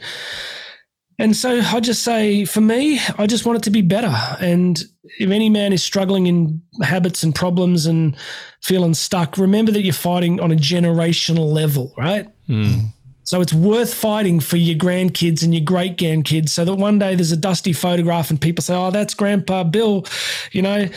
And 1.21 1.35
so 1.35 1.61
I 1.61 1.81
just 1.81 2.05
say, 2.05 2.45
for 2.45 2.61
me, 2.61 3.01
I 3.19 3.27
just 3.27 3.45
want 3.45 3.59
it 3.59 3.63
to 3.65 3.71
be 3.71 3.83
better. 3.83 4.15
And 4.41 4.81
if 5.19 5.31
any 5.31 5.51
man 5.51 5.73
is 5.73 5.83
struggling 5.83 6.27
in 6.27 6.63
habits 6.83 7.25
and 7.25 7.35
problems 7.35 7.87
and 7.87 8.17
feeling 8.63 8.95
stuck, 8.95 9.37
remember 9.37 9.73
that 9.73 9.83
you're 9.83 9.93
fighting 9.93 10.39
on 10.41 10.53
a 10.53 10.57
generational 10.57 11.53
level, 11.53 11.93
right? 11.97 12.29
Mm. 12.49 12.91
So 13.25 13.41
it's 13.41 13.53
worth 13.53 13.93
fighting 13.93 14.39
for 14.39 14.57
your 14.57 14.79
grandkids 14.79 15.43
and 15.43 15.53
your 15.53 15.65
great 15.65 15.99
grandkids 15.99 16.51
so 16.51 16.65
that 16.65 16.75
one 16.77 16.99
day 16.99 17.15
there's 17.17 17.33
a 17.33 17.37
dusty 17.37 17.73
photograph 17.73 18.31
and 18.31 18.41
people 18.41 18.63
say, 18.63 18.75
oh, 18.75 18.91
that's 18.91 19.13
Grandpa 19.13 19.65
Bill. 19.65 20.07
You 20.53 20.63
know, 20.63 20.89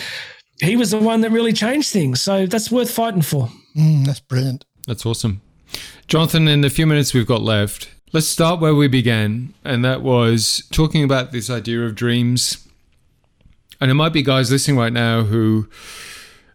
he 0.60 0.78
was 0.78 0.92
the 0.92 1.00
one 1.00 1.22
that 1.22 1.32
really 1.32 1.52
changed 1.52 1.92
things. 1.92 2.22
So 2.22 2.46
that's 2.46 2.72
worth 2.72 2.92
fighting 2.92 3.24
for. 3.24 3.50
Mm, 3.76 4.06
that's 4.06 4.20
brilliant. 4.20 4.66
That's 4.88 5.06
awesome. 5.06 5.42
Jonathan, 6.08 6.48
in 6.48 6.62
the 6.62 6.70
few 6.70 6.86
minutes 6.86 7.14
we've 7.14 7.28
got 7.28 7.42
left, 7.42 7.90
Let's 8.14 8.28
start 8.28 8.60
where 8.60 8.76
we 8.76 8.90
began, 8.90 9.54
and 9.64 9.86
that 9.86 10.02
was 10.02 10.68
talking 10.70 11.02
about 11.02 11.32
this 11.32 11.50
idea 11.50 11.86
of 11.86 11.96
dreams. 11.96 12.68
And 13.80 13.90
it 13.90 13.94
might 13.94 14.12
be 14.12 14.22
guys 14.22 14.52
listening 14.52 14.76
right 14.76 14.92
now 14.92 15.24
who 15.24 15.70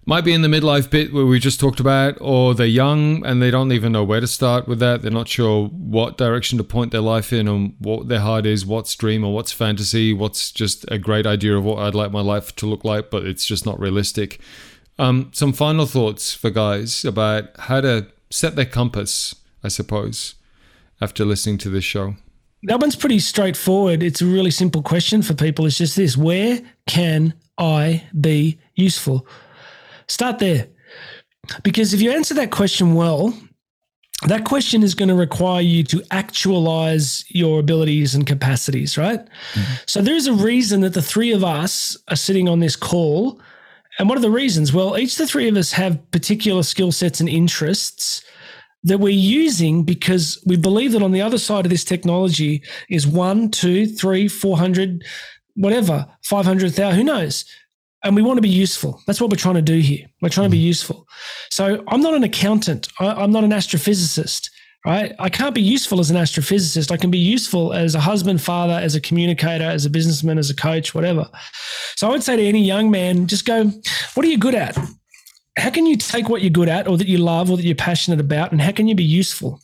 might 0.05 0.23
be 0.23 0.35
in 0.35 0.42
the 0.42 0.49
midlife 0.49 0.90
bit 0.90 1.14
where 1.14 1.25
we 1.25 1.40
just 1.40 1.59
talked 1.59 1.81
about, 1.81 2.19
or 2.21 2.55
they're 2.55 2.66
young 2.66 3.25
and 3.25 3.40
they 3.40 3.51
don't 3.51 3.73
even 3.73 3.90
know 3.90 4.05
where 4.05 4.21
to 4.21 4.27
start 4.27 4.69
with 4.69 4.81
that. 4.81 5.01
They're 5.01 5.11
not 5.11 5.29
sure 5.29 5.69
what 5.69 6.19
direction 6.19 6.59
to 6.59 6.64
point 6.64 6.92
their 6.92 7.01
life 7.01 7.33
in 7.33 7.49
and 7.49 7.75
what 7.79 8.09
their 8.09 8.21
heart 8.21 8.45
is, 8.45 8.66
what's 8.66 8.95
dream 8.95 9.25
or 9.25 9.33
what's 9.33 9.51
fantasy, 9.51 10.12
what's 10.12 10.53
just 10.53 10.85
a 10.88 10.99
great 10.99 11.27
idea 11.27 11.57
of 11.57 11.64
what 11.64 11.79
I'd 11.79 11.95
like 11.95 12.12
my 12.12 12.21
life 12.21 12.55
to 12.57 12.66
look 12.66 12.85
like, 12.85 13.09
but 13.09 13.25
it's 13.25 13.47
just 13.47 13.64
not 13.64 13.81
realistic. 13.81 14.40
Um, 14.99 15.31
some 15.33 15.55
final 15.55 15.87
thoughts 15.87 16.35
for 16.35 16.51
guys 16.51 17.03
about 17.03 17.45
how 17.61 17.81
to 17.81 18.09
set 18.29 18.57
their 18.57 18.66
compass, 18.66 19.35
I 19.64 19.69
suppose, 19.69 20.35
after 21.01 21.25
listening 21.25 21.59
to 21.59 21.71
this 21.71 21.85
show. 21.85 22.15
That 22.63 22.81
one's 22.81 22.97
pretty 22.97 23.21
straightforward. 23.21 24.03
It's 24.03 24.23
a 24.23 24.27
really 24.27 24.51
simple 24.51 24.83
question 24.83 25.23
for 25.23 25.35
people. 25.35 25.67
It's 25.67 25.79
just 25.79 25.97
this 25.97 26.17
where 26.17 26.61
can 26.87 27.35
I 27.59 28.05
be 28.21 28.59
useful? 28.75 29.27
Start 30.09 30.39
there. 30.39 30.69
Because 31.63 31.95
if 31.95 32.01
you 32.01 32.11
answer 32.11 32.35
that 32.35 32.51
question 32.51 32.95
well, 32.95 33.33
that 34.27 34.45
question 34.45 34.83
is 34.83 34.95
going 34.95 35.11
to 35.11 35.15
require 35.15 35.61
you 35.61 35.85
to 35.85 36.03
actualize 36.11 37.25
your 37.29 37.61
abilities 37.61 38.15
and 38.15 38.27
capacities, 38.27 38.97
right? 38.97 39.21
Mm-hmm. 39.21 39.75
So 39.85 40.01
there's 40.01 40.27
a 40.27 40.33
reason 40.33 40.81
that 40.81 40.95
the 40.95 41.03
three 41.03 41.33
of 41.33 41.45
us 41.45 41.97
are 42.09 42.17
sitting 42.17 42.49
on 42.49 42.61
this 42.61 42.77
call. 42.77 43.41
And 43.99 44.09
what 44.09 44.19
are 44.19 44.23
the 44.23 44.31
reasons? 44.31 44.73
Well, 44.73 44.97
each 44.99 45.13
of 45.13 45.19
the 45.19 45.27
three 45.27 45.49
of 45.49 45.57
us 45.57 45.73
have 45.73 46.11
particular 46.11 46.63
skill 46.63 46.93
sets 46.93 47.21
and 47.21 47.29
interests 47.29 48.25
that 48.85 48.99
we're 48.99 49.09
using 49.09 49.83
because 49.83 50.43
we 50.47 50.57
believe 50.57 50.93
that 50.93 51.03
on 51.03 51.12
the 51.12 51.23
other 51.23 51.39
side 51.39 51.67
of 51.67 51.71
this 51.71 51.85
technology 51.85 52.62
is 52.89 53.07
one, 53.07 53.51
two, 53.51 53.87
three, 53.87 54.29
four 54.29 54.57
hundred, 54.57 55.05
whatever, 55.55 56.07
500,000, 56.23 56.95
who 56.95 57.05
knows? 57.05 57.45
and 58.07 58.15
we 58.15 58.23
want 58.23 58.39
to 58.39 58.43
be 58.43 58.49
useful. 58.49 59.03
That's 59.07 59.21
what 59.21 59.31
we're 59.31 59.37
trying 59.37 59.57
to 59.57 59.62
do 59.62 59.79
here. 59.79 60.07
We're 60.23 60.29
trying 60.29 60.47
to 60.47 60.57
be 60.57 60.62
mm. 60.62 60.67
useful. 60.67 61.09
So 61.51 61.83
I'm 61.89 62.01
not 62.01 62.15
an 62.15 62.23
accountant. 62.23 62.89
I, 63.01 63.25
am 63.25 63.33
not 63.33 63.43
an 63.43 63.51
astrophysicist, 63.51 64.49
right? 64.85 65.12
I 65.19 65.29
can't 65.29 65.55
be 65.55 65.62
useful 65.62 65.99
as 65.99 66.11
an 66.11 66.17
astrophysicist. 66.17 66.93
I 66.93 66.97
can 66.97 67.11
be 67.11 67.19
useful 67.19 67.73
as 67.73 67.97
a 67.97 68.01
husband, 68.01 68.41
father, 68.41 68.75
as 68.75 68.95
a 68.95 69.01
communicator, 69.01 69.65
as 69.65 69.85
a 69.87 69.91
businessman, 69.91 70.39
as 70.39 70.51
a 70.51 70.55
coach, 70.55 70.95
whatever. 70.95 71.29
So 71.97 72.07
I 72.07 72.11
would 72.11 72.23
say 72.23 72.37
to 72.37 72.43
any 72.43 72.65
young 72.65 72.93
man, 72.93 73.27
just 73.27 73.45
go, 73.45 73.73
what 74.15 74.25
are 74.25 74.29
you 74.29 74.39
good 74.39 74.55
at? 74.55 74.79
How 75.57 75.71
can 75.71 75.87
you 75.87 75.97
take 75.97 76.29
what 76.29 76.42
you're 76.42 76.51
good 76.51 76.69
at 76.69 76.87
or 76.87 76.97
that 76.99 77.09
you 77.09 77.19
love 77.19 77.51
or 77.51 77.57
that 77.57 77.64
you're 77.64 77.75
passionate 77.75 78.21
about 78.21 78.53
and 78.53 78.61
how 78.61 78.73
can 78.73 78.88
you 78.88 78.95
be 78.95 79.05
useful? 79.05 79.61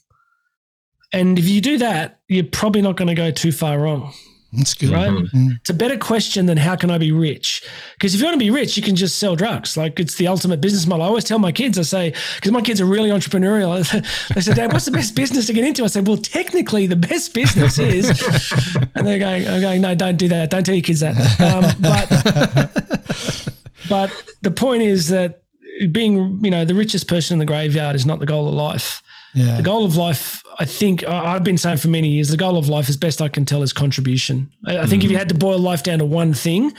And 1.13 1.39
if 1.39 1.49
you 1.49 1.61
do 1.61 1.79
that, 1.79 2.21
you're 2.29 2.45
probably 2.45 2.81
not 2.81 2.97
going 2.97 3.09
to 3.09 3.15
go 3.15 3.31
too 3.31 3.53
far 3.53 3.79
wrong. 3.79 4.13
That's 4.55 4.75
good. 4.75 4.91
Right? 4.91 5.11
Mm-hmm. 5.11 5.53
It's 5.61 5.71
a 5.71 5.75
better 5.75 5.97
question 5.97 6.45
than 6.45 6.59
how 6.59 6.77
can 6.77 6.91
I 6.91 6.99
be 6.99 7.11
rich? 7.11 7.63
Because 7.95 8.15
if 8.15 8.21
you 8.21 8.27
want 8.27 8.35
to 8.35 8.39
be 8.39 8.51
rich, 8.51 8.77
you 8.77 8.83
can 8.83 8.97
just 8.97 9.19
sell 9.19 9.35
drugs. 9.35 9.79
Like 9.79 9.99
it's 9.99 10.17
the 10.17 10.27
ultimate 10.27 10.61
business 10.61 10.87
model. 10.87 11.05
I 11.05 11.09
always 11.09 11.25
tell 11.25 11.39
my 11.39 11.53
kids, 11.53 11.79
I 11.79 11.83
say, 11.83 12.15
because 12.37 12.53
my 12.53 12.61
kids 12.61 12.79
are 12.79 12.85
really 12.85 13.09
entrepreneurial. 13.09 13.81
they 14.35 14.41
say, 14.43 14.53
Dad, 14.53 14.73
what's 14.73 14.85
the 14.85 14.91
best 14.91 15.17
business 15.17 15.47
to 15.47 15.55
get 15.55 15.65
into? 15.65 15.85
I 15.85 15.87
say, 15.87 16.03
well, 16.03 16.19
technically 16.19 16.87
the 16.87 16.97
best 16.97 17.33
business 17.33 17.79
is, 17.79 18.09
and 18.95 19.07
they're 19.07 19.19
going, 19.19 19.49
I'm 19.49 19.61
going, 19.63 19.81
no, 19.81 19.95
don't 19.95 20.17
do 20.17 20.29
that. 20.29 20.51
Don't 20.51 20.65
tell 20.65 20.75
your 20.75 20.85
kids 20.85 21.01
that. 21.01 21.17
Um, 21.41 21.65
but, 21.81 23.49
but 23.89 24.25
the 24.43 24.51
point 24.51 24.83
is 24.83 25.09
that 25.09 25.42
being, 25.89 26.45
you 26.45 26.51
know, 26.51 26.65
the 26.65 26.75
richest 26.75 27.09
person 27.09 27.35
in 27.35 27.39
the 27.39 27.45
graveyard 27.45 27.97
is 27.97 28.07
not 28.07 28.21
the 28.21 28.27
goal 28.27 28.49
of 28.49 28.55
life. 28.55 29.03
Yeah. 29.35 29.57
The 29.57 29.63
goal 29.63 29.85
of 29.85 29.97
life, 29.97 30.43
I 30.59 30.65
think, 30.65 31.07
I've 31.09 31.45
been 31.45 31.59
saying 31.59 31.79
for 31.79 31.89
many 31.89 32.09
years, 32.09 32.29
the 32.29 32.37
goal 32.37 32.57
of 32.57 32.69
life, 32.69 32.89
as 32.89 32.97
best 32.97 33.23
I 33.23 33.29
can 33.29 33.45
tell, 33.45 33.63
is 33.63 33.73
contribution. 33.73 34.51
I, 34.67 34.87
think 34.87 35.03
mm 35.03 35.07
if 35.07 35.11
you 35.11 35.19
had 35.19 35.29
to 35.31 35.35
boil 35.35 35.59
life 35.59 35.83
down 35.83 35.99
to 36.01 36.05
one 36.05 36.35
thing 36.35 36.73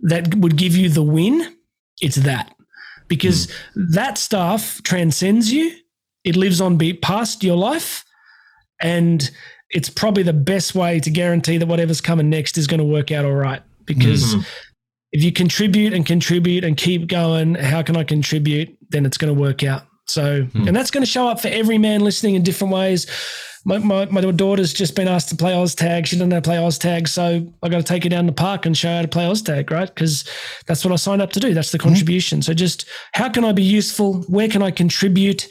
that 0.00 0.34
would 0.34 0.56
give 0.56 0.74
you 0.74 0.88
the 0.88 1.02
win, 1.02 1.56
it's 2.00 2.16
that. 2.16 2.54
Because 3.08 3.46
mm. 3.46 3.92
that 3.92 4.18
stuff 4.18 4.82
transcends 4.82 5.52
you, 5.52 5.76
it 6.24 6.34
lives 6.34 6.60
on 6.60 6.76
beat 6.76 7.02
past 7.02 7.44
your 7.44 7.56
life, 7.56 8.04
and 8.80 9.30
it's 9.70 9.88
probably 9.88 10.24
the 10.24 10.32
best 10.32 10.74
way 10.74 10.98
to 11.00 11.10
guarantee 11.10 11.58
that 11.58 11.66
whatever's 11.66 12.00
coming 12.00 12.28
next 12.30 12.58
is 12.58 12.66
going 12.66 12.78
to 12.78 12.84
work 12.84 13.12
out 13.12 13.24
all 13.24 13.32
right. 13.32 13.62
Because 13.84 14.34
mm 14.34 14.44
if 15.12 15.22
you 15.22 15.32
contribute 15.32 15.92
and 15.92 16.04
contribute 16.04 16.64
and 16.64 16.76
keep 16.76 17.08
going, 17.08 17.54
how 17.54 17.82
can 17.82 17.96
I 17.96 18.04
contribute? 18.04 18.76
Then 18.90 19.06
it's 19.06 19.16
going 19.16 19.34
to 19.34 19.40
work 19.40 19.62
out. 19.62 19.82
So, 20.06 20.42
hmm. 20.42 20.68
and 20.68 20.76
that's 20.76 20.90
going 20.90 21.02
to 21.02 21.10
show 21.10 21.28
up 21.28 21.40
for 21.40 21.48
every 21.48 21.78
man 21.78 22.00
listening 22.00 22.34
in 22.34 22.42
different 22.42 22.72
ways. 22.72 23.06
My, 23.64 23.78
my, 23.78 24.04
my, 24.06 24.20
daughter's 24.20 24.72
just 24.72 24.94
been 24.94 25.08
asked 25.08 25.28
to 25.30 25.36
play 25.36 25.52
OzTag. 25.52 26.06
She 26.06 26.14
doesn't 26.14 26.28
know 26.28 26.36
how 26.36 26.40
to 26.40 26.48
play 26.48 26.56
OzTag. 26.56 27.08
So 27.08 27.52
I 27.62 27.68
got 27.68 27.78
to 27.78 27.82
take 27.82 28.04
her 28.04 28.08
down 28.08 28.26
the 28.26 28.32
park 28.32 28.64
and 28.64 28.76
show 28.76 28.88
her 28.88 28.96
how 28.96 29.02
to 29.02 29.08
play 29.08 29.24
OzTag, 29.24 29.70
right? 29.70 29.92
Because 29.92 30.24
that's 30.68 30.84
what 30.84 30.92
I 30.92 30.96
signed 30.96 31.20
up 31.20 31.32
to 31.32 31.40
do. 31.40 31.54
That's 31.54 31.72
the 31.72 31.78
hmm. 31.78 31.88
contribution. 31.88 32.42
So 32.42 32.54
just 32.54 32.86
how 33.12 33.28
can 33.28 33.44
I 33.44 33.50
be 33.52 33.64
useful? 33.64 34.22
Where 34.28 34.48
can 34.48 34.62
I 34.62 34.70
contribute? 34.70 35.48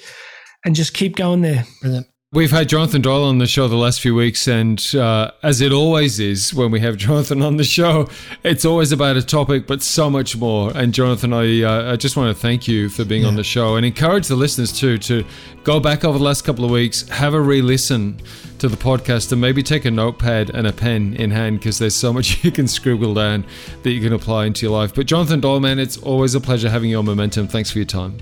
And 0.63 0.73
just 0.73 0.93
keep 0.93 1.15
going 1.15 1.41
there. 1.41 1.65
Brilliant. 1.81 2.07
We've 2.35 2.51
had 2.51 2.67
Jonathan 2.67 3.01
Doyle 3.01 3.23
on 3.23 3.37
the 3.37 3.47
show 3.47 3.69
the 3.69 3.77
last 3.77 4.01
few 4.01 4.13
weeks, 4.13 4.45
and 4.49 4.93
uh, 4.93 5.31
as 5.41 5.61
it 5.61 5.71
always 5.71 6.19
is 6.19 6.53
when 6.53 6.69
we 6.69 6.81
have 6.81 6.97
Jonathan 7.05 7.41
on 7.41 7.55
the 7.55 7.63
show, 7.63 8.09
it's 8.43 8.65
always 8.65 8.91
about 8.91 9.15
a 9.15 9.21
topic, 9.21 9.65
but 9.65 9.81
so 9.81 10.09
much 10.09 10.35
more. 10.35 10.73
And 10.75 10.93
Jonathan, 10.93 11.31
I, 11.31 11.61
uh, 11.61 11.93
I 11.93 11.95
just 11.95 12.17
want 12.17 12.35
to 12.35 12.41
thank 12.41 12.67
you 12.67 12.89
for 12.89 13.05
being 13.05 13.21
yeah. 13.21 13.29
on 13.29 13.35
the 13.35 13.43
show 13.45 13.77
and 13.77 13.85
encourage 13.85 14.27
the 14.27 14.35
listeners 14.35 14.77
too 14.77 14.97
to 14.97 15.23
go 15.63 15.79
back 15.79 16.03
over 16.03 16.17
the 16.17 16.23
last 16.25 16.41
couple 16.41 16.65
of 16.65 16.71
weeks, 16.71 17.07
have 17.07 17.33
a 17.33 17.39
re 17.39 17.61
listen 17.61 18.19
to 18.59 18.67
the 18.67 18.75
podcast, 18.75 19.31
and 19.31 19.39
maybe 19.39 19.63
take 19.63 19.85
a 19.85 19.91
notepad 19.91 20.49
and 20.49 20.67
a 20.67 20.73
pen 20.73 21.13
in 21.13 21.31
hand 21.31 21.59
because 21.59 21.79
there's 21.79 21.95
so 21.95 22.11
much 22.11 22.43
you 22.43 22.51
can 22.51 22.67
scribble 22.67 23.13
down 23.13 23.45
that 23.83 23.91
you 23.91 24.01
can 24.01 24.11
apply 24.11 24.45
into 24.45 24.65
your 24.65 24.77
life. 24.77 24.93
But 24.93 25.05
Jonathan 25.05 25.39
Doyle, 25.39 25.61
man, 25.61 25.79
it's 25.79 25.95
always 25.95 26.35
a 26.35 26.41
pleasure 26.41 26.69
having 26.69 26.89
you 26.89 26.97
on 26.97 27.05
Momentum. 27.05 27.47
Thanks 27.47 27.71
for 27.71 27.79
your 27.79 27.85
time. 27.85 28.17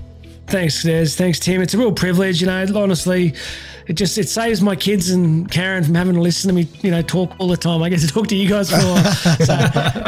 Thanks, 0.46 0.82
Des. 0.84 1.06
Thanks, 1.06 1.40
Tim. 1.40 1.60
It's 1.62 1.74
a 1.74 1.78
real 1.78 1.90
privilege. 1.90 2.40
You 2.40 2.46
know, 2.46 2.64
honestly, 2.76 3.34
it 3.86 3.94
just 3.94 4.16
it 4.16 4.28
saves 4.28 4.62
my 4.62 4.74
kids 4.74 5.10
and 5.10 5.50
Karen 5.50 5.84
from 5.84 5.94
having 5.94 6.14
to 6.14 6.20
listen 6.20 6.48
to 6.48 6.54
me, 6.54 6.68
you 6.82 6.90
know, 6.90 7.02
talk 7.02 7.32
all 7.38 7.48
the 7.48 7.56
time. 7.56 7.82
I 7.82 7.88
get 7.88 8.00
to 8.00 8.06
talk 8.06 8.26
to 8.28 8.36
you 8.36 8.48
guys 8.48 8.70
for 8.70 8.78
so, 9.44 9.56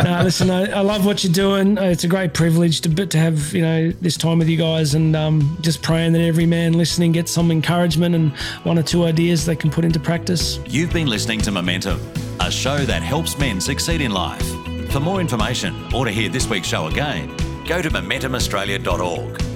no, 0.03 0.21
listen, 0.25 0.51
I, 0.51 0.71
I, 0.71 0.81
love 0.81 1.05
what 1.05 1.23
you're 1.25 1.33
doing. 1.33 1.77
It's 1.79 2.05
a 2.05 2.09
great 2.09 2.33
privilege 2.33 2.81
to 2.83 3.07
to 3.07 3.19
have 3.19 3.53
you 3.53 3.63
know 3.63 3.91
this 4.01 4.17
time 4.17 4.39
with 4.39 4.49
you 4.49 4.57
guys, 4.57 4.95
and 4.95 5.15
um, 5.15 5.59
just 5.61 5.83
praying 5.83 6.13
that 6.13 6.23
every 6.23 6.47
man 6.47 6.73
listening 6.73 7.13
gets 7.13 7.31
some 7.31 7.51
encouragement 7.51 8.15
and 8.15 8.33
one 8.65 8.79
or 8.79 8.83
two 8.83 9.05
ideas 9.05 9.45
they 9.45 9.57
can 9.57 9.71
put 9.71 9.85
into 9.85 10.01
practice. 10.01 10.59
You've 10.67 10.93
been 10.93 11.09
listening 11.09 11.41
to 11.41 11.51
Momentum, 11.51 12.01
a 12.41 12.51
show 12.51 12.79
that 12.79 13.03
helps 13.03 13.39
men 13.39 13.61
succeed 13.61 14.01
in 14.01 14.13
life. 14.13 14.47
For 14.91 15.01
more 15.01 15.21
information 15.21 15.93
or 15.93 16.05
to 16.05 16.11
hear 16.11 16.29
this 16.29 16.49
week's 16.49 16.69
show 16.69 16.87
again, 16.87 17.29
go 17.67 17.83
to 17.83 17.91
momentumaustralia.org. 17.91 19.56